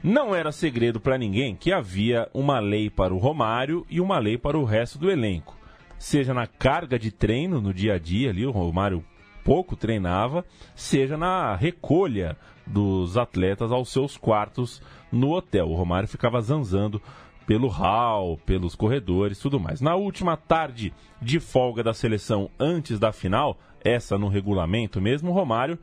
Não 0.02 0.34
era 0.34 0.50
segredo 0.52 0.98
para 1.00 1.16
ninguém 1.18 1.54
que 1.54 1.72
havia 1.72 2.28
uma 2.34 2.58
lei 2.58 2.90
para 2.90 3.14
o 3.14 3.18
Romário 3.18 3.86
e 3.88 4.00
uma 4.00 4.18
lei 4.18 4.36
para 4.36 4.58
o 4.58 4.64
resto 4.64 4.98
do 4.98 5.10
elenco. 5.10 5.56
Seja 5.98 6.34
na 6.34 6.46
carga 6.46 6.98
de 6.98 7.10
treino 7.12 7.60
no 7.60 7.72
dia 7.74 7.94
a 7.94 7.98
dia 7.98 8.30
ali, 8.30 8.44
o 8.44 8.50
Romário 8.50 9.04
pouco 9.44 9.76
treinava, 9.76 10.44
seja 10.74 11.16
na 11.16 11.54
recolha 11.54 12.36
dos 12.66 13.16
atletas 13.16 13.72
aos 13.72 13.90
seus 13.90 14.16
quartos 14.16 14.82
no 15.10 15.30
hotel. 15.30 15.68
O 15.68 15.74
Romário 15.74 16.08
ficava 16.08 16.40
zanzando 16.40 17.00
pelo 17.46 17.68
hall, 17.68 18.38
pelos 18.38 18.74
corredores, 18.74 19.38
tudo 19.38 19.58
mais. 19.58 19.80
Na 19.80 19.96
última 19.96 20.36
tarde 20.36 20.92
de 21.20 21.40
folga 21.40 21.82
da 21.82 21.92
seleção 21.92 22.48
antes 22.58 22.98
da 22.98 23.12
final, 23.12 23.58
essa 23.82 24.16
no 24.16 24.28
regulamento 24.28 25.00
mesmo, 25.00 25.30
o 25.30 25.34
Romário 25.34 25.78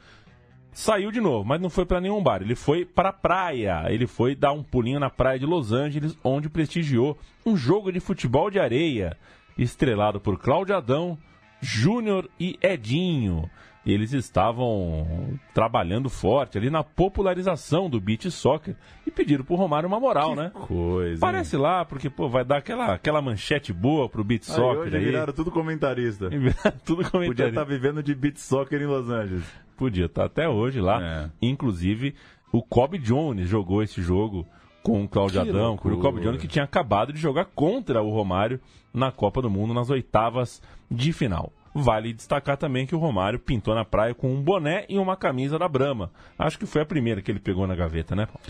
saiu 0.71 1.11
de 1.11 1.19
novo, 1.19 1.43
mas 1.43 1.59
não 1.59 1.71
foi 1.71 1.85
para 1.85 1.99
nenhum 1.99 2.21
bar, 2.21 2.41
ele 2.41 2.53
foi 2.53 2.85
para 2.85 3.09
a 3.09 3.13
praia. 3.13 3.83
Ele 3.89 4.05
foi 4.05 4.35
dar 4.35 4.51
um 4.51 4.63
pulinho 4.63 4.99
na 4.99 5.09
praia 5.09 5.39
de 5.39 5.45
Los 5.45 5.71
Angeles, 5.71 6.17
onde 6.23 6.49
prestigiou 6.49 7.17
um 7.45 7.57
jogo 7.57 7.91
de 7.91 7.99
futebol 7.99 8.51
de 8.51 8.59
areia, 8.59 9.17
estrelado 9.57 10.19
por 10.19 10.37
Cláudio 10.37 10.75
Adão, 10.75 11.17
Júnior 11.59 12.29
e 12.39 12.57
Edinho. 12.61 13.49
Eles 13.87 14.11
estavam 14.11 15.39
trabalhando 15.53 16.09
forte 16.09 16.57
ali 16.57 16.69
na 16.69 16.83
popularização 16.83 17.89
do 17.89 18.01
beach 18.01 18.29
soccer 18.29 18.75
e 19.05 19.11
pediram 19.11 19.45
pro 19.45 19.55
Romário 19.55 19.87
uma 19.87 19.97
moral, 19.99 20.35
né? 20.35 20.51
Coisa. 20.53 21.13
hein? 21.13 21.19
Parece 21.19 21.55
lá, 21.55 21.85
porque 21.85 22.09
pô, 22.09 22.27
vai 22.27 22.43
dar 22.43 22.57
aquela, 22.57 22.93
aquela 22.93 23.21
manchete 23.21 23.71
boa 23.71 24.09
pro 24.09 24.25
Aí 24.29 24.39
soccer 24.43 24.79
hoje 24.87 24.97
aí. 24.97 25.05
viraram 25.05 25.31
tudo 25.31 25.49
comentarista. 25.51 26.29
Tudo 26.85 26.97
Podia 26.97 27.11
comentário. 27.11 27.49
estar 27.49 27.63
vivendo 27.63 28.03
de 28.03 28.13
beat 28.13 28.37
soccer 28.37 28.81
em 28.81 28.85
Los 28.85 29.09
Angeles. 29.09 29.45
Podia 29.77 30.05
estar 30.07 30.25
até 30.25 30.49
hoje 30.49 30.81
lá. 30.81 31.01
É. 31.01 31.29
Inclusive, 31.41 32.13
o 32.51 32.61
Kobe 32.61 32.97
Jones 32.97 33.47
jogou 33.47 33.81
esse 33.81 34.01
jogo 34.01 34.45
com 34.83 35.03
o 35.03 35.07
Cláudio 35.07 35.41
Que 35.43 35.49
Adão. 35.49 35.69
loucura. 35.69 35.95
O 35.95 35.99
Kobe 35.99 36.19
Jones 36.21 36.41
que 36.41 36.47
tinha 36.47 36.65
acabado 36.65 37.13
de 37.13 37.19
jogar 37.19 37.45
contra 37.45 38.01
o 38.01 38.09
Romário 38.11 38.59
na 38.93 39.11
Copa 39.11 39.41
do 39.41 39.49
Mundo, 39.49 39.73
nas 39.73 39.89
oitavas 39.89 40.61
de 40.91 41.13
final. 41.13 41.51
Vale 41.83 42.13
destacar 42.13 42.57
também 42.57 42.85
que 42.85 42.95
o 42.95 42.99
Romário 42.99 43.39
pintou 43.39 43.75
na 43.75 43.85
praia 43.85 44.13
com 44.13 44.31
um 44.33 44.41
boné 44.41 44.85
e 44.89 44.97
uma 44.97 45.15
camisa 45.15 45.57
da 45.59 45.67
Brahma. 45.67 46.11
Acho 46.37 46.57
que 46.57 46.65
foi 46.65 46.81
a 46.81 46.85
primeira 46.85 47.21
que 47.21 47.31
ele 47.31 47.39
pegou 47.39 47.67
na 47.67 47.75
gaveta, 47.75 48.15
né? 48.15 48.25
Paulo? 48.25 48.41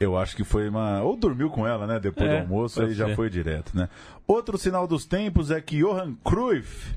Eu 0.00 0.16
acho 0.16 0.36
que 0.36 0.44
foi 0.44 0.68
uma. 0.68 1.02
Ou 1.02 1.16
dormiu 1.16 1.50
com 1.50 1.66
ela, 1.66 1.86
né? 1.86 1.98
Depois 1.98 2.30
É, 2.30 2.36
do 2.36 2.42
almoço, 2.42 2.80
aí 2.80 2.92
já 2.94 3.06
ser. 3.08 3.16
foi 3.16 3.28
direto, 3.28 3.76
né? 3.76 3.88
Outro 4.26 4.56
sinal 4.56 4.86
dos 4.86 5.04
tempos 5.04 5.50
é 5.50 5.60
que 5.60 5.78
Johan 5.80 6.14
Cruyff, 6.24 6.94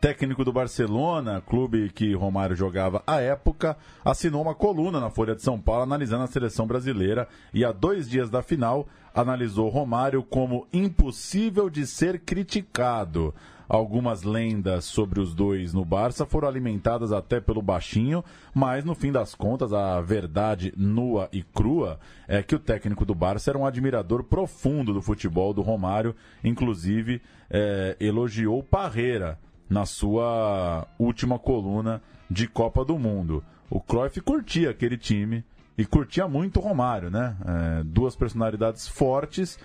técnico 0.00 0.44
do 0.44 0.52
Barcelona, 0.52 1.40
clube 1.40 1.90
que 1.90 2.12
Romário 2.12 2.56
jogava 2.56 3.04
à 3.06 3.20
época, 3.20 3.76
assinou 4.04 4.42
uma 4.42 4.54
coluna 4.54 4.98
na 4.98 5.10
Folha 5.10 5.36
de 5.36 5.42
São 5.42 5.60
Paulo 5.60 5.82
analisando 5.84 6.24
a 6.24 6.26
seleção 6.26 6.66
brasileira 6.66 7.28
e 7.52 7.64
há 7.64 7.70
dois 7.70 8.08
dias 8.08 8.28
da 8.28 8.42
final 8.42 8.88
analisou 9.14 9.68
Romário 9.68 10.20
como 10.24 10.66
impossível 10.72 11.70
de 11.70 11.86
ser 11.86 12.18
criticado. 12.18 13.32
Algumas 13.68 14.22
lendas 14.22 14.84
sobre 14.84 15.20
os 15.20 15.34
dois 15.34 15.72
no 15.72 15.84
Barça 15.84 16.26
foram 16.26 16.48
alimentadas 16.48 17.12
até 17.12 17.40
pelo 17.40 17.62
baixinho, 17.62 18.22
mas 18.54 18.84
no 18.84 18.94
fim 18.94 19.10
das 19.10 19.34
contas 19.34 19.72
a 19.72 20.00
verdade 20.00 20.72
nua 20.76 21.28
e 21.32 21.42
crua 21.42 21.98
é 22.28 22.42
que 22.42 22.54
o 22.54 22.58
técnico 22.58 23.04
do 23.04 23.14
Barça 23.14 23.50
era 23.50 23.58
um 23.58 23.66
admirador 23.66 24.24
profundo 24.24 24.92
do 24.92 25.00
futebol 25.00 25.54
do 25.54 25.62
Romário, 25.62 26.14
inclusive 26.42 27.22
eh, 27.50 27.96
elogiou 27.98 28.62
Parreira 28.62 29.38
na 29.68 29.86
sua 29.86 30.86
última 30.98 31.38
coluna 31.38 32.02
de 32.30 32.46
Copa 32.46 32.84
do 32.84 32.98
Mundo. 32.98 33.42
O 33.70 33.80
Cruyff 33.80 34.20
curtia 34.20 34.70
aquele 34.70 34.98
time 34.98 35.44
e 35.76 35.84
curtia 35.84 36.28
muito 36.28 36.60
o 36.60 36.62
Romário, 36.62 37.10
né? 37.10 37.36
Eh, 37.44 37.82
duas 37.84 38.14
personalidades 38.14 38.86
fortes, 38.86 39.58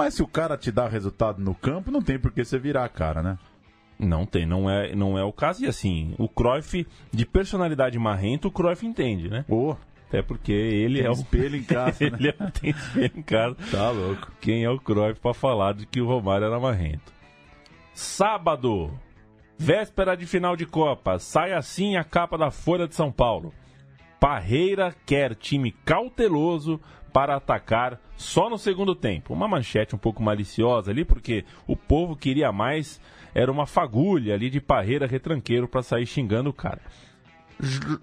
mas 0.00 0.14
se 0.14 0.22
o 0.22 0.26
cara 0.26 0.56
te 0.56 0.72
dá 0.72 0.88
resultado 0.88 1.40
no 1.42 1.54
campo, 1.54 1.90
não 1.90 2.00
tem 2.02 2.18
por 2.18 2.32
que 2.32 2.44
você 2.44 2.58
virar 2.58 2.84
a 2.84 2.88
cara, 2.88 3.22
né? 3.22 3.38
Não 3.98 4.24
tem, 4.24 4.46
não 4.46 4.68
é, 4.70 4.94
não 4.94 5.18
é 5.18 5.22
o 5.22 5.32
caso. 5.32 5.62
E 5.62 5.68
assim, 5.68 6.14
o 6.18 6.26
Cruyff, 6.28 6.86
de 7.12 7.26
personalidade 7.26 7.98
marrenta, 7.98 8.48
o 8.48 8.50
Cruyff 8.50 8.86
entende, 8.86 9.28
né? 9.28 9.44
Ô, 9.48 9.76
Até 10.08 10.22
porque 10.22 10.52
ele 10.52 10.98
tem 11.00 11.06
é 11.06 11.10
o 11.10 11.12
espelho 11.12 11.56
em 11.56 11.62
casa, 11.62 12.04
né? 12.10 12.16
ele 12.18 12.28
é- 12.28 12.32
tem 12.50 12.70
espelho 12.70 13.12
em 13.18 13.22
casa. 13.22 13.56
Tá 13.70 13.90
louco. 13.90 14.32
Quem 14.40 14.64
é 14.64 14.70
o 14.70 14.78
Cruyff 14.80 15.20
para 15.20 15.34
falar 15.34 15.74
de 15.74 15.84
que 15.86 16.00
o 16.00 16.06
Romário 16.06 16.46
era 16.46 16.58
marrento? 16.58 17.12
Sábado, 17.92 18.90
véspera 19.58 20.16
de 20.16 20.24
final 20.26 20.56
de 20.56 20.64
Copa, 20.64 21.18
sai 21.18 21.52
assim 21.52 21.96
a 21.96 22.02
capa 22.04 22.38
da 22.38 22.50
Folha 22.50 22.88
de 22.88 22.94
São 22.94 23.12
Paulo. 23.12 23.52
Parreira 24.18 24.94
quer 25.04 25.34
time 25.34 25.72
cauteloso 25.84 26.80
para 27.12 27.36
atacar 27.36 28.00
só 28.16 28.48
no 28.48 28.58
segundo 28.58 28.94
tempo. 28.94 29.32
Uma 29.32 29.48
manchete 29.48 29.94
um 29.94 29.98
pouco 29.98 30.22
maliciosa 30.22 30.90
ali, 30.90 31.04
porque 31.04 31.44
o 31.66 31.76
povo 31.76 32.16
queria 32.16 32.52
mais, 32.52 33.00
era 33.34 33.50
uma 33.50 33.66
fagulha 33.66 34.34
ali 34.34 34.50
de 34.50 34.60
Parreira 34.60 35.06
retranqueiro 35.06 35.68
para 35.68 35.82
sair 35.82 36.06
xingando 36.06 36.50
o 36.50 36.54
cara. 36.54 36.80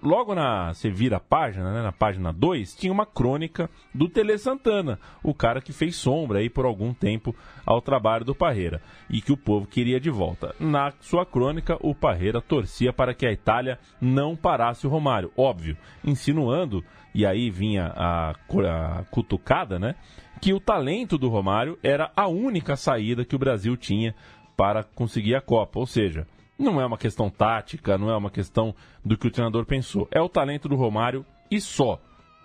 Logo 0.02 0.34
na. 0.34 0.72
Você 0.72 0.90
vira 0.90 1.16
a 1.16 1.20
página, 1.20 1.72
né? 1.72 1.82
Na 1.82 1.92
página 1.92 2.32
2, 2.32 2.74
tinha 2.74 2.92
uma 2.92 3.06
crônica 3.06 3.68
do 3.94 4.08
Tele 4.08 4.38
Santana, 4.38 4.98
o 5.22 5.34
cara 5.34 5.60
que 5.60 5.72
fez 5.72 5.96
sombra 5.96 6.38
aí 6.38 6.48
por 6.48 6.64
algum 6.64 6.94
tempo 6.94 7.34
ao 7.66 7.80
trabalho 7.80 8.24
do 8.24 8.34
Parreira 8.34 8.80
e 9.10 9.20
que 9.20 9.32
o 9.32 9.36
povo 9.36 9.66
queria 9.66 9.98
de 10.00 10.10
volta. 10.10 10.54
Na 10.60 10.92
sua 11.00 11.26
crônica, 11.26 11.76
o 11.80 11.94
Parreira 11.94 12.40
torcia 12.40 12.92
para 12.92 13.14
que 13.14 13.26
a 13.26 13.32
Itália 13.32 13.78
não 14.00 14.36
parasse 14.36 14.86
o 14.86 14.90
Romário, 14.90 15.32
óbvio, 15.36 15.76
insinuando, 16.04 16.84
e 17.14 17.26
aí 17.26 17.50
vinha 17.50 17.92
a, 17.96 18.30
a 18.30 19.04
cutucada, 19.10 19.78
né? 19.78 19.94
Que 20.40 20.52
o 20.52 20.60
talento 20.60 21.18
do 21.18 21.28
Romário 21.28 21.78
era 21.82 22.12
a 22.14 22.28
única 22.28 22.76
saída 22.76 23.24
que 23.24 23.34
o 23.34 23.38
Brasil 23.38 23.76
tinha 23.76 24.14
para 24.56 24.82
conseguir 24.82 25.34
a 25.34 25.40
Copa, 25.40 25.78
ou 25.78 25.86
seja, 25.86 26.26
não 26.58 26.80
é 26.80 26.86
uma 26.86 26.98
questão 26.98 27.30
tática, 27.30 27.96
não 27.96 28.10
é 28.10 28.16
uma 28.16 28.30
questão 28.30 28.74
do 29.04 29.16
que 29.16 29.28
o 29.28 29.30
treinador 29.30 29.64
pensou. 29.64 30.08
É 30.10 30.20
o 30.20 30.28
talento 30.28 30.68
do 30.68 30.74
Romário 30.74 31.24
e 31.50 31.60
só. 31.60 32.00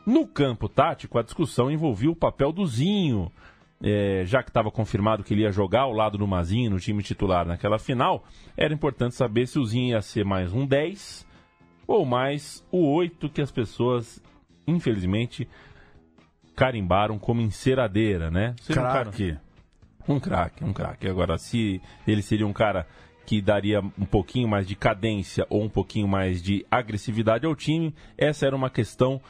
No 0.05 0.27
campo 0.27 0.69
tático, 0.69 1.17
a 1.17 1.23
discussão 1.23 1.71
envolvia 1.71 2.11
o 2.11 2.15
papel 2.15 2.51
do 2.51 2.65
Zinho, 2.67 3.31
é, 3.81 4.23
já 4.25 4.43
que 4.43 4.49
estava 4.49 4.69
confirmado 4.69 5.23
que 5.23 5.33
ele 5.33 5.41
ia 5.41 5.51
jogar 5.51 5.81
ao 5.81 5.93
lado 5.93 6.17
do 6.17 6.27
Mazinho 6.27 6.71
no 6.71 6.79
time 6.79 7.01
titular 7.01 7.45
naquela 7.45 7.79
final, 7.79 8.23
era 8.55 8.73
importante 8.73 9.15
saber 9.15 9.47
se 9.47 9.57
o 9.57 9.65
Zinho 9.65 9.91
ia 9.91 10.01
ser 10.01 10.23
mais 10.23 10.53
um 10.53 10.65
10 10.65 11.25
ou 11.87 12.05
mais 12.05 12.65
o 12.71 12.85
8 12.93 13.29
que 13.29 13.41
as 13.41 13.51
pessoas, 13.51 14.21
infelizmente, 14.67 15.47
carimbaram 16.55 17.17
como 17.17 17.41
enceradeira, 17.41 18.29
né? 18.29 18.55
Seria 18.61 18.81
um 18.81 18.85
Craque. 18.85 19.37
um 20.07 20.19
craque, 20.19 20.63
um 20.65 20.73
craque. 20.73 21.07
Agora, 21.07 21.37
se 21.37 21.81
ele 22.05 22.21
seria 22.21 22.45
um 22.45 22.53
cara 22.53 22.85
que 23.25 23.41
daria 23.41 23.79
um 23.81 24.05
pouquinho 24.05 24.47
mais 24.47 24.67
de 24.67 24.75
cadência 24.75 25.45
ou 25.49 25.63
um 25.63 25.69
pouquinho 25.69 26.07
mais 26.07 26.41
de 26.41 26.65
agressividade 26.69 27.45
ao 27.45 27.55
time, 27.55 27.93
essa 28.17 28.45
era 28.45 28.55
uma 28.55 28.69
questão 28.69 29.21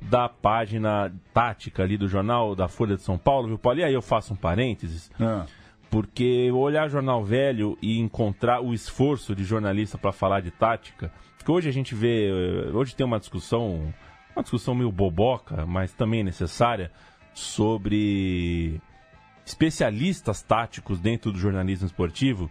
da 0.00 0.28
página 0.28 1.12
tática 1.32 1.82
ali 1.82 1.96
do 1.96 2.08
jornal 2.08 2.56
da 2.56 2.66
Folha 2.68 2.96
de 2.96 3.02
São 3.02 3.16
Paulo, 3.16 3.48
viu, 3.48 3.58
Paulo? 3.58 3.80
E 3.80 3.84
aí 3.84 3.94
eu 3.94 4.02
faço 4.02 4.32
um 4.32 4.36
parênteses. 4.36 5.10
Ah, 5.20 5.46
Porque 5.90 6.50
olhar 6.50 6.88
jornal 6.88 7.22
velho 7.22 7.76
e 7.80 7.98
encontrar 7.98 8.60
o 8.62 8.72
esforço 8.72 9.34
de 9.34 9.44
jornalista 9.44 9.98
para 9.98 10.10
falar 10.10 10.40
de 10.40 10.50
tática, 10.50 11.12
porque 11.36 11.52
hoje 11.52 11.68
a 11.68 11.72
gente 11.72 11.94
vê, 11.94 12.30
eh, 12.30 12.70
hoje 12.72 12.96
tem 12.96 13.04
uma 13.04 13.18
discussão, 13.18 13.92
uma 14.34 14.42
discussão 14.42 14.74
meio 14.74 14.90
boboca, 14.90 15.66
mas 15.66 15.92
também 15.92 16.24
necessária, 16.24 16.90
sobre 17.34 18.80
especialistas 19.44 20.42
táticos 20.42 20.98
dentro 21.00 21.30
do 21.30 21.38
jornalismo 21.38 21.86
esportivo 21.86 22.50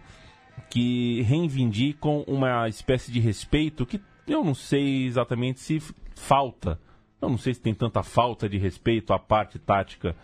que 0.70 1.22
reivindicam 1.22 2.24
uma 2.26 2.68
espécie 2.68 3.12
de 3.12 3.20
respeito 3.20 3.84
que 3.84 4.00
eu 4.26 4.44
não 4.44 4.54
sei 4.54 5.06
exatamente 5.06 5.60
se 5.60 5.82
falta. 6.14 6.78
Eu 7.20 7.28
não 7.28 7.38
sei 7.38 7.54
se 7.54 7.60
tem 7.60 7.74
tanta 7.74 8.02
falta 8.02 8.48
de 8.48 8.58
respeito 8.58 9.12
à 9.12 9.18
parte 9.18 9.58
tática 9.58 10.16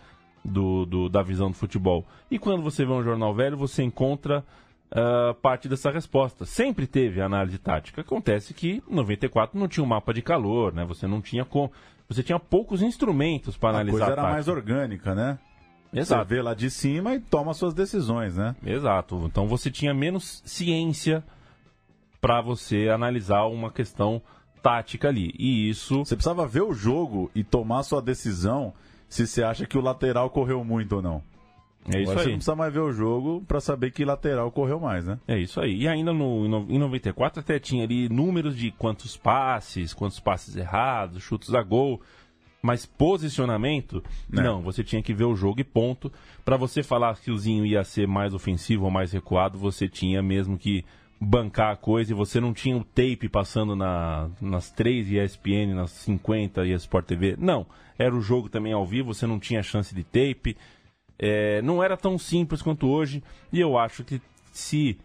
do, 0.43 0.85
do 0.85 1.09
da 1.09 1.21
visão 1.21 1.49
do 1.49 1.55
futebol. 1.55 2.05
E 2.29 2.39
quando 2.39 2.63
você 2.63 2.85
vê 2.85 2.91
um 2.91 3.03
jornal 3.03 3.33
velho, 3.33 3.57
você 3.57 3.83
encontra 3.83 4.43
uh, 4.91 5.33
parte 5.35 5.67
dessa 5.67 5.91
resposta. 5.91 6.45
Sempre 6.45 6.87
teve 6.87 7.21
análise 7.21 7.57
tática. 7.57 8.01
Acontece 8.01 8.53
que 8.53 8.83
em 8.89 8.95
94 8.95 9.57
não 9.57 9.67
tinha 9.67 9.83
um 9.83 9.87
mapa 9.87 10.13
de 10.13 10.21
calor, 10.21 10.73
né? 10.73 10.85
Você 10.85 11.07
não 11.07 11.21
tinha 11.21 11.45
com, 11.45 11.69
você 12.07 12.23
tinha 12.23 12.39
poucos 12.39 12.81
instrumentos 12.81 13.57
para 13.57 13.69
analisar. 13.69 13.97
A 13.97 14.05
coisa 14.07 14.21
era 14.21 14.31
mais 14.31 14.47
orgânica, 14.47 15.15
né? 15.15 15.39
Exato. 15.93 16.27
Você 16.27 16.35
vê 16.35 16.41
lá 16.41 16.53
de 16.53 16.69
cima 16.69 17.15
e 17.15 17.19
toma 17.19 17.53
suas 17.53 17.73
decisões, 17.73 18.37
né? 18.37 18.55
Exato. 18.63 19.23
Então 19.25 19.47
você 19.47 19.71
tinha 19.71 19.93
menos 19.93 20.41
ciência 20.45 21.23
para 22.21 22.41
você 22.41 22.89
analisar 22.89 23.45
uma 23.45 23.71
questão 23.71 24.21
tática 24.61 25.07
ali. 25.07 25.33
E 25.37 25.69
isso. 25.69 25.99
Você 25.99 26.15
precisava 26.15 26.47
ver 26.47 26.61
o 26.61 26.73
jogo 26.73 27.31
e 27.33 27.43
tomar 27.43 27.83
sua 27.83 28.01
decisão 28.01 28.73
se 29.07 29.25
você 29.25 29.43
acha 29.43 29.65
que 29.65 29.77
o 29.77 29.81
lateral 29.81 30.29
correu 30.29 30.63
muito 30.63 30.97
ou 30.97 31.01
não. 31.01 31.23
É 31.87 32.01
isso 32.01 32.11
Agora 32.11 32.19
aí. 32.19 32.23
Você 32.23 32.29
não 32.29 32.37
precisa 32.37 32.55
mais 32.55 32.73
ver 32.73 32.79
o 32.81 32.91
jogo 32.91 33.43
para 33.47 33.59
saber 33.59 33.91
que 33.91 34.05
lateral 34.05 34.51
correu 34.51 34.79
mais, 34.79 35.05
né? 35.05 35.17
É 35.27 35.37
isso 35.37 35.59
aí. 35.59 35.75
E 35.81 35.87
ainda 35.87 36.13
no, 36.13 36.45
em 36.69 36.77
94 36.77 37.39
até 37.39 37.57
tinha 37.57 37.83
ali 37.83 38.07
números 38.09 38.55
de 38.55 38.69
quantos 38.71 39.17
passes, 39.17 39.93
quantos 39.93 40.19
passes 40.19 40.55
errados, 40.55 41.23
chutes 41.23 41.53
a 41.53 41.63
gol. 41.63 42.01
Mas 42.61 42.85
posicionamento, 42.85 44.03
é. 44.31 44.41
não. 44.41 44.61
Você 44.61 44.83
tinha 44.83 45.01
que 45.01 45.13
ver 45.13 45.25
o 45.25 45.35
jogo 45.35 45.61
e 45.61 45.63
ponto. 45.63 46.11
Para 46.43 46.57
você 46.57 46.83
falar 46.83 47.17
que 47.19 47.31
o 47.31 47.37
Zinho 47.37 47.65
ia 47.65 47.83
ser 47.83 48.07
mais 48.07 48.33
ofensivo 48.33 48.85
ou 48.85 48.91
mais 48.91 49.11
recuado, 49.11 49.57
você 49.57 49.87
tinha 49.87 50.21
mesmo 50.21 50.57
que 50.57 50.83
bancar 51.21 51.73
a 51.73 51.75
coisa 51.75 52.11
e 52.11 52.15
você 52.15 52.39
não 52.39 52.53
tinha 52.53 52.77
o 52.77 52.83
tape 52.83 53.27
passando 53.27 53.75
na, 53.75 54.29
nas 54.39 54.71
3 54.71 55.11
ESPN, 55.11 55.73
nas 55.75 55.91
50 55.91 56.65
e 56.65 56.73
Sport 56.73 57.05
TV. 57.05 57.35
Não. 57.37 57.65
Era 57.97 58.15
o 58.15 58.21
jogo 58.21 58.47
também 58.49 58.71
ao 58.71 58.85
vivo, 58.85 59.13
você 59.13 59.27
não 59.27 59.39
tinha 59.39 59.61
chance 59.61 59.93
de 59.93 60.03
tape. 60.03 60.55
É, 61.17 61.61
não 61.61 61.83
era 61.83 61.97
tão 61.97 62.17
simples 62.17 62.61
quanto 62.61 62.87
hoje. 62.87 63.21
E 63.51 63.59
eu 63.59 63.77
acho 63.77 64.03
que 64.03 64.21
se 64.51 64.97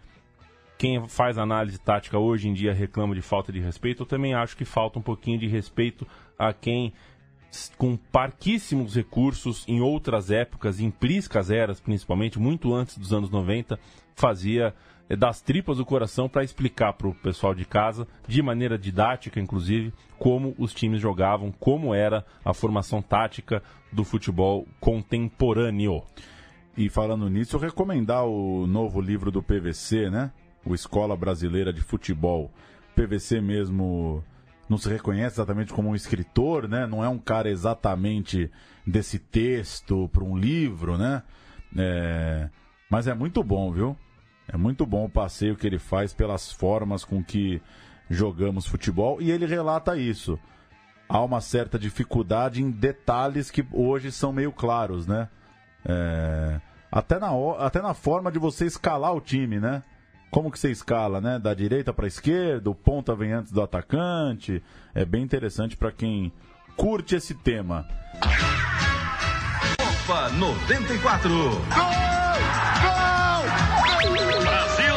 quem 0.77 1.07
faz 1.07 1.37
análise 1.37 1.79
tática 1.79 2.17
hoje 2.17 2.47
em 2.47 2.53
dia 2.53 2.73
reclama 2.73 3.15
de 3.15 3.21
falta 3.21 3.51
de 3.51 3.59
respeito, 3.59 4.03
eu 4.03 4.07
também 4.07 4.33
acho 4.33 4.55
que 4.55 4.65
falta 4.65 4.99
um 4.99 5.01
pouquinho 5.01 5.39
de 5.39 5.47
respeito 5.47 6.07
a 6.37 6.53
quem 6.53 6.93
com 7.77 7.97
parquíssimos 7.97 8.95
recursos 8.95 9.63
em 9.67 9.81
outras 9.81 10.31
épocas, 10.31 10.79
em 10.79 10.89
priscas 10.89 11.49
eras 11.49 11.79
principalmente, 11.79 12.39
muito 12.39 12.73
antes 12.73 12.97
dos 12.97 13.13
anos 13.13 13.29
90, 13.29 13.79
fazia 14.15 14.73
eh, 15.09 15.15
das 15.15 15.41
tripas 15.41 15.77
do 15.77 15.85
coração 15.85 16.27
para 16.27 16.43
explicar 16.43 16.93
para 16.93 17.07
o 17.07 17.13
pessoal 17.13 17.53
de 17.53 17.65
casa, 17.65 18.07
de 18.27 18.41
maneira 18.41 18.77
didática 18.77 19.39
inclusive, 19.39 19.93
como 20.17 20.55
os 20.57 20.73
times 20.73 21.01
jogavam, 21.01 21.51
como 21.51 21.93
era 21.93 22.25
a 22.43 22.53
formação 22.53 23.01
tática 23.01 23.61
do 23.91 24.03
futebol 24.03 24.67
contemporâneo. 24.79 26.03
E 26.77 26.89
falando 26.89 27.29
nisso, 27.29 27.57
recomendar 27.57 28.25
o 28.25 28.67
novo 28.67 28.99
livro 28.99 29.31
do 29.31 29.41
PVC, 29.41 30.09
né? 30.09 30.31
O 30.65 30.75
Escola 30.75 31.15
Brasileira 31.15 31.71
de 31.71 31.79
Futebol. 31.79 32.51
PVC 32.95 33.39
mesmo 33.39 34.21
não 34.69 34.77
se 34.77 34.89
reconhece 34.89 35.35
exatamente 35.35 35.73
como 35.73 35.89
um 35.89 35.95
escritor, 35.95 36.67
né? 36.67 36.87
Não 36.87 37.03
é 37.03 37.09
um 37.09 37.19
cara 37.19 37.49
exatamente 37.49 38.51
desse 38.85 39.19
texto 39.19 40.09
para 40.09 40.23
um 40.23 40.37
livro, 40.37 40.97
né? 40.97 41.23
É... 41.77 42.49
Mas 42.89 43.07
é 43.07 43.13
muito 43.13 43.43
bom, 43.43 43.71
viu? 43.71 43.97
É 44.47 44.57
muito 44.57 44.85
bom 44.85 45.05
o 45.05 45.09
passeio 45.09 45.55
que 45.55 45.65
ele 45.65 45.79
faz 45.79 46.13
pelas 46.13 46.51
formas 46.51 47.03
com 47.03 47.23
que 47.23 47.61
jogamos 48.09 48.65
futebol 48.65 49.21
e 49.21 49.31
ele 49.31 49.45
relata 49.45 49.97
isso. 49.97 50.39
Há 51.07 51.21
uma 51.21 51.41
certa 51.41 51.77
dificuldade 51.77 52.61
em 52.61 52.71
detalhes 52.71 53.51
que 53.51 53.65
hoje 53.71 54.11
são 54.11 54.33
meio 54.33 54.51
claros, 54.51 55.05
né? 55.05 55.29
É... 55.85 56.59
Até, 56.91 57.19
na, 57.19 57.29
até 57.59 57.81
na 57.81 57.93
forma 57.93 58.31
de 58.31 58.39
você 58.39 58.65
escalar 58.65 59.13
o 59.13 59.21
time, 59.21 59.59
né? 59.59 59.83
Como 60.31 60.51
que 60.51 60.59
você 60.59 60.71
escala, 60.71 61.21
né? 61.21 61.39
Da 61.39 61.53
direita 61.53 61.93
para 61.93 62.07
esquerda, 62.07 62.69
o 62.69 62.75
ponta 62.75 63.15
vem 63.15 63.31
antes 63.31 63.51
do 63.51 63.61
atacante. 63.61 64.61
É 64.93 65.05
bem 65.05 65.23
interessante 65.23 65.77
para 65.77 65.91
quem 65.91 66.31
curte 66.75 67.15
esse 67.15 67.33
tema. 67.33 67.87
Copa 69.77 70.29
94. 70.29 71.29
Gol! 71.29 71.55
Gol! 72.81 73.45
Brasil! 74.41 74.95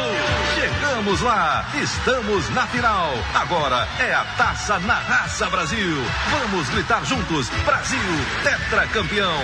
Chegamos 0.54 1.20
lá, 1.22 1.66
estamos 1.80 2.48
na 2.50 2.66
final. 2.66 3.10
Agora 3.34 3.86
é 4.00 4.12
a 4.12 4.24
taça 4.36 4.78
na 4.80 4.94
raça 4.94 5.48
Brasil. 5.48 5.96
Vamos 6.30 6.68
gritar 6.70 7.04
juntos: 7.04 7.48
Brasil, 7.64 7.98
tetracampeão. 8.42 9.38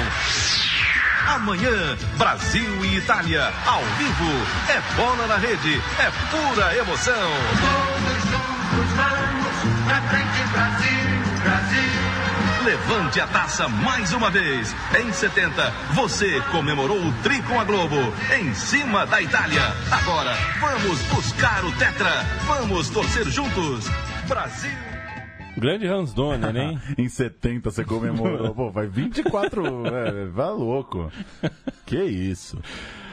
Amanhã, 1.26 1.96
Brasil 2.16 2.84
e 2.84 2.98
Itália, 2.98 3.52
ao 3.66 3.82
vivo. 3.96 4.30
É 4.68 4.96
bola 4.96 5.26
na 5.26 5.36
rede, 5.36 5.82
é 5.98 6.10
pura 6.30 6.76
emoção. 6.76 7.30
Todos 7.60 8.22
juntos 8.30 8.90
vamos, 8.96 9.86
pra 9.86 10.02
frente 10.02 10.48
Brasil, 10.52 11.42
Brasil. 11.42 12.14
Levante 12.64 13.20
a 13.20 13.26
taça 13.26 13.68
mais 13.68 14.12
uma 14.12 14.30
vez. 14.30 14.74
Em 14.98 15.12
70, 15.12 15.70
você 15.92 16.40
comemorou 16.50 16.98
o 16.98 17.12
tri 17.22 17.42
com 17.42 17.60
a 17.60 17.64
Globo. 17.64 17.96
Em 18.38 18.54
cima 18.54 19.06
da 19.06 19.20
Itália. 19.20 19.62
Agora, 19.90 20.34
vamos 20.60 21.00
buscar 21.02 21.64
o 21.64 21.72
Tetra. 21.72 22.24
Vamos 22.46 22.88
torcer 22.88 23.26
juntos. 23.28 23.84
Brasil. 24.26 24.93
Grande 25.56 25.86
Donner, 26.14 26.56
hein? 26.56 26.80
em 26.98 27.08
70 27.08 27.70
você 27.70 27.84
comemorou. 27.84 28.54
Pô, 28.54 28.70
vai 28.70 28.86
24. 28.86 29.86
é, 29.86 30.26
vai 30.26 30.50
louco. 30.50 31.10
Que 31.86 32.02
isso. 32.02 32.58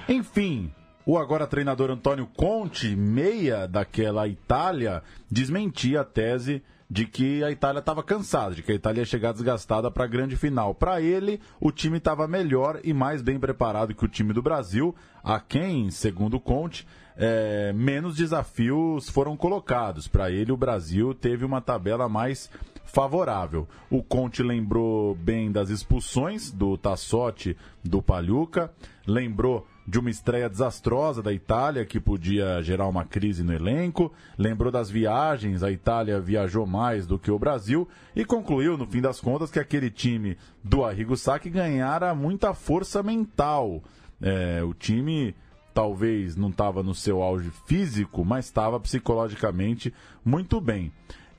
Enfim, 0.09 0.71
o 1.05 1.17
agora 1.17 1.45
treinador 1.45 1.91
Antônio 1.91 2.27
Conte, 2.35 2.95
meia 2.95 3.67
daquela 3.67 4.27
Itália, 4.27 5.03
desmentia 5.29 6.01
a 6.01 6.05
tese 6.05 6.63
de 6.89 7.05
que 7.05 7.41
a 7.43 7.49
Itália 7.49 7.79
estava 7.79 8.03
cansada, 8.03 8.53
de 8.53 8.61
que 8.61 8.71
a 8.71 8.75
Itália 8.75 9.01
ia 9.01 9.05
chegar 9.05 9.31
desgastada 9.31 9.89
para 9.89 10.03
a 10.03 10.07
grande 10.07 10.35
final. 10.35 10.75
Para 10.75 10.99
ele, 10.99 11.39
o 11.59 11.71
time 11.71 11.99
estava 11.99 12.27
melhor 12.27 12.81
e 12.83 12.93
mais 12.93 13.21
bem 13.21 13.39
preparado 13.39 13.95
que 13.95 14.03
o 14.03 14.09
time 14.09 14.33
do 14.33 14.41
Brasil, 14.41 14.93
a 15.23 15.39
quem, 15.39 15.89
segundo 15.89 16.37
Conte, 16.37 16.85
é, 17.17 17.73
menos 17.73 18.15
desafios 18.15 19.09
foram 19.09 19.35
colocados. 19.37 20.07
Para 20.07 20.31
ele, 20.31 20.51
o 20.51 20.57
Brasil 20.57 21.13
teve 21.13 21.45
uma 21.45 21.61
tabela 21.61 22.07
mais 22.07 22.49
favorável. 22.85 23.67
O 23.89 24.03
Conte 24.03 24.43
lembrou 24.43 25.15
bem 25.15 25.51
das 25.51 25.69
expulsões 25.69 26.51
do 26.51 26.77
Tassotti, 26.77 27.55
do 27.83 28.01
Palhuca, 28.01 28.71
lembrou 29.07 29.65
de 29.87 29.97
uma 29.97 30.09
estreia 30.09 30.49
desastrosa 30.49 31.23
da 31.23 31.33
Itália, 31.33 31.85
que 31.85 31.99
podia 31.99 32.61
gerar 32.61 32.87
uma 32.87 33.03
crise 33.03 33.43
no 33.43 33.53
elenco, 33.53 34.13
lembrou 34.37 34.71
das 34.71 34.89
viagens, 34.89 35.63
a 35.63 35.71
Itália 35.71 36.19
viajou 36.19 36.65
mais 36.65 37.07
do 37.07 37.17
que 37.17 37.31
o 37.31 37.39
Brasil, 37.39 37.87
e 38.15 38.23
concluiu, 38.23 38.77
no 38.77 38.85
fim 38.85 39.01
das 39.01 39.19
contas, 39.19 39.49
que 39.49 39.59
aquele 39.59 39.89
time 39.89 40.37
do 40.63 40.85
Arrigo 40.85 41.17
Sacchi 41.17 41.49
ganhara 41.49 42.13
muita 42.13 42.53
força 42.53 43.01
mental. 43.01 43.81
É, 44.21 44.61
o 44.63 44.73
time 44.73 45.35
talvez 45.73 46.35
não 46.35 46.49
estava 46.49 46.83
no 46.83 46.93
seu 46.93 47.21
auge 47.21 47.51
físico, 47.65 48.23
mas 48.25 48.45
estava 48.45 48.79
psicologicamente 48.79 49.93
muito 50.23 50.59
bem. 50.59 50.91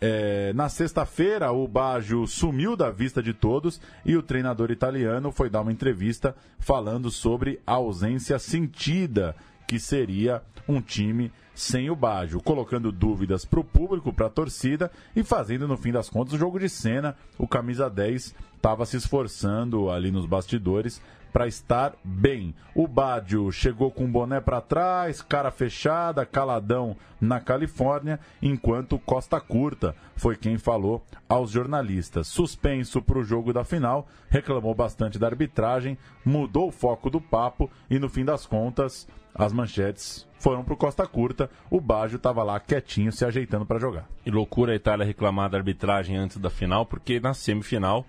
É, 0.05 0.53
na 0.55 0.68
sexta-feira, 0.68 1.53
o 1.53 1.68
Baggio 1.68 2.26
sumiu 2.26 2.76
da 2.76 2.91
vista 2.91 3.22
de 3.22 3.33
todos 3.33 3.80
e 4.05 4.16
o 4.16 4.22
treinador 4.22 4.72
italiano 4.72 5.30
foi 5.30 5.49
dar 5.49 5.61
uma 5.61 5.70
entrevista 5.70 6.35
falando 6.59 7.09
sobre 7.09 7.61
a 7.64 7.74
ausência 7.74 8.37
sentida 8.39 9.37
que 9.68 9.78
seria 9.78 10.43
um 10.68 10.80
time 10.80 11.30
sem 11.55 11.89
o 11.89 11.95
Baggio, 11.95 12.43
colocando 12.43 12.91
dúvidas 12.91 13.45
para 13.45 13.61
o 13.61 13.64
público, 13.64 14.12
para 14.12 14.26
a 14.26 14.30
torcida 14.30 14.91
e 15.14 15.22
fazendo, 15.22 15.68
no 15.68 15.76
fim 15.76 15.93
das 15.93 16.09
contas, 16.09 16.35
o 16.35 16.39
jogo 16.39 16.59
de 16.59 16.68
cena. 16.68 17.14
O 17.39 17.47
camisa 17.47 17.89
10 17.89 18.35
estava 18.57 18.85
se 18.85 18.97
esforçando 18.97 19.91
ali 19.91 20.11
nos 20.11 20.26
bastidores 20.26 21.01
para 21.33 21.47
estar 21.47 21.95
bem. 22.05 22.55
O 22.74 22.87
Badio 22.87 23.51
chegou 23.51 23.91
com 23.91 24.11
boné 24.11 24.41
para 24.41 24.61
trás, 24.61 25.22
cara 25.22 25.51
fechada, 25.51 26.26
caladão 26.26 26.97
na 27.20 27.41
Califórnia, 27.41 28.20
enquanto 28.41 28.99
Costa 28.99 29.41
Curta 29.41 29.95
foi 30.16 30.37
quem 30.37 30.59
falou 30.59 31.05
aos 31.28 31.51
jornalistas. 31.51 32.26
Suspenso 32.26 33.01
para 33.01 33.18
o 33.18 33.24
jogo 33.24 33.53
da 33.53 33.64
final, 33.64 34.07
reclamou 34.28 34.74
bastante 34.74 35.18
da 35.18 35.28
arbitragem, 35.28 35.97
mudou 36.24 36.68
o 36.68 36.72
foco 36.72 37.09
do 37.09 37.20
papo 37.20 37.70
e 37.89 37.99
no 37.99 38.09
fim 38.09 38.24
das 38.24 38.45
contas 38.45 39.07
as 39.35 39.53
manchetes 39.53 40.26
foram 40.39 40.64
para 40.64 40.76
Costa 40.76 41.07
Curta. 41.07 41.49
O 41.70 41.80
Baggio 41.80 42.16
estava 42.16 42.43
lá 42.43 42.59
quietinho, 42.61 43.12
se 43.12 43.24
ajeitando 43.24 43.64
para 43.64 43.78
jogar. 43.78 44.09
E 44.26 44.30
loucura 44.30 44.72
a 44.72 44.76
Itália 44.76 45.07
reclamar 45.07 45.49
da 45.49 45.59
arbitragem 45.59 46.16
antes 46.16 46.37
da 46.37 46.51
final, 46.51 46.85
porque 46.85 47.20
na 47.20 47.33
semifinal, 47.33 48.05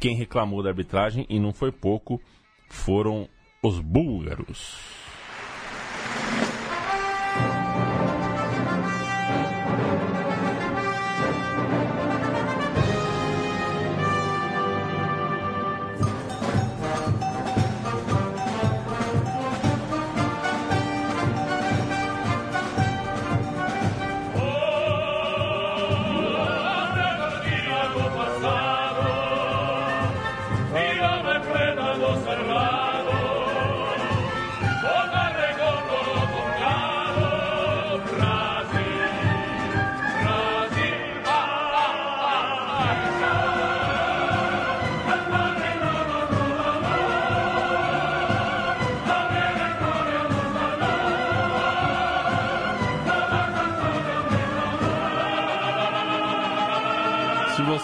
quem 0.00 0.16
reclamou 0.16 0.62
da 0.62 0.68
arbitragem, 0.68 1.24
e 1.28 1.38
não 1.38 1.52
foi 1.52 1.72
pouco, 1.72 2.20
foram 2.68 3.28
os 3.62 3.80
búlgaros. 3.80 5.05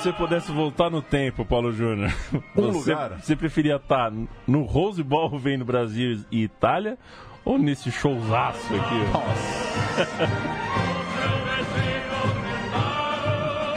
Você 0.03 0.13
pudesse 0.13 0.51
voltar 0.51 0.91
no 0.91 1.01
tempo, 1.01 1.45
Paulo 1.45 1.73
Júnior, 1.73 2.13
Um 2.57 2.73
você, 2.73 2.91
lugar. 2.93 3.11
você 3.21 3.37
preferia 3.37 3.77
estar 3.77 4.13
no 4.47 4.63
Rose 4.63 5.03
Bowl 5.03 5.39
vendo 5.39 5.65
Brasil 5.65 6.25
e 6.31 6.43
Itália 6.43 6.99
ou 7.45 7.59
nesse 7.59 7.91
showzaço 7.91 8.75
aqui? 8.75 10.03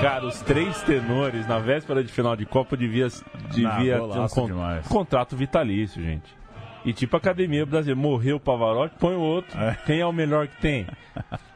Cara, 0.02 0.26
os 0.26 0.42
três 0.42 0.82
tenores 0.84 1.48
na 1.48 1.58
véspera 1.60 2.04
de 2.04 2.12
final 2.12 2.36
de 2.36 2.46
Copa 2.46 2.76
devia, 2.78 3.08
devia 3.52 3.98
ter 4.00 4.20
um 4.20 4.28
con- 4.28 4.46
demais. 4.48 4.88
contrato 4.88 5.36
vitalício, 5.36 6.02
gente. 6.04 6.36
E 6.84 6.94
tipo 6.94 7.18
Academia 7.18 7.66
Brasileira, 7.66 8.00
morreu 8.00 8.36
o 8.36 8.40
Pavarotti, 8.40 8.96
põe 9.00 9.16
o 9.16 9.20
outro. 9.20 9.58
Quem 9.86 10.00
é 10.02 10.06
o 10.06 10.12
melhor 10.14 10.48
que 10.48 10.62
tem? 10.62 10.86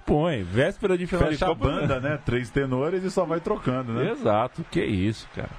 Põe, 0.10 0.41
véspera 0.43 0.97
de 0.97 1.05
final 1.05 1.26
Fecha 1.28 1.38
de 1.38 1.43
a 1.43 1.47
Copa. 1.47 1.66
banda, 1.66 1.99
né? 1.99 2.20
Três 2.26 2.49
tenores 2.49 3.03
e 3.03 3.12
só 3.12 3.26
vai 3.26 3.39
trocando, 3.39 3.93
né? 3.93 4.12
Exato, 4.12 4.66
que 4.72 4.84
isso, 4.84 5.28
cara. 5.36 5.49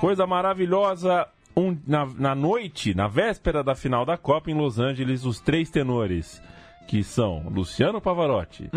Coisa 0.00 0.26
maravilhosa. 0.26 1.26
um- 1.56 1.74
na, 1.86 2.04
na 2.18 2.34
noite, 2.34 2.94
na 2.94 3.08
véspera 3.08 3.64
da 3.64 3.74
final 3.74 4.04
da 4.04 4.18
Copa 4.18 4.50
em 4.50 4.54
Los 4.54 4.78
Angeles, 4.78 5.24
os 5.24 5.40
três 5.40 5.70
tenores, 5.70 6.42
que 6.86 7.02
são 7.02 7.48
Luciano 7.48 7.98
Pavarotti, 7.98 8.68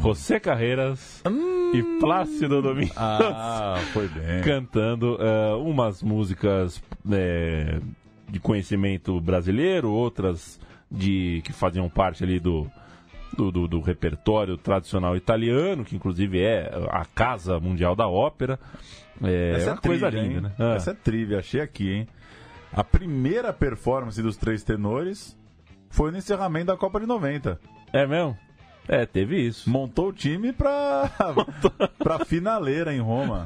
José 0.00 0.38
Carreiras 0.38 1.22
e 1.74 1.82
Plácido 1.98 2.62
Domingos, 2.62 2.94
Ah, 2.96 3.80
foi 3.92 4.06
bem. 4.06 4.42
cantando 4.42 5.18
eh, 5.20 5.54
umas 5.56 6.04
músicas 6.04 6.80
eh, 7.10 7.80
de 8.28 8.38
conhecimento 8.38 9.20
brasileiro, 9.20 9.90
outras 9.90 10.60
de 10.94 11.42
que 11.44 11.52
faziam 11.52 11.88
parte 11.88 12.22
ali 12.24 12.38
do, 12.38 12.70
do, 13.36 13.50
do- 13.50 13.68
do 13.68 13.80
repertório 13.80 14.56
tradicional 14.56 15.16
italiano, 15.16 15.84
que 15.84 15.96
inclusive 15.96 16.40
é 16.40 16.70
a 16.90 17.04
casa 17.04 17.58
mundial 17.60 17.94
da 17.96 18.08
ópera. 18.08 18.58
É, 19.22 19.52
Essa 19.56 19.72
uma 19.72 19.76
coisa 19.80 20.08
linda, 20.08 20.24
hein? 20.34 20.40
né? 20.40 20.52
Ah. 20.58 20.74
Essa 20.74 20.90
é 20.90 20.94
trivia, 20.94 21.38
achei 21.38 21.60
aqui, 21.60 21.90
hein? 21.92 22.08
A 22.72 22.82
primeira 22.82 23.52
performance 23.52 24.20
dos 24.20 24.36
três 24.36 24.64
tenores 24.64 25.36
foi 25.90 26.10
no 26.10 26.18
encerramento 26.18 26.66
da 26.66 26.76
Copa 26.76 26.98
de 26.98 27.06
90. 27.06 27.60
É 27.92 28.04
mesmo? 28.06 28.36
É, 28.88 29.06
teve 29.06 29.40
isso. 29.40 29.70
Montou 29.70 30.08
o 30.08 30.12
time 30.12 30.52
pra, 30.52 31.10
pra 31.98 32.24
finaleira 32.24 32.92
em 32.92 33.00
Roma. 33.00 33.44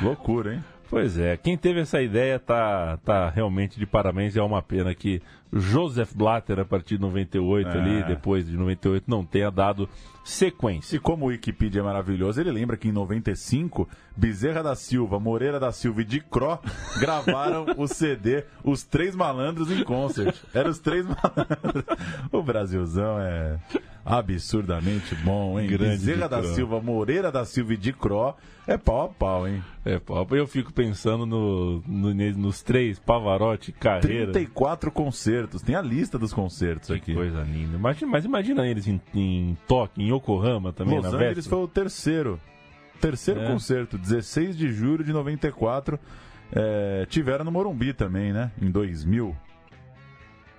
Loucura, 0.00 0.54
hein? 0.54 0.64
Pois 0.88 1.18
é, 1.18 1.36
quem 1.36 1.56
teve 1.56 1.80
essa 1.80 2.00
ideia 2.02 2.38
tá, 2.38 2.98
tá 3.04 3.30
realmente 3.30 3.78
de 3.78 3.86
parabéns. 3.86 4.36
É 4.36 4.42
uma 4.42 4.62
pena 4.62 4.94
que 4.94 5.20
Joseph 5.52 6.12
Blatter, 6.14 6.58
a 6.58 6.64
partir 6.64 6.96
de 6.96 7.02
98 7.02 7.68
É. 7.68 7.72
ali, 7.80 8.02
depois 8.04 8.46
de 8.46 8.56
98, 8.56 9.04
não 9.06 9.24
tenha 9.24 9.50
dado 9.50 9.88
sequência. 10.24 10.96
E 10.96 10.98
como 10.98 11.26
o 11.26 11.28
Wikipedia 11.28 11.80
é 11.80 11.84
maravilhoso, 11.84 12.40
ele 12.40 12.50
lembra 12.50 12.76
que 12.76 12.88
em 12.88 12.92
95, 12.92 13.88
Bezerra 14.16 14.62
da 14.62 14.74
Silva, 14.74 15.20
Moreira 15.20 15.60
da 15.60 15.70
Silva 15.72 16.00
e 16.00 16.04
Dicró 16.04 16.58
gravaram 16.98 17.66
o 17.76 17.86
CD 17.86 18.44
Os 18.64 18.82
Três 18.82 19.14
Malandros 19.14 19.70
em 19.70 19.84
Concert. 19.84 20.34
Eram 20.54 20.70
os 20.70 20.78
Três 20.78 21.04
Malandros. 21.04 21.84
O 22.30 22.42
Brasilzão 22.42 23.18
é 23.20 23.58
absurdamente 24.04 25.14
bom, 25.16 25.58
hein? 25.58 25.68
Grande 25.68 25.90
Bezerra 26.04 26.28
da. 26.28 26.42
Silva, 26.42 26.80
Moreira 26.80 27.30
da 27.30 27.44
Silva 27.44 27.74
e 27.74 27.76
Dicró 27.76 28.34
é 28.66 28.76
pau 28.76 29.02
a 29.04 29.08
pau, 29.08 29.46
hein? 29.48 29.62
É, 29.84 29.98
pô, 29.98 30.26
eu 30.34 30.46
fico 30.46 30.72
pensando 30.72 31.24
no, 31.26 31.82
no- 31.86 32.14
nos 32.14 32.62
três, 32.62 32.98
Pavarotti, 32.98 33.72
Carreira. 33.72 34.32
34 34.32 34.90
concertos. 34.90 35.62
Tem 35.62 35.74
a 35.74 35.82
lista 35.82 36.18
dos 36.18 36.32
concertos 36.32 36.88
Que 36.88 36.94
aqui. 36.94 37.14
coisa 37.14 37.42
linda. 37.42 37.76
Imagina, 37.76 38.10
mas 38.10 38.24
imagina 38.24 38.66
eles 38.66 38.86
em, 38.86 39.00
em 39.14 39.56
Tóquio, 39.66 40.02
em 40.02 40.12
Yokohama 40.14 40.72
também, 40.72 40.96
Los 40.96 41.04
na 41.04 41.10
Angeles 41.10 41.34
véspera. 41.36 41.56
foi 41.56 41.64
o 41.64 41.68
terceiro. 41.68 42.40
Terceiro 43.00 43.40
É. 43.40 43.46
concerto, 43.46 43.98
16 43.98 44.56
de 44.56 44.72
julho 44.72 45.02
de 45.02 45.12
94. 45.12 45.98
É, 46.54 47.06
tiveram 47.08 47.44
no 47.44 47.50
Morumbi 47.50 47.92
também, 47.92 48.32
né? 48.32 48.52
Em 48.60 48.70
2000. 48.70 49.34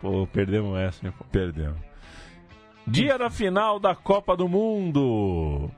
Pô, 0.01 0.27
perdemos 0.27 0.77
essa, 0.77 1.05
né? 1.05 1.13
pô. 1.17 1.23
Perdemos. 1.31 1.77
Dia 2.85 3.17
da 3.17 3.29
final 3.29 3.79
da 3.79 3.95
Copa 3.95 4.35
do 4.35 4.47
Mundo. 4.47 5.71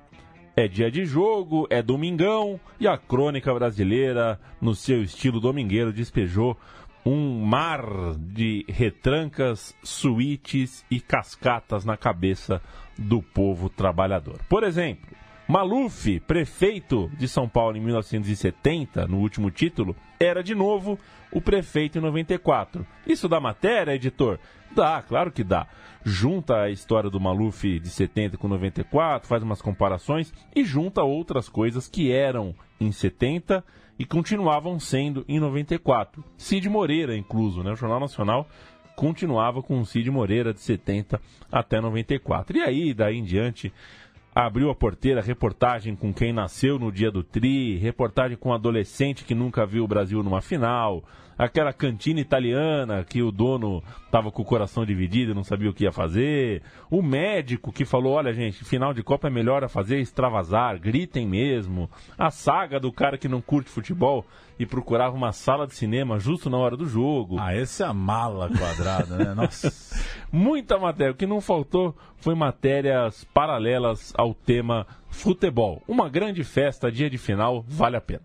É 0.55 0.67
dia 0.67 0.89
de 0.89 1.05
jogo, 1.05 1.67
é 1.69 1.81
domingão 1.81 2.59
e 2.79 2.87
a 2.87 2.97
crônica 2.97 3.53
brasileira, 3.53 4.39
no 4.59 4.73
seu 4.73 5.03
estilo 5.03 5.39
domingueiro, 5.39 5.93
despejou 5.93 6.57
um 7.05 7.45
mar 7.45 7.85
de 8.17 8.65
retrancas, 8.67 9.75
suítes 9.83 10.83
e 10.89 10.99
cascatas 10.99 11.85
na 11.85 11.95
cabeça 11.95 12.59
do 12.97 13.21
povo 13.21 13.69
trabalhador. 13.69 14.39
Por 14.49 14.63
exemplo, 14.63 15.15
Maluf, 15.47 16.19
prefeito 16.21 17.11
de 17.19 17.27
São 17.27 17.47
Paulo 17.47 17.77
em 17.77 17.81
1970, 17.81 19.05
no 19.05 19.19
último 19.19 19.51
título, 19.51 19.95
era 20.19 20.43
de 20.43 20.55
novo 20.55 20.97
o 21.31 21.39
prefeito 21.39 21.99
em 21.99 22.01
94. 22.01 22.85
Isso 23.05 23.29
dá 23.29 23.39
matéria, 23.39 23.93
editor? 23.93 24.39
Dá, 24.75 25.03
claro 25.03 25.31
que 25.31 25.43
dá. 25.43 25.67
Junta 26.03 26.63
a 26.63 26.71
história 26.71 27.11
do 27.11 27.19
Maluf 27.19 27.79
de 27.79 27.89
70 27.89 28.37
com 28.37 28.47
94, 28.47 29.27
faz 29.27 29.43
umas 29.43 29.61
comparações 29.61 30.33
e 30.55 30.63
junta 30.63 31.03
outras 31.03 31.47
coisas 31.47 31.87
que 31.87 32.11
eram 32.11 32.55
em 32.79 32.91
70 32.91 33.63
e 33.99 34.05
continuavam 34.05 34.79
sendo 34.79 35.23
em 35.27 35.39
94. 35.39 36.23
Cid 36.37 36.67
Moreira, 36.69 37.15
incluso, 37.15 37.61
né? 37.61 37.71
O 37.71 37.75
Jornal 37.75 37.99
Nacional 37.99 38.47
continuava 38.95 39.61
com 39.61 39.79
o 39.79 39.85
Cid 39.85 40.09
Moreira 40.09 40.53
de 40.53 40.59
70 40.59 41.21
até 41.51 41.79
94. 41.79 42.57
E 42.57 42.61
aí, 42.61 42.93
daí 42.93 43.17
em 43.17 43.23
diante, 43.23 43.71
abriu 44.35 44.69
a 44.69 44.75
porteira, 44.75 45.21
reportagem 45.21 45.95
com 45.95 46.13
quem 46.13 46.33
nasceu 46.33 46.77
no 46.77 46.91
dia 46.91 47.09
do 47.09 47.23
Tri, 47.23 47.77
reportagem 47.77 48.35
com 48.35 48.49
um 48.49 48.53
adolescente 48.53 49.23
que 49.23 49.33
nunca 49.33 49.65
viu 49.65 49.85
o 49.85 49.87
Brasil 49.87 50.21
numa 50.21 50.41
final, 50.41 51.05
aquela 51.37 51.73
cantina 51.73 52.19
italiana 52.19 53.03
que 53.03 53.21
o 53.21 53.31
dono 53.31 53.83
estava 54.05 54.31
com 54.31 54.41
o 54.41 54.45
coração 54.45 54.85
dividido 54.85 55.31
e 55.31 55.35
não 55.35 55.43
sabia 55.43 55.69
o 55.69 55.73
que 55.73 55.83
ia 55.83 55.91
fazer, 55.91 56.61
o 56.89 57.01
médico 57.01 57.71
que 57.71 57.85
falou, 57.85 58.13
olha 58.13 58.33
gente, 58.33 58.63
final 58.63 58.93
de 58.93 59.03
Copa 59.03 59.27
é 59.27 59.31
melhor 59.31 59.63
a 59.63 59.69
fazer 59.69 59.99
extravasar, 59.99 60.79
gritem 60.79 61.27
mesmo, 61.27 61.89
a 62.17 62.31
saga 62.31 62.79
do 62.79 62.91
cara 62.91 63.17
que 63.17 63.27
não 63.27 63.41
curte 63.41 63.69
futebol 63.69 64.25
e 64.57 64.65
procurava 64.65 65.15
uma 65.15 65.31
sala 65.31 65.67
de 65.67 65.75
cinema 65.75 66.17
justo 66.17 66.49
na 66.49 66.57
hora 66.57 66.77
do 66.77 66.87
jogo. 66.87 67.37
Ah, 67.39 67.53
essa 67.53 67.83
é 67.83 67.87
a 67.87 67.93
mala 67.93 68.49
quadrada, 68.49 69.17
né? 69.17 69.33
Nossa. 69.35 69.71
Muita 70.31 70.77
matéria. 70.77 71.11
O 71.11 71.15
que 71.15 71.27
não 71.27 71.41
faltou 71.41 71.95
foi 72.17 72.35
matérias 72.35 73.25
paralelas 73.33 74.13
ao 74.17 74.33
tema 74.33 74.87
futebol. 75.09 75.81
Uma 75.87 76.09
grande 76.09 76.43
festa, 76.43 76.91
dia 76.91 77.09
de 77.09 77.17
final, 77.17 77.63
vale 77.67 77.97
a 77.97 78.01
pena. 78.01 78.23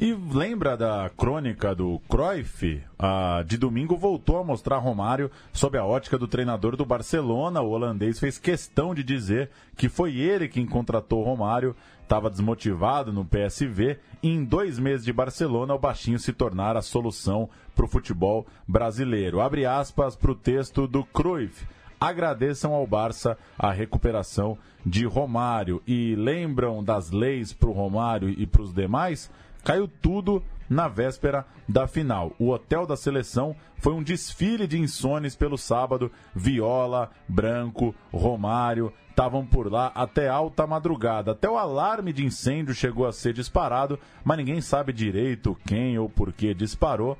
E 0.00 0.12
lembra 0.12 0.76
da 0.76 1.10
crônica 1.16 1.74
do 1.74 2.00
Cruyff? 2.08 2.80
Ah, 2.96 3.42
de 3.44 3.58
domingo 3.58 3.96
voltou 3.96 4.38
a 4.38 4.44
mostrar 4.44 4.78
Romário 4.78 5.28
sob 5.52 5.76
a 5.76 5.84
ótica 5.84 6.16
do 6.16 6.28
treinador 6.28 6.76
do 6.76 6.86
Barcelona. 6.86 7.62
O 7.62 7.70
holandês 7.70 8.20
fez 8.20 8.38
questão 8.38 8.94
de 8.94 9.02
dizer 9.02 9.50
que 9.76 9.88
foi 9.88 10.16
ele 10.16 10.46
quem 10.46 10.64
contratou 10.64 11.24
Romário, 11.24 11.74
estava 12.00 12.30
desmotivado 12.30 13.12
no 13.12 13.24
PSV 13.24 13.98
e 14.22 14.30
em 14.30 14.44
dois 14.44 14.78
meses 14.78 15.04
de 15.04 15.12
Barcelona 15.12 15.74
o 15.74 15.80
baixinho 15.80 16.20
se 16.20 16.32
tornar 16.32 16.76
a 16.76 16.82
solução 16.82 17.50
para 17.74 17.84
o 17.84 17.88
futebol 17.88 18.46
brasileiro. 18.68 19.40
Abre 19.40 19.66
aspas 19.66 20.14
para 20.14 20.30
o 20.30 20.36
texto 20.36 20.86
do 20.86 21.02
Cruyff 21.02 21.66
agradeçam 22.00 22.72
ao 22.74 22.86
Barça 22.86 23.36
a 23.58 23.72
recuperação 23.72 24.56
de 24.86 25.04
Romário 25.04 25.82
e 25.86 26.14
lembram 26.14 26.82
das 26.82 27.10
leis 27.10 27.52
para 27.52 27.68
o 27.68 27.72
Romário 27.72 28.28
e 28.28 28.46
para 28.46 28.62
os 28.62 28.72
demais? 28.72 29.30
Caiu 29.64 29.88
tudo 29.88 30.42
na 30.68 30.88
véspera 30.88 31.46
da 31.68 31.86
final. 31.86 32.32
O 32.38 32.50
hotel 32.50 32.86
da 32.86 32.96
seleção 32.96 33.56
foi 33.76 33.92
um 33.92 34.02
desfile 34.02 34.66
de 34.66 34.78
insones 34.78 35.34
pelo 35.34 35.56
sábado. 35.56 36.10
Viola, 36.34 37.10
Branco, 37.26 37.94
Romário 38.12 38.92
estavam 39.10 39.44
por 39.44 39.70
lá 39.70 39.90
até 39.94 40.28
alta 40.28 40.66
madrugada. 40.66 41.32
Até 41.32 41.48
o 41.50 41.58
alarme 41.58 42.12
de 42.12 42.24
incêndio 42.24 42.72
chegou 42.72 43.06
a 43.06 43.12
ser 43.12 43.32
disparado, 43.32 43.98
mas 44.22 44.38
ninguém 44.38 44.60
sabe 44.60 44.92
direito 44.92 45.56
quem 45.66 45.98
ou 45.98 46.08
por 46.08 46.32
que 46.32 46.54
disparou 46.54 47.18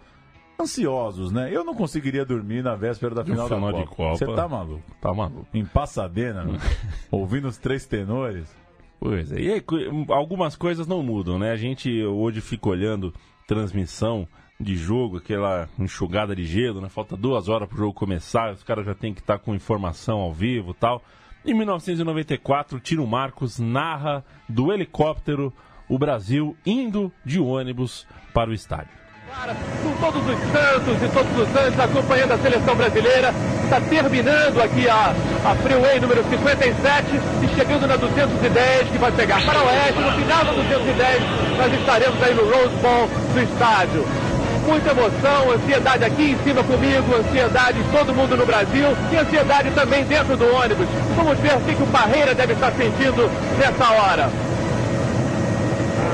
ansiosos, 0.60 1.32
né? 1.32 1.50
Eu 1.52 1.64
não 1.64 1.74
conseguiria 1.74 2.24
dormir 2.24 2.62
na 2.62 2.74
véspera 2.74 3.14
da 3.14 3.24
final, 3.24 3.48
final 3.48 3.72
da 3.72 3.86
Copa. 3.86 4.16
Você 4.16 4.26
tá 4.26 4.48
maluco? 4.48 4.82
Tá 5.00 5.14
maluco. 5.14 5.46
Em 5.54 5.64
Passadena, 5.64 6.44
né? 6.44 6.58
ouvindo 7.10 7.48
os 7.48 7.58
três 7.58 7.86
tenores. 7.86 8.48
Pois 9.00 9.30
é. 9.32 9.40
E 9.40 9.52
aí, 9.52 9.64
algumas 10.08 10.56
coisas 10.56 10.86
não 10.86 11.02
mudam, 11.02 11.38
né? 11.38 11.52
A 11.52 11.56
gente 11.56 12.02
hoje 12.02 12.40
fica 12.40 12.68
olhando 12.68 13.14
transmissão 13.46 14.26
de 14.60 14.76
jogo, 14.76 15.18
aquela 15.18 15.68
enxugada 15.78 16.34
de 16.34 16.44
gelo, 16.44 16.80
né? 16.80 16.88
Falta 16.88 17.16
duas 17.16 17.48
horas 17.48 17.68
pro 17.68 17.78
jogo 17.78 17.92
começar, 17.92 18.52
os 18.52 18.62
caras 18.62 18.84
já 18.84 18.94
tem 18.94 19.14
que 19.14 19.20
estar 19.20 19.38
com 19.38 19.54
informação 19.54 20.18
ao 20.18 20.32
vivo 20.32 20.72
e 20.72 20.74
tal. 20.74 21.02
Em 21.44 21.54
1994, 21.54 22.80
Tiro 22.80 23.06
Marcos 23.06 23.58
narra 23.58 24.24
do 24.48 24.72
helicóptero 24.72 25.52
o 25.88 25.98
Brasil 25.98 26.56
indo 26.66 27.12
de 27.24 27.40
ônibus 27.40 28.06
para 28.34 28.50
o 28.50 28.52
estádio. 28.52 28.97
Com 29.82 29.92
todos 30.00 30.22
os 30.22 30.38
santos 30.52 31.02
e 31.02 31.08
todos 31.12 31.38
os 31.38 31.52
santos 31.52 31.78
acompanhando 31.78 32.32
a 32.32 32.38
seleção 32.38 32.74
brasileira. 32.74 33.34
Está 33.64 33.80
terminando 33.82 34.62
aqui 34.62 34.88
a, 34.88 35.14
a 35.44 35.54
Freeway 35.56 36.00
número 36.00 36.24
57 36.30 37.20
e 37.42 37.48
chegando 37.54 37.86
na 37.86 37.96
210 37.96 38.88
que 38.88 38.98
vai 38.98 39.12
pegar 39.12 39.44
para 39.44 39.60
o 39.60 39.66
oeste. 39.66 40.00
No 40.00 40.12
final 40.12 40.44
da 40.44 40.52
210 40.52 41.22
nós 41.58 41.74
estaremos 41.74 42.22
aí 42.22 42.34
no 42.34 42.44
Rose 42.44 42.74
Bowl 42.80 43.08
do 43.34 43.40
estádio. 43.42 44.06
Muita 44.66 44.90
emoção, 44.90 45.52
ansiedade 45.52 46.04
aqui 46.04 46.30
em 46.32 46.38
cima 46.44 46.62
comigo, 46.62 47.14
ansiedade 47.14 47.78
todo 47.92 48.14
mundo 48.14 48.36
no 48.36 48.46
Brasil 48.46 48.88
e 49.12 49.16
ansiedade 49.16 49.70
também 49.72 50.04
dentro 50.04 50.36
do 50.36 50.54
ônibus. 50.54 50.88
Vamos 51.16 51.38
ver 51.38 51.54
o 51.54 51.60
que 51.60 51.74
que 51.74 51.82
o 51.82 51.86
Parreira 51.86 52.34
deve 52.34 52.54
estar 52.54 52.72
sentindo 52.72 53.30
nessa 53.58 53.90
hora. 53.92 54.47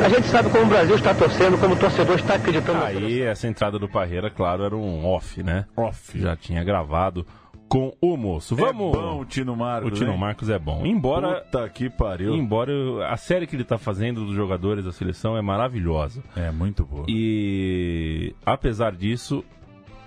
A 0.03 0.09
gente 0.09 0.27
sabe 0.29 0.51
como 0.51 0.65
o 0.65 0.69
Brasil 0.69 0.95
está 0.97 1.15
torcendo, 1.15 1.59
como 1.59 1.75
o 1.75 1.79
torcedor 1.79 2.17
está 2.17 2.35
acreditando. 2.35 2.83
Aí 2.85 3.23
essa 3.23 3.47
entrada 3.49 3.79
do 3.79 3.89
Parreira, 3.89 4.31
claro, 4.31 4.63
era 4.65 4.77
um 4.77 5.05
off, 5.07 5.43
né? 5.43 5.67
Off. 5.77 6.19
Já 6.19 6.37
tinha 6.37 6.63
gravado 6.63 7.27
com 7.69 7.93
o 8.01 8.17
moço. 8.17 8.55
Vamos. 8.55 8.95
É 8.95 9.01
bom 9.01 9.21
o 9.21 9.25
Tino 9.25 9.57
Marcos. 9.57 9.93
O 9.93 9.95
Tino 9.95 10.13
hein? 10.13 10.19
Marcos 10.19 10.51
é 10.51 10.59
bom. 10.59 10.85
Embora 10.85 11.41
Puta 11.41 11.69
que 11.69 11.89
pariu. 11.89 12.35
Embora 12.35 12.73
a 13.09 13.17
série 13.17 13.47
que 13.47 13.57
ele 13.57 13.65
tá 13.65 13.79
fazendo 13.79 14.25
dos 14.27 14.35
jogadores 14.35 14.85
da 14.85 14.93
seleção 14.93 15.37
é 15.37 15.43
maravilhosa. 15.43 16.23
É 16.37 16.51
muito 16.51 16.85
boa. 16.85 17.07
E 17.09 18.35
apesar 18.45 18.93
disso, 18.93 19.43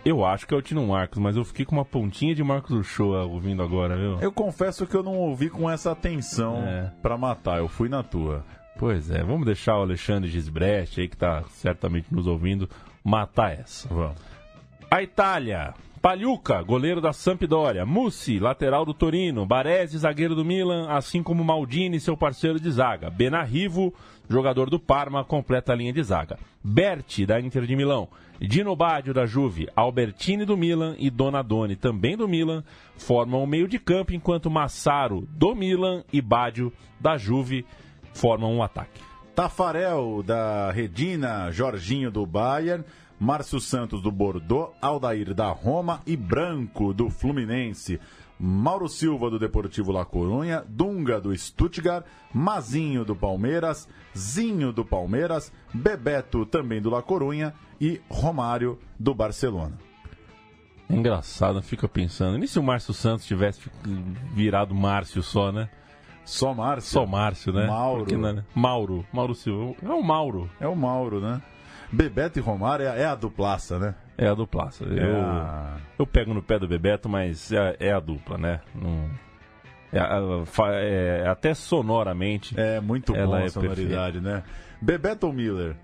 eu 0.05 0.23
acho 0.23 0.47
que 0.47 0.53
é 0.53 0.57
o 0.57 0.61
Tino 0.61 0.85
Marcos, 0.87 1.17
mas 1.17 1.35
eu 1.35 1.43
fiquei 1.43 1.65
com 1.65 1.75
uma 1.75 1.85
pontinha 1.85 2.35
de 2.35 2.43
Marcos 2.43 2.71
Uchoa 2.71 3.23
ouvindo 3.25 3.63
agora, 3.63 3.97
viu? 3.97 4.19
Eu 4.21 4.31
confesso 4.31 4.85
que 4.85 4.95
eu 4.95 5.01
não 5.03 5.17
ouvi 5.17 5.49
com 5.49 5.69
essa 5.69 5.91
atenção 5.91 6.63
É. 6.63 6.91
pra 7.01 7.17
matar. 7.17 7.57
Eu 7.57 7.67
fui 7.67 7.89
na 7.89 8.03
tua. 8.03 8.45
Pois 8.77 9.09
é, 9.09 9.23
vamos 9.23 9.45
deixar 9.45 9.77
o 9.77 9.81
Alexandre 9.81 10.29
Gisbrecht 10.29 11.01
aí, 11.01 11.07
que 11.07 11.17
tá 11.17 11.43
certamente 11.49 12.13
nos 12.13 12.27
ouvindo, 12.27 12.69
matar 13.03 13.53
essa. 13.53 13.87
Vamos. 13.87 14.17
A 14.89 15.01
Itália. 15.01 15.73
Pagliuca, 16.01 16.61
goleiro 16.61 17.01
da 17.01 17.11
Sampdoria. 17.11 17.85
Mussi, 17.85 18.39
lateral 18.39 18.85
do 18.85 18.93
Torino. 18.93 19.45
Baresi, 19.45 19.97
zagueiro 19.97 20.35
do 20.35 20.45
Milan, 20.45 20.87
assim 20.89 21.23
como 21.23 21.43
Maldini, 21.43 21.99
seu 21.99 22.15
parceiro 22.15 22.59
de 22.59 22.71
zaga. 22.71 23.09
Benarrivo, 23.09 23.93
jogador 24.29 24.69
do 24.69 24.79
Parma, 24.79 25.25
completa 25.25 25.73
a 25.73 25.75
linha 25.75 25.91
de 25.91 26.01
zaga. 26.03 26.37
Berti, 26.63 27.25
da 27.25 27.41
Inter 27.41 27.65
de 27.65 27.75
Milão. 27.75 28.07
Dino 28.39 28.75
Baggio, 28.75 29.13
da 29.13 29.25
Juve. 29.25 29.67
Albertini, 29.75 30.45
do 30.45 30.55
Milan. 30.55 30.95
E 30.99 31.09
Donadoni, 31.09 31.75
também 31.75 32.15
do 32.15 32.27
Milan, 32.27 32.63
formam 32.95 33.43
o 33.43 33.47
meio 33.47 33.67
de 33.67 33.79
campo, 33.79 34.13
enquanto 34.13 34.51
Massaro, 34.51 35.27
do 35.31 35.55
Milan, 35.55 36.03
e 36.13 36.21
Baggio, 36.21 36.71
da 37.01 37.17
Juve, 37.17 37.65
formam 38.17 38.53
um 38.53 38.63
ataque. 38.63 39.01
Tafarel 39.35 40.23
da 40.23 40.71
Redina, 40.71 41.51
Jorginho 41.51 42.09
do 42.09 42.25
Bayern, 42.25 42.83
Márcio 43.19 43.59
Santos 43.59 44.01
do 44.01 44.11
Bordeaux, 44.11 44.73
Aldair 44.81 45.33
da 45.33 45.49
Roma 45.49 46.01
e 46.05 46.17
Branco 46.17 46.93
do 46.93 47.09
Fluminense. 47.09 47.99
Mauro 48.39 48.87
Silva 48.87 49.31
do 49.31 49.39
Deportivo 49.39 49.91
La 49.91 50.05
Corunha, 50.05 50.63
Dunga 50.67 51.19
do 51.19 51.35
Stuttgart, 51.35 52.05
Mazinho 52.31 53.03
do 53.03 53.15
Palmeiras, 53.15 53.87
Zinho 54.15 54.71
do 54.71 54.85
Palmeiras, 54.85 55.51
Bebeto 55.73 56.45
também 56.45 56.79
do 56.79 56.89
La 56.89 57.01
Corunha 57.01 57.53
e 57.81 57.99
Romário 58.09 58.77
do 58.99 59.13
Barcelona. 59.13 59.77
É 60.89 60.95
engraçado, 60.95 61.61
fica 61.61 61.87
pensando. 61.87 62.43
E 62.43 62.47
se 62.47 62.59
o 62.59 62.63
Márcio 62.63 62.93
Santos 62.93 63.25
tivesse 63.25 63.61
virado 64.33 64.73
Márcio 64.73 65.23
só, 65.23 65.51
né? 65.51 65.69
Só 66.27 66.53
Márcio? 66.53 66.91
Só 66.91 67.05
Márcio, 67.05 67.53
né? 67.53 67.65
Mauro. 67.67 67.99
Porque, 68.01 68.17
né? 68.17 68.43
Mauro. 68.53 69.05
Mauro 69.13 69.33
Silva. 69.33 69.73
É 69.83 69.89
o 69.89 70.03
Mauro. 70.03 70.49
É 70.59 70.67
o 70.67 70.75
Mauro, 70.75 71.21
né? 71.21 71.41
Bebeto 71.91 72.37
e 72.37 72.41
Romário 72.41 72.85
é, 72.85 73.01
é 73.03 73.05
a 73.05 73.15
duplaça, 73.15 73.79
né? 73.79 73.95
É 74.17 74.27
a 74.27 74.33
duplaça. 74.33 74.83
É 74.83 75.03
Eu, 75.03 75.21
a- 75.21 75.77
eu 75.97 76.05
pego 76.05 76.33
no 76.33 76.41
pé 76.43 76.59
do 76.59 76.67
Bebeto, 76.67 77.07
mas 77.07 77.49
é, 77.53 77.77
é 77.79 77.93
a 77.93 77.99
dupla, 78.01 78.37
né? 78.37 78.59
Não- 78.75 79.09
é, 79.93 79.99
a- 79.99 80.19
é- 80.73 81.27
até 81.29 81.53
sonoramente. 81.53 82.59
É 82.59 82.81
muito 82.81 83.13
bom 83.13 83.19
ela 83.19 83.37
a 83.37 83.43
é 83.43 83.49
sonoridade, 83.49 84.19
né? 84.19 84.43
Bebeto 84.81 85.27
ou 85.27 85.33
Miller? 85.33 85.75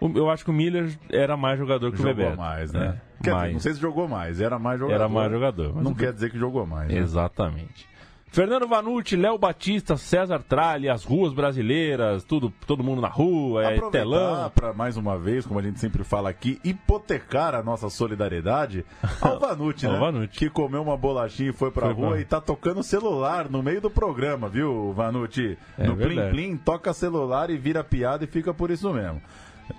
O- 0.00 0.08
Eu 0.16 0.30
acho 0.30 0.44
que 0.44 0.50
o 0.50 0.54
Miller 0.54 0.96
era 1.10 1.36
mais 1.36 1.58
jogador 1.58 1.90
que 1.90 1.96
o 1.96 1.98
Jogou 1.98 2.14
Bebeto. 2.14 2.36
mais, 2.38 2.72
né? 2.72 2.86
É, 2.86 3.22
Quer 3.24 3.30
dizer, 3.30 3.34
mais. 3.34 3.52
não 3.52 3.60
sei 3.60 3.74
se 3.74 3.80
jogou 3.80 4.06
mais, 4.08 4.40
era 4.40 4.56
mais 4.58 4.78
jogador. 4.78 4.94
Era 5.00 5.08
mais 5.08 5.32
jogador. 5.32 5.82
Não 5.82 5.90
o 5.90 5.94
quer 5.96 6.12
dizer 6.12 6.30
que 6.30 6.38
jogou 6.38 6.64
mais. 6.64 6.88
né? 6.88 6.96
Exatamente. 6.96 7.89
Fernando 8.32 8.68
Vanucci, 8.68 9.16
Léo 9.16 9.36
Batista, 9.36 9.96
César 9.96 10.40
Tralli, 10.48 10.88
as 10.88 11.02
ruas 11.04 11.32
brasileiras, 11.32 12.22
tudo, 12.22 12.52
todo 12.64 12.84
mundo 12.84 13.02
na 13.02 13.08
rua, 13.08 13.64
é 13.64 13.74
Aproveitar 13.76 13.90
telão. 13.90 14.50
para 14.54 14.72
mais 14.72 14.96
uma 14.96 15.18
vez, 15.18 15.44
como 15.44 15.58
a 15.58 15.62
gente 15.62 15.80
sempre 15.80 16.04
fala 16.04 16.30
aqui, 16.30 16.60
hipotecar 16.62 17.56
a 17.56 17.62
nossa 17.62 17.90
solidariedade 17.90 18.84
ao 19.20 19.40
Vanucci, 19.40 19.84
Ao 19.84 19.92
né? 19.94 19.98
Vanucci. 19.98 20.38
Que 20.38 20.48
comeu 20.48 20.80
uma 20.80 20.96
bolachinha 20.96 21.50
e 21.50 21.52
foi 21.52 21.72
pra 21.72 21.86
Foi 21.86 21.94
rua 21.94 22.10
pra- 22.10 22.20
e 22.20 22.24
tá 22.24 22.40
tocando 22.40 22.84
celular 22.84 23.48
no 23.50 23.64
meio 23.64 23.80
do 23.80 23.90
programa, 23.90 24.48
viu, 24.48 24.92
Vanucci? 24.92 25.58
É 25.76 25.84
no 25.88 25.96
Plim 25.96 26.06
verdade. 26.14 26.30
Plim, 26.30 26.56
toca 26.56 26.92
celular 26.92 27.50
e 27.50 27.56
vira 27.56 27.82
piada 27.82 28.22
e 28.22 28.28
fica 28.28 28.54
por 28.54 28.70
isso 28.70 28.92
mesmo. 28.92 29.20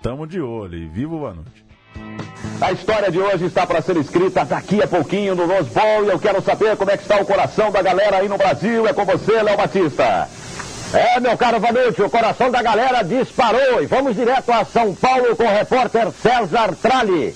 Tamo 0.01 0.27
de 0.27 0.41
olho 0.41 0.75
e 0.77 0.85
viva 0.89 1.15
o 1.15 1.21
Vanucci. 1.21 1.70
A 2.61 2.71
história 2.71 3.09
de 3.09 3.19
hoje 3.19 3.45
está 3.45 3.65
para 3.65 3.81
ser 3.81 3.97
escrita 3.97 4.45
daqui 4.45 4.81
a 4.83 4.87
pouquinho 4.87 5.33
no 5.33 5.47
Rose 5.47 5.69
Bowl 5.69 6.05
e 6.05 6.09
eu 6.09 6.19
quero 6.19 6.41
saber 6.43 6.77
como 6.77 6.91
é 6.91 6.97
que 6.97 7.03
está 7.03 7.19
o 7.19 7.25
coração 7.25 7.71
da 7.71 7.81
galera 7.81 8.17
aí 8.17 8.29
no 8.29 8.37
Brasil. 8.37 8.87
É 8.87 8.93
com 8.93 9.03
você, 9.03 9.41
Léo 9.41 9.57
Batista. 9.57 10.29
É, 10.93 11.19
meu 11.19 11.37
caro 11.37 11.59
Vanucci, 11.59 12.01
o 12.01 12.09
coração 12.09 12.51
da 12.51 12.61
galera 12.61 13.01
disparou 13.01 13.81
e 13.81 13.85
vamos 13.85 14.15
direto 14.15 14.51
a 14.51 14.65
São 14.65 14.93
Paulo 14.93 15.35
com 15.35 15.43
o 15.43 15.49
repórter 15.49 16.11
César 16.21 16.75
Tralli. 16.81 17.35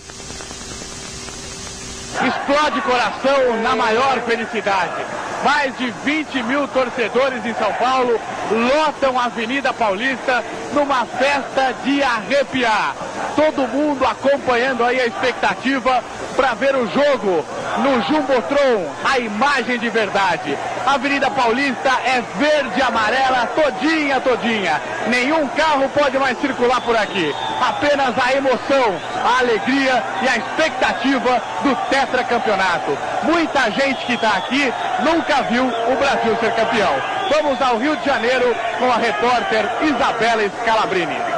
Explode 2.23 2.81
coração 2.81 3.61
na 3.61 3.75
maior 3.75 4.19
felicidade. 4.21 5.05
Mais 5.43 5.77
de 5.77 5.91
20 5.91 6.43
mil 6.43 6.67
torcedores 6.69 7.45
em 7.45 7.53
São 7.53 7.71
Paulo 7.73 8.19
lotam 8.51 9.19
a 9.19 9.25
Avenida 9.25 9.73
Paulista 9.73 10.43
numa 10.73 11.05
festa 11.05 11.73
de 11.83 12.01
arrepiar. 12.01 12.95
todo 13.35 13.67
mundo 13.67 14.05
acompanhando 14.05 14.83
aí 14.83 14.99
a 14.99 15.05
expectativa 15.07 16.01
para 16.35 16.53
ver 16.53 16.75
o 16.75 16.87
jogo 16.87 17.45
no 17.79 18.01
Jumbotron, 18.03 18.89
a 19.03 19.19
imagem 19.19 19.77
de 19.77 19.89
verdade. 19.89 20.57
A 20.85 20.93
Avenida 20.93 21.29
Paulista 21.29 21.89
é 22.05 22.23
verde 22.37 22.81
amarela, 22.81 23.47
todinha, 23.47 24.21
todinha. 24.21 24.81
Nenhum 25.07 25.47
carro 25.49 25.89
pode 25.89 26.17
mais 26.17 26.39
circular 26.39 26.79
por 26.81 26.95
aqui. 26.95 27.33
Apenas 27.61 28.15
a 28.17 28.33
emoção, 28.33 28.99
a 29.23 29.39
alegria 29.39 30.03
e 30.21 30.29
a 30.29 30.37
expectativa 30.37 31.41
do 31.63 31.75
tetracampeonato. 32.05 32.97
Muita 33.23 33.71
gente 33.71 34.05
que 34.05 34.13
está 34.13 34.37
aqui 34.37 34.71
nunca 35.03 35.41
viu 35.43 35.65
o 35.65 35.95
Brasil 35.95 36.37
ser 36.39 36.51
campeão. 36.53 36.93
Vamos 37.29 37.61
ao 37.61 37.77
Rio 37.77 37.95
de 37.97 38.05
Janeiro 38.05 38.55
com 38.77 38.91
a 38.91 38.97
repórter 38.97 39.65
Isabela 39.81 40.49
Scalabrini. 40.61 41.34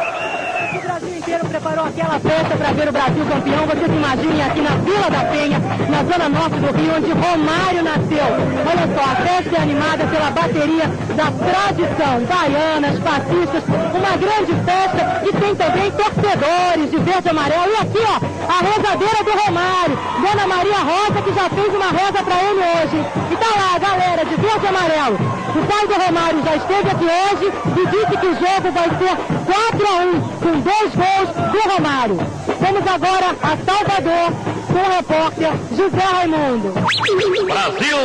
Preparou 1.37 1.85
aquela 1.85 2.19
festa 2.19 2.57
para 2.57 2.71
ver 2.73 2.89
o 2.89 2.91
Brasil 2.91 3.25
campeão. 3.25 3.67
Vocês 3.67 3.87
imaginem 3.87 4.41
aqui 4.41 4.61
na 4.61 4.73
Vila 4.81 5.09
da 5.09 5.23
Penha, 5.29 5.59
na 5.89 6.03
zona 6.03 6.29
norte 6.29 6.57
do 6.57 6.69
Rio, 6.73 6.95
onde 6.97 7.11
Romário 7.13 7.83
nasceu. 7.83 8.27
Olha 8.65 8.85
só, 8.89 9.03
a 9.05 9.15
festa 9.15 9.55
é 9.55 9.61
animada 9.61 10.05
pela 10.07 10.31
bateria 10.31 10.87
da 11.13 11.29
tradição, 11.29 12.25
baianas, 12.25 12.97
fascistas, 12.99 13.63
uma 13.69 14.17
grande 14.17 14.53
festa 14.65 15.21
e 15.25 15.31
tem 15.33 15.55
também 15.55 15.91
torcedores 15.91 16.89
de 16.89 16.97
verde 16.97 17.27
e 17.27 17.29
amarelo. 17.29 17.71
E 17.71 17.77
aqui, 17.85 18.01
ó, 18.01 18.17
a 18.49 18.59
rezadeira 18.65 19.23
do 19.23 19.31
Romário, 19.31 19.97
Dona 20.21 20.47
Maria 20.47 20.79
Rosa, 20.79 21.21
que 21.21 21.33
já 21.33 21.49
fez 21.49 21.69
uma 21.69 21.91
reza 21.91 22.23
para 22.23 22.37
ele 22.43 22.61
hoje. 22.65 22.97
E 23.31 23.35
tá 23.37 23.49
lá 23.55 23.75
a 23.75 23.79
galera 23.79 24.25
de 24.25 24.35
verde 24.35 24.65
e 24.65 24.67
amarelo. 24.67 25.17
O 25.53 25.65
pai 25.65 25.87
do 25.87 26.01
Romário 26.01 26.43
já 26.43 26.55
esteve 26.55 26.89
aqui 26.89 27.05
hoje 27.05 27.45
e 27.77 27.87
disse 27.87 28.17
que 28.17 28.27
o 28.27 28.35
jogo 28.35 28.71
vai 28.73 28.89
ser 28.97 29.36
4 29.47 29.87
a 29.87 30.05
1, 30.05 30.21
com 30.39 30.59
dois 30.59 30.93
gols 30.93 31.51
do 31.51 31.69
Romário. 31.69 32.17
Vamos 32.59 32.87
agora 32.87 33.35
a 33.41 33.57
Salvador 33.57 34.33
com 34.67 34.79
o 34.79 34.95
repórter 34.95 35.51
José 35.71 35.97
Raimundo. 35.97 36.73
Brasil! 37.45 37.97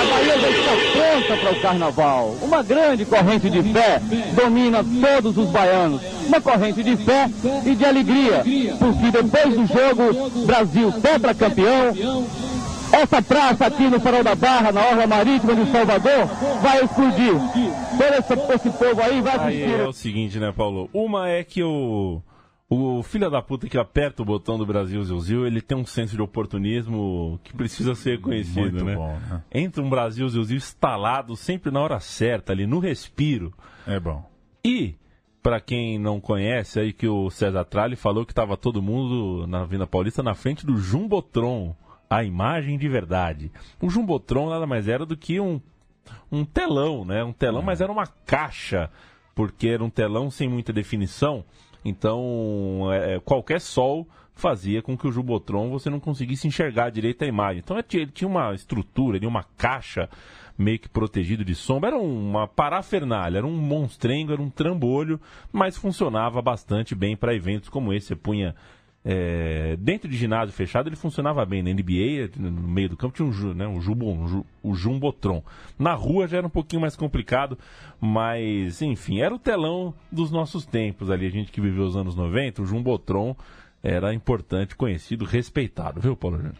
A 0.00 0.04
Bahia 0.14 0.38
já 0.40 0.48
está 0.48 0.72
pronta 0.92 1.36
para 1.42 1.52
o 1.52 1.60
carnaval. 1.60 2.36
Uma 2.40 2.62
grande 2.62 3.04
corrente 3.04 3.50
de 3.50 3.62
fé 3.72 4.00
domina 4.34 4.82
todos 4.82 5.36
os 5.36 5.50
baianos. 5.50 6.00
Uma 6.26 6.40
corrente 6.40 6.82
de 6.82 6.96
fé 6.96 7.28
e 7.66 7.74
de 7.74 7.84
alegria, 7.84 8.42
porque 8.78 9.10
depois 9.10 9.54
do 9.54 9.66
jogo, 9.66 10.46
Brasil 10.46 10.92
tetracampeão, 10.92 12.26
essa 12.92 13.22
praça 13.22 13.66
aqui 13.66 13.88
no 13.88 13.98
Farol 14.00 14.22
da 14.22 14.34
Barra, 14.34 14.70
na 14.72 14.80
Orla 14.86 15.06
Marítima 15.06 15.54
de 15.54 15.70
Salvador, 15.70 16.26
vai 16.62 16.84
explodir. 16.84 17.32
Todo 17.32 18.14
esse, 18.18 18.54
esse 18.68 18.78
povo 18.78 19.02
aí 19.02 19.20
vai 19.20 19.38
Aí 19.38 19.62
assistir. 19.62 19.80
é 19.80 19.86
o 19.88 19.92
seguinte, 19.92 20.38
né, 20.38 20.52
Paulo? 20.52 20.88
Uma 20.92 21.28
é 21.28 21.42
que 21.44 21.62
o. 21.62 22.20
O 22.74 23.02
filho 23.02 23.28
da 23.30 23.42
puta 23.42 23.68
que 23.68 23.76
aperta 23.76 24.22
o 24.22 24.24
botão 24.24 24.56
do 24.56 24.64
Brasil 24.64 25.04
Zilzil, 25.04 25.46
ele 25.46 25.60
tem 25.60 25.76
um 25.76 25.84
senso 25.84 26.16
de 26.16 26.22
oportunismo 26.22 27.38
que 27.44 27.52
precisa 27.54 27.94
ser 27.94 28.18
conhecido, 28.18 28.60
Muito 28.62 28.84
né? 28.86 28.94
bom, 28.94 29.12
né? 29.28 29.42
Entra 29.52 29.82
um 29.82 29.90
Brasil 29.90 30.26
Zilzil 30.26 30.56
instalado 30.56 31.36
sempre 31.36 31.70
na 31.70 31.80
hora 31.82 32.00
certa, 32.00 32.50
ali 32.50 32.66
no 32.66 32.78
respiro. 32.78 33.52
É 33.86 34.00
bom. 34.00 34.24
E, 34.64 34.94
pra 35.42 35.60
quem 35.60 35.98
não 35.98 36.18
conhece, 36.18 36.80
aí 36.80 36.94
que 36.94 37.06
o 37.06 37.28
César 37.28 37.62
Tralli 37.66 37.94
falou 37.94 38.24
que 38.24 38.32
tava 38.32 38.56
todo 38.56 38.80
mundo 38.80 39.46
na 39.46 39.60
Avenida 39.60 39.86
Paulista 39.86 40.22
na 40.22 40.32
frente 40.32 40.64
do 40.64 40.78
Jumbotron, 40.78 41.74
a 42.12 42.22
imagem 42.22 42.76
de 42.76 42.88
verdade. 42.88 43.50
O 43.80 43.88
Jumbotron 43.88 44.50
nada 44.50 44.66
mais 44.66 44.86
era 44.86 45.06
do 45.06 45.16
que 45.16 45.40
um, 45.40 45.58
um 46.30 46.44
telão, 46.44 47.06
né? 47.06 47.24
Um 47.24 47.32
telão, 47.32 47.62
mas 47.62 47.80
era 47.80 47.90
uma 47.90 48.06
caixa, 48.06 48.90
porque 49.34 49.68
era 49.68 49.82
um 49.82 49.88
telão 49.88 50.30
sem 50.30 50.46
muita 50.46 50.74
definição. 50.74 51.42
Então, 51.82 52.88
é, 52.92 53.18
qualquer 53.20 53.60
sol 53.62 54.06
fazia 54.34 54.82
com 54.82 54.96
que 54.96 55.06
o 55.06 55.12
Jumbotron 55.12 55.70
você 55.70 55.88
não 55.88 55.98
conseguisse 55.98 56.46
enxergar 56.46 56.90
direito 56.90 57.24
a 57.24 57.26
imagem. 57.26 57.60
Então, 57.64 57.78
ele 57.78 58.06
tinha 58.12 58.28
uma 58.28 58.54
estrutura, 58.54 59.16
ele 59.16 59.26
uma 59.26 59.44
caixa 59.56 60.08
meio 60.56 60.78
que 60.78 60.90
protegido 60.90 61.42
de 61.42 61.54
sombra. 61.54 61.90
Era 61.90 61.98
uma 61.98 62.46
parafernália, 62.46 63.38
era 63.38 63.46
um 63.46 63.56
monstrengo, 63.56 64.32
era 64.32 64.42
um 64.42 64.50
trambolho, 64.50 65.18
mas 65.50 65.78
funcionava 65.78 66.42
bastante 66.42 66.94
bem 66.94 67.16
para 67.16 67.34
eventos 67.34 67.70
como 67.70 67.90
esse. 67.90 68.08
Você 68.08 68.16
punha 68.16 68.54
é, 69.04 69.76
dentro 69.80 70.08
de 70.08 70.16
ginásio 70.16 70.54
fechado, 70.54 70.88
ele 70.88 70.96
funcionava 70.96 71.44
bem. 71.44 71.62
Na 71.62 71.70
NBA, 71.72 72.30
no 72.36 72.68
meio 72.68 72.88
do 72.88 72.96
campo, 72.96 73.14
tinha 73.14 73.26
um, 73.26 73.54
né, 73.54 73.66
um 73.66 73.80
jumbo, 73.80 74.08
um 74.08 74.44
o 74.62 74.74
Jumbotron. 74.74 75.42
Na 75.78 75.94
rua 75.94 76.28
já 76.28 76.38
era 76.38 76.46
um 76.46 76.50
pouquinho 76.50 76.80
mais 76.80 76.94
complicado, 76.94 77.58
mas, 78.00 78.80
enfim, 78.80 79.20
era 79.20 79.34
o 79.34 79.38
telão 79.38 79.92
dos 80.10 80.30
nossos 80.30 80.64
tempos 80.64 81.10
ali. 81.10 81.26
A 81.26 81.30
gente 81.30 81.50
que 81.50 81.60
viveu 81.60 81.84
os 81.84 81.96
anos 81.96 82.14
90, 82.14 82.62
o 82.62 82.66
Jumbotron 82.66 83.34
era 83.82 84.14
importante, 84.14 84.76
conhecido, 84.76 85.24
respeitado, 85.24 86.00
viu, 86.00 86.16
Paulo 86.16 86.36
Júnior? 86.36 86.54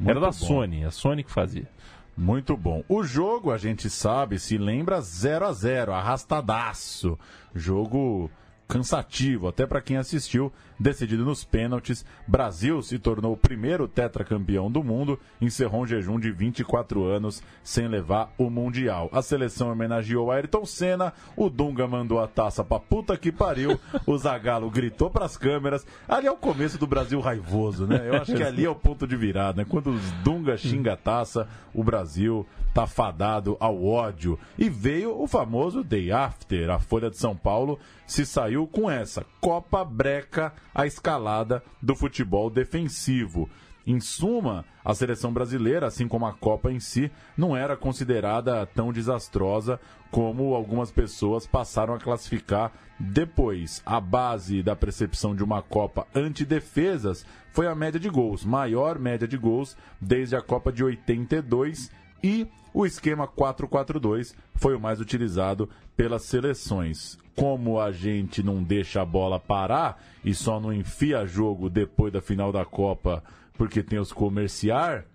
Era 0.00 0.20
da 0.20 0.26
bom. 0.26 0.32
Sony, 0.32 0.84
a 0.84 0.90
Sony 0.90 1.22
que 1.22 1.30
fazia. 1.30 1.68
Muito 2.16 2.56
bom. 2.56 2.82
O 2.88 3.02
jogo, 3.02 3.50
a 3.50 3.58
gente 3.58 3.90
sabe, 3.90 4.38
se 4.38 4.56
lembra 4.56 5.00
0 5.02 5.46
a 5.46 5.52
0 5.52 5.92
arrastadaço. 5.92 7.18
Jogo 7.54 8.30
cansativo, 8.66 9.48
até 9.48 9.66
para 9.66 9.80
quem 9.80 9.96
assistiu, 9.96 10.52
decidido 10.78 11.24
nos 11.24 11.44
pênaltis. 11.44 12.04
Brasil 12.26 12.82
se 12.82 12.98
tornou 12.98 13.32
o 13.32 13.36
primeiro 13.36 13.88
tetracampeão 13.88 14.70
do 14.70 14.82
mundo, 14.82 15.18
encerrou 15.40 15.82
um 15.82 15.86
jejum 15.86 16.18
de 16.18 16.30
24 16.30 17.04
anos 17.04 17.42
sem 17.62 17.88
levar 17.88 18.32
o 18.38 18.50
Mundial. 18.50 19.08
A 19.12 19.22
seleção 19.22 19.70
homenageou 19.70 20.30
Ayrton 20.30 20.64
Senna, 20.64 21.12
o 21.36 21.48
Dunga 21.48 21.86
mandou 21.86 22.20
a 22.20 22.26
taça 22.26 22.64
pra 22.64 22.78
puta 22.78 23.16
que 23.16 23.32
pariu, 23.32 23.78
o 24.06 24.16
Zagallo 24.16 24.70
gritou 24.70 25.10
pras 25.10 25.36
câmeras. 25.36 25.86
Ali 26.08 26.26
é 26.26 26.30
o 26.30 26.36
começo 26.36 26.78
do 26.78 26.86
Brasil 26.86 27.20
raivoso, 27.20 27.86
né? 27.86 28.02
Eu 28.06 28.16
acho 28.16 28.34
que 28.34 28.42
ali 28.42 28.64
é 28.64 28.70
o 28.70 28.74
ponto 28.74 29.06
de 29.06 29.16
virada, 29.16 29.62
né? 29.62 29.66
Quando 29.68 29.90
os 29.90 30.10
Dunga 30.22 30.56
xinga 30.56 30.92
a 30.94 30.96
taça, 30.96 31.48
o 31.74 31.82
Brasil 31.82 32.46
tá 32.76 32.86
fadado 32.86 33.56
ao 33.58 33.82
ódio. 33.84 34.38
E 34.58 34.68
veio 34.68 35.18
o 35.18 35.26
famoso 35.26 35.82
Day 35.82 36.12
After. 36.12 36.68
A 36.70 36.78
Folha 36.78 37.08
de 37.08 37.16
São 37.16 37.34
Paulo 37.34 37.78
se 38.06 38.26
saiu 38.26 38.66
com 38.66 38.90
essa. 38.90 39.24
Copa 39.40 39.84
Breca, 39.84 40.52
a 40.76 40.86
escalada 40.86 41.62
do 41.80 41.96
futebol 41.96 42.50
defensivo. 42.50 43.48
Em 43.86 43.98
suma, 43.98 44.62
a 44.84 44.92
seleção 44.94 45.32
brasileira, 45.32 45.86
assim 45.86 46.06
como 46.06 46.26
a 46.26 46.34
Copa 46.34 46.70
em 46.70 46.78
si, 46.78 47.10
não 47.34 47.56
era 47.56 47.76
considerada 47.76 48.66
tão 48.66 48.92
desastrosa 48.92 49.80
como 50.10 50.54
algumas 50.54 50.90
pessoas 50.90 51.46
passaram 51.46 51.94
a 51.94 51.98
classificar 51.98 52.72
depois. 53.00 53.80
A 53.86 53.98
base 54.00 54.62
da 54.62 54.76
percepção 54.76 55.34
de 55.34 55.42
uma 55.42 55.62
Copa 55.62 56.06
antidefesas 56.14 57.24
foi 57.52 57.66
a 57.66 57.74
média 57.74 57.98
de 57.98 58.10
gols, 58.10 58.44
maior 58.44 58.98
média 58.98 59.26
de 59.26 59.38
gols 59.38 59.74
desde 59.98 60.36
a 60.36 60.42
Copa 60.42 60.70
de 60.70 60.84
82 60.84 61.90
e 62.22 62.46
o 62.72 62.84
esquema 62.84 63.26
4-4-2 63.26 64.34
foi 64.54 64.74
o 64.74 64.80
mais 64.80 65.00
utilizado 65.00 65.68
pelas 65.96 66.22
seleções. 66.24 67.18
Como 67.34 67.80
a 67.80 67.92
gente 67.92 68.42
não 68.42 68.62
deixa 68.62 69.02
a 69.02 69.04
bola 69.04 69.38
parar 69.38 70.02
e 70.24 70.34
só 70.34 70.58
não 70.58 70.72
enfia 70.72 71.26
jogo 71.26 71.68
depois 71.68 72.12
da 72.12 72.20
final 72.20 72.50
da 72.50 72.64
Copa 72.64 73.22
porque 73.56 73.82
tem 73.82 73.98
os 73.98 74.12
comerciar, 74.12 75.06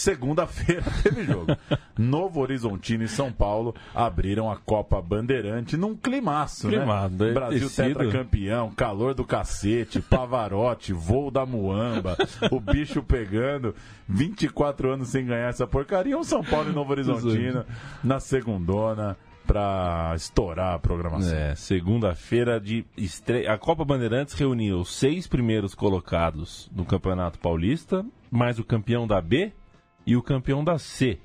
segunda-feira 0.00 0.82
teve 1.02 1.24
jogo. 1.24 1.56
Novo 1.96 2.40
Horizontino 2.40 3.04
e 3.04 3.08
São 3.08 3.30
Paulo 3.30 3.74
abriram 3.94 4.50
a 4.50 4.56
Copa 4.56 5.00
Bandeirante 5.00 5.76
num 5.76 5.94
climaço, 5.94 6.68
Climado, 6.68 7.24
né? 7.24 7.30
é 7.30 7.34
Brasil 7.34 7.68
tecido. 7.68 7.98
tetracampeão, 7.98 8.70
calor 8.70 9.14
do 9.14 9.24
cacete, 9.24 10.00
Pavarotti, 10.00 10.92
voo 10.92 11.30
da 11.30 11.44
Muamba, 11.44 12.16
o 12.50 12.58
bicho 12.58 13.02
pegando, 13.02 13.74
24 14.08 14.92
anos 14.92 15.08
sem 15.08 15.26
ganhar 15.26 15.48
essa 15.48 15.66
porcaria, 15.66 16.16
um 16.16 16.24
São 16.24 16.42
Paulo 16.42 16.70
e 16.70 16.74
Novo 16.74 16.90
Horizontino 16.92 17.64
na 18.02 18.18
segundona 18.18 19.16
pra 19.46 20.12
estourar 20.14 20.74
a 20.74 20.78
programação. 20.78 21.36
É, 21.36 21.54
segunda-feira 21.56 22.60
de 22.60 22.84
estreia. 22.96 23.52
A 23.52 23.58
Copa 23.58 23.84
Bandeirantes 23.84 24.34
reuniu 24.34 24.78
os 24.78 24.94
seis 24.94 25.26
primeiros 25.26 25.74
colocados 25.74 26.70
do 26.70 26.84
Campeonato 26.84 27.38
Paulista, 27.38 28.06
mais 28.30 28.58
o 28.60 28.64
campeão 28.64 29.08
da 29.08 29.20
B 29.20 29.52
e 30.06 30.16
o 30.16 30.22
campeão 30.22 30.64
da 30.64 30.78
C. 30.78 31.18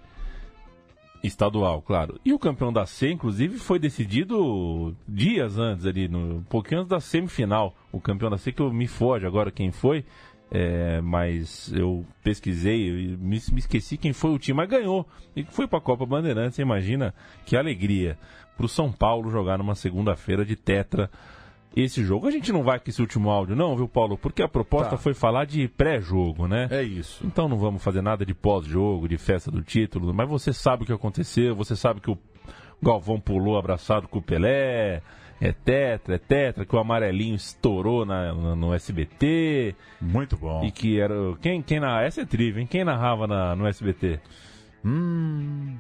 Estadual, 1.23 1.81
claro. 1.81 2.19
E 2.23 2.33
o 2.33 2.39
campeão 2.39 2.71
da 2.71 2.85
C, 2.85 3.09
inclusive, 3.09 3.57
foi 3.57 3.79
decidido 3.79 4.95
dias 5.07 5.57
antes 5.57 5.85
ali, 5.85 6.07
no, 6.07 6.37
um 6.37 6.43
pouquinho 6.43 6.81
antes 6.81 6.89
da 6.89 6.99
semifinal. 6.99 7.75
O 7.91 7.99
campeão 7.99 8.29
da 8.29 8.37
C, 8.37 8.51
que 8.51 8.61
eu 8.61 8.71
me 8.71 8.85
foge 8.85 9.25
agora 9.25 9.49
quem 9.49 9.71
foi, 9.71 10.05
é, 10.51 11.01
mas 11.01 11.71
eu 11.73 12.05
pesquisei 12.23 12.87
e 12.87 13.17
me, 13.17 13.41
me 13.51 13.59
esqueci 13.59 13.97
quem 13.97 14.13
foi 14.13 14.31
o 14.31 14.39
time, 14.39 14.57
mas 14.57 14.69
ganhou. 14.69 15.07
E 15.35 15.43
foi 15.43 15.67
pra 15.67 15.81
Copa 15.81 16.05
Bandeirantes, 16.05 16.59
imagina 16.59 17.13
que 17.43 17.57
alegria 17.57 18.17
pro 18.55 18.67
São 18.67 18.91
Paulo 18.91 19.31
jogar 19.31 19.57
numa 19.57 19.75
segunda-feira 19.75 20.45
de 20.45 20.55
tetra 20.55 21.09
esse 21.75 22.03
jogo. 22.03 22.27
A 22.27 22.31
gente 22.31 22.51
não 22.51 22.63
vai 22.63 22.79
com 22.79 22.89
esse 22.89 23.01
último 23.01 23.29
áudio, 23.29 23.55
não, 23.55 23.75
viu, 23.75 23.87
Paulo? 23.87 24.17
Porque 24.17 24.41
a 24.41 24.47
proposta 24.47 24.91
Tá. 24.91 24.97
foi 24.97 25.13
falar 25.13 25.45
de 25.45 25.67
pré-jogo, 25.67 26.47
né? 26.47 26.67
É 26.71 26.81
isso. 26.83 27.25
Então 27.25 27.49
não 27.49 27.57
vamos 27.57 27.83
fazer 27.83 28.01
nada 28.01 28.25
de 28.25 28.33
pós-jogo, 28.33 29.07
de 29.09 29.17
festa 29.17 29.51
do 29.51 29.61
título, 29.61 30.13
mas 30.13 30.27
você 30.29 30.53
sabe 30.53 30.83
o 30.83 30.85
que 30.85 30.93
aconteceu, 30.93 31.55
você 31.55 31.75
sabe 31.75 31.99
que 31.99 32.09
o 32.09 32.17
Galvão 32.81 33.19
pulou 33.19 33.57
abraçado 33.57 34.07
com 34.07 34.19
o 34.19 34.21
Pelé, 34.21 35.01
é 35.41 35.51
tetra, 35.51 36.15
é 36.15 36.17
tetra, 36.17 36.65
que 36.65 36.73
o 36.75 36.79
amarelinho 36.79 37.35
estourou 37.35 38.05
na, 38.05 38.33
na- 38.33 38.55
no 38.55 38.73
SBT. 38.73 39.75
Muito 39.99 40.37
bom. 40.37 40.63
E 40.63 40.71
que 40.71 40.97
era. 40.99 41.13
Quem, 41.41 41.61
quem 41.61 41.79
na, 41.79 42.01
essa 42.01 42.21
é 42.21 42.25
trivia, 42.25 42.61
hein? 42.61 42.67
Quem 42.67 42.85
narrava 42.85 43.27
na, 43.27 43.53
no 43.55 43.67
SBT? 43.67 44.19
Hum. 44.83 45.75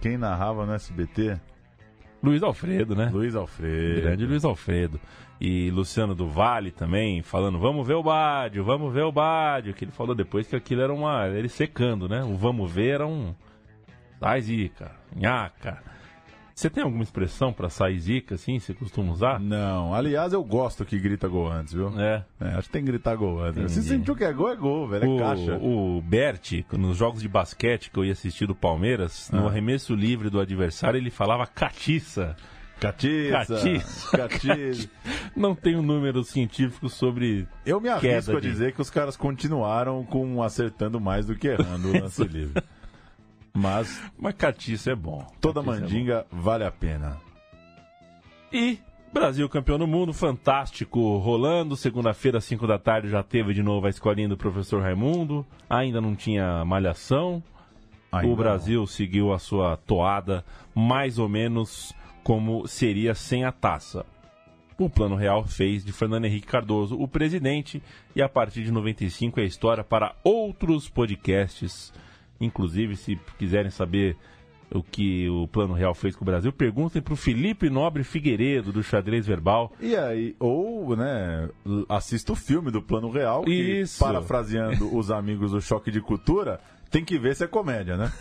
Quem 0.00 0.18
narrava 0.18 0.66
no 0.66 0.72
SBT? 0.74 1.38
Luiz 2.24 2.42
Alfredo, 2.42 2.94
né? 2.94 3.10
Luiz 3.12 3.34
Alfredo. 3.34 4.00
Grande 4.00 4.26
Luiz 4.26 4.44
Alfredo. 4.44 5.00
E 5.40 5.70
Luciano 5.70 6.14
do 6.14 6.28
Vale 6.28 6.70
também, 6.70 7.20
falando, 7.22 7.58
vamos 7.58 7.86
ver 7.86 7.94
o 7.94 8.02
Bádio, 8.02 8.64
vamos 8.64 8.92
ver 8.92 9.02
o 9.02 9.12
Bádio. 9.12 9.74
Que 9.74 9.84
ele 9.84 9.92
falou 9.92 10.14
depois 10.14 10.46
que 10.46 10.56
aquilo 10.56 10.80
era 10.80 10.92
uma. 10.92 11.26
Ele 11.28 11.48
secando, 11.48 12.08
né? 12.08 12.22
O 12.24 12.36
vamos 12.36 12.70
ver 12.72 12.94
era 12.94 13.06
um. 13.06 13.34
Sai 14.18 14.40
zica, 14.40 14.92
nhaca. 15.14 15.82
Você 16.54 16.70
tem 16.70 16.84
alguma 16.84 17.02
expressão 17.02 17.52
pra 17.52 17.68
sair 17.68 17.98
zica, 17.98 18.36
assim? 18.36 18.60
Você 18.60 18.72
costuma 18.72 19.12
usar? 19.12 19.40
Não, 19.40 19.92
aliás, 19.92 20.32
eu 20.32 20.44
gosto 20.44 20.84
que 20.84 20.96
grita 21.00 21.26
gol 21.26 21.48
antes, 21.50 21.72
viu? 21.74 21.92
É. 22.00 22.24
acho 22.40 22.68
que 22.68 22.72
tem 22.74 22.84
que 22.84 22.92
gritar 22.92 23.16
gol 23.16 23.40
antes. 23.40 23.56
Entendi. 23.58 23.72
Se 23.72 23.82
sentiu 23.82 24.14
que 24.14 24.22
é 24.22 24.32
gol, 24.32 24.50
é 24.52 24.56
gol, 24.56 24.86
velho. 24.88 25.04
É 25.04 25.08
O, 25.08 25.18
caixa. 25.18 25.56
o 25.60 26.00
Berti, 26.00 26.64
nos 26.72 26.96
jogos 26.96 27.20
de 27.22 27.28
basquete 27.28 27.90
que 27.90 27.98
eu 27.98 28.04
ia 28.04 28.12
assistir 28.12 28.46
do 28.46 28.54
Palmeiras, 28.54 29.30
no 29.32 29.46
Ah. 29.46 29.50
arremesso 29.50 29.96
livre 29.96 30.30
do 30.30 30.38
adversário, 30.38 30.96
ele 30.96 31.10
falava 31.10 31.44
catiça. 31.44 32.36
Catiça. 32.78 33.46
Catiça. 33.46 34.16
Catiça. 34.18 34.88
Não 35.36 35.54
tem 35.54 35.74
um 35.76 35.82
número 35.82 36.22
científico 36.22 36.88
sobre. 36.88 37.48
Eu 37.64 37.80
me 37.80 37.88
arrisco 37.88 38.36
a 38.36 38.40
de- 38.40 38.48
dizer 38.50 38.72
que 38.72 38.80
os 38.80 38.90
caras 38.90 39.16
continuaram 39.16 40.04
com 40.04 40.42
acertando 40.42 41.00
mais 41.00 41.26
do 41.26 41.34
que 41.34 41.48
errando 41.48 41.88
o 41.90 42.00
lance 42.00 42.22
livre. 42.26 42.62
Mas 43.56 44.02
Mas 44.18 44.34
catiça 44.34 44.90
é 44.90 44.94
bom. 44.94 45.24
toda 45.40 45.62
Catiça 45.62 45.76
é 45.76 45.80
mandinga 45.80 46.26
vale 46.30 46.64
a 46.64 46.70
pena. 46.70 47.20
E 48.52 48.78
Brasil 49.12 49.48
campeão 49.48 49.78
do 49.78 49.86
mundo, 49.86 50.12
fantástico, 50.12 51.18
rolando. 51.18 51.76
Segunda-feira, 51.76 52.40
5 52.40 52.66
da 52.66 52.80
tarde, 52.80 53.08
já 53.08 53.22
teve 53.22 53.54
de 53.54 53.62
novo 53.62 53.86
a 53.86 53.90
escolinha 53.90 54.28
do 54.28 54.36
professor 54.36 54.82
Raimundo. 54.82 55.46
Ainda 55.70 56.00
não 56.00 56.16
tinha 56.16 56.64
malhação. 56.64 57.40
Ainda 58.10 58.32
o 58.32 58.34
Brasil 58.34 58.84
seguiu 58.88 59.32
a 59.32 59.38
sua 59.38 59.76
toada 59.76 60.44
mais 60.74 61.16
ou 61.18 61.28
menos 61.28 61.94
como 62.24 62.66
seria 62.66 63.14
sem 63.14 63.44
a 63.44 63.52
taça. 63.52 64.04
O 64.76 64.90
Plano 64.90 65.14
Real 65.14 65.44
fez 65.44 65.84
de 65.84 65.92
Fernando 65.92 66.24
Henrique 66.24 66.48
Cardoso 66.48 67.00
o 67.00 67.06
presidente 67.06 67.80
e 68.16 68.20
a 68.20 68.28
partir 68.28 68.64
de 68.64 68.72
95 68.72 69.38
é 69.38 69.44
história 69.44 69.84
para 69.84 70.16
outros 70.24 70.88
podcasts. 70.88 71.92
Inclusive, 72.44 72.96
se 72.96 73.18
quiserem 73.38 73.70
saber 73.70 74.16
o 74.70 74.82
que 74.82 75.28
o 75.28 75.46
Plano 75.46 75.72
Real 75.74 75.94
fez 75.94 76.16
com 76.16 76.24
o 76.24 76.26
Brasil, 76.26 76.52
perguntem 76.52 77.00
para 77.00 77.14
o 77.14 77.16
Felipe 77.16 77.70
Nobre 77.70 78.02
Figueiredo, 78.02 78.72
do 78.72 78.82
Xadrez 78.82 79.26
Verbal. 79.26 79.72
E 79.80 79.94
aí, 79.94 80.34
ou, 80.40 80.96
né, 80.96 81.48
assista 81.88 82.32
o 82.32 82.36
filme 82.36 82.70
do 82.70 82.82
Plano 82.82 83.10
Real, 83.10 83.44
que, 83.44 83.52
Isso. 83.52 84.02
parafraseando 84.02 84.96
os 84.96 85.10
amigos 85.10 85.52
do 85.52 85.60
Choque 85.60 85.90
de 85.90 86.00
Cultura, 86.00 86.60
tem 86.90 87.04
que 87.04 87.18
ver 87.18 87.36
se 87.36 87.44
é 87.44 87.46
comédia, 87.46 87.96
né? 87.96 88.12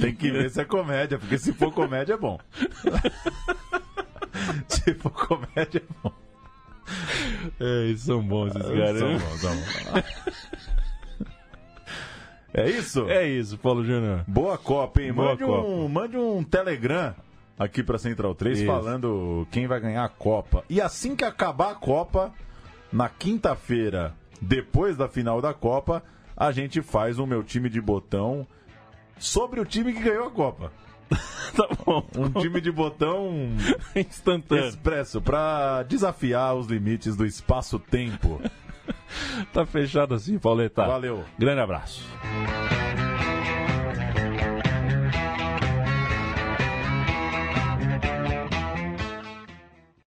tem 0.00 0.14
que 0.14 0.30
ver 0.30 0.50
se 0.50 0.60
é 0.60 0.64
comédia, 0.64 1.18
porque 1.18 1.38
se 1.38 1.52
for 1.52 1.72
comédia 1.72 2.14
é 2.14 2.16
bom. 2.16 2.38
se 4.68 4.94
for 4.94 5.10
comédia 5.10 5.78
é 5.78 5.92
bom. 6.02 6.12
É, 7.60 7.84
eles 7.86 8.00
são 8.00 8.20
bons 8.22 8.48
esses 8.56 8.66
São 8.66 8.76
caras. 8.76 9.00
né? 9.00 9.18
bons, 9.18 9.40
são 9.40 9.54
bons. 9.54 10.59
É 12.52 12.68
isso? 12.68 13.08
É 13.08 13.26
isso, 13.28 13.56
Paulo 13.58 13.84
Júnior. 13.84 14.24
Boa 14.26 14.58
Copa, 14.58 15.00
hein? 15.02 15.12
Boa 15.12 15.28
Mande, 15.30 15.44
Copa. 15.44 15.66
Um, 15.68 15.88
mande 15.88 16.16
um 16.16 16.42
Telegram 16.42 17.14
aqui 17.58 17.82
pra 17.82 17.98
Central 17.98 18.34
3 18.34 18.58
Isso. 18.58 18.66
falando 18.66 19.46
quem 19.50 19.66
vai 19.66 19.78
ganhar 19.80 20.04
a 20.04 20.08
Copa. 20.08 20.64
E 20.68 20.80
assim 20.80 21.14
que 21.14 21.24
acabar 21.24 21.72
a 21.72 21.74
Copa, 21.74 22.32
na 22.92 23.08
quinta-feira, 23.08 24.14
depois 24.40 24.96
da 24.96 25.08
final 25.08 25.40
da 25.40 25.52
Copa, 25.54 26.02
a 26.36 26.50
gente 26.50 26.80
faz 26.82 27.18
o 27.18 27.26
meu 27.26 27.42
time 27.44 27.68
de 27.68 27.80
botão 27.80 28.46
sobre 29.18 29.60
o 29.60 29.64
time 29.64 29.92
que 29.92 30.00
ganhou 30.02 30.26
a 30.26 30.30
Copa. 30.30 30.72
tá 31.54 31.68
bom. 31.84 32.04
Um 32.16 32.30
time 32.40 32.60
de 32.60 32.72
botão 32.72 33.30
Instantâneo. 33.94 34.66
expresso 34.66 35.20
pra 35.20 35.82
desafiar 35.82 36.54
os 36.56 36.66
limites 36.66 37.14
do 37.16 37.26
espaço-tempo. 37.26 38.40
Tá 39.52 39.66
fechado 39.66 40.14
assim, 40.14 40.38
Pauleta. 40.38 40.84
Valeu. 40.86 41.24
Grande 41.38 41.60
abraço. 41.60 42.06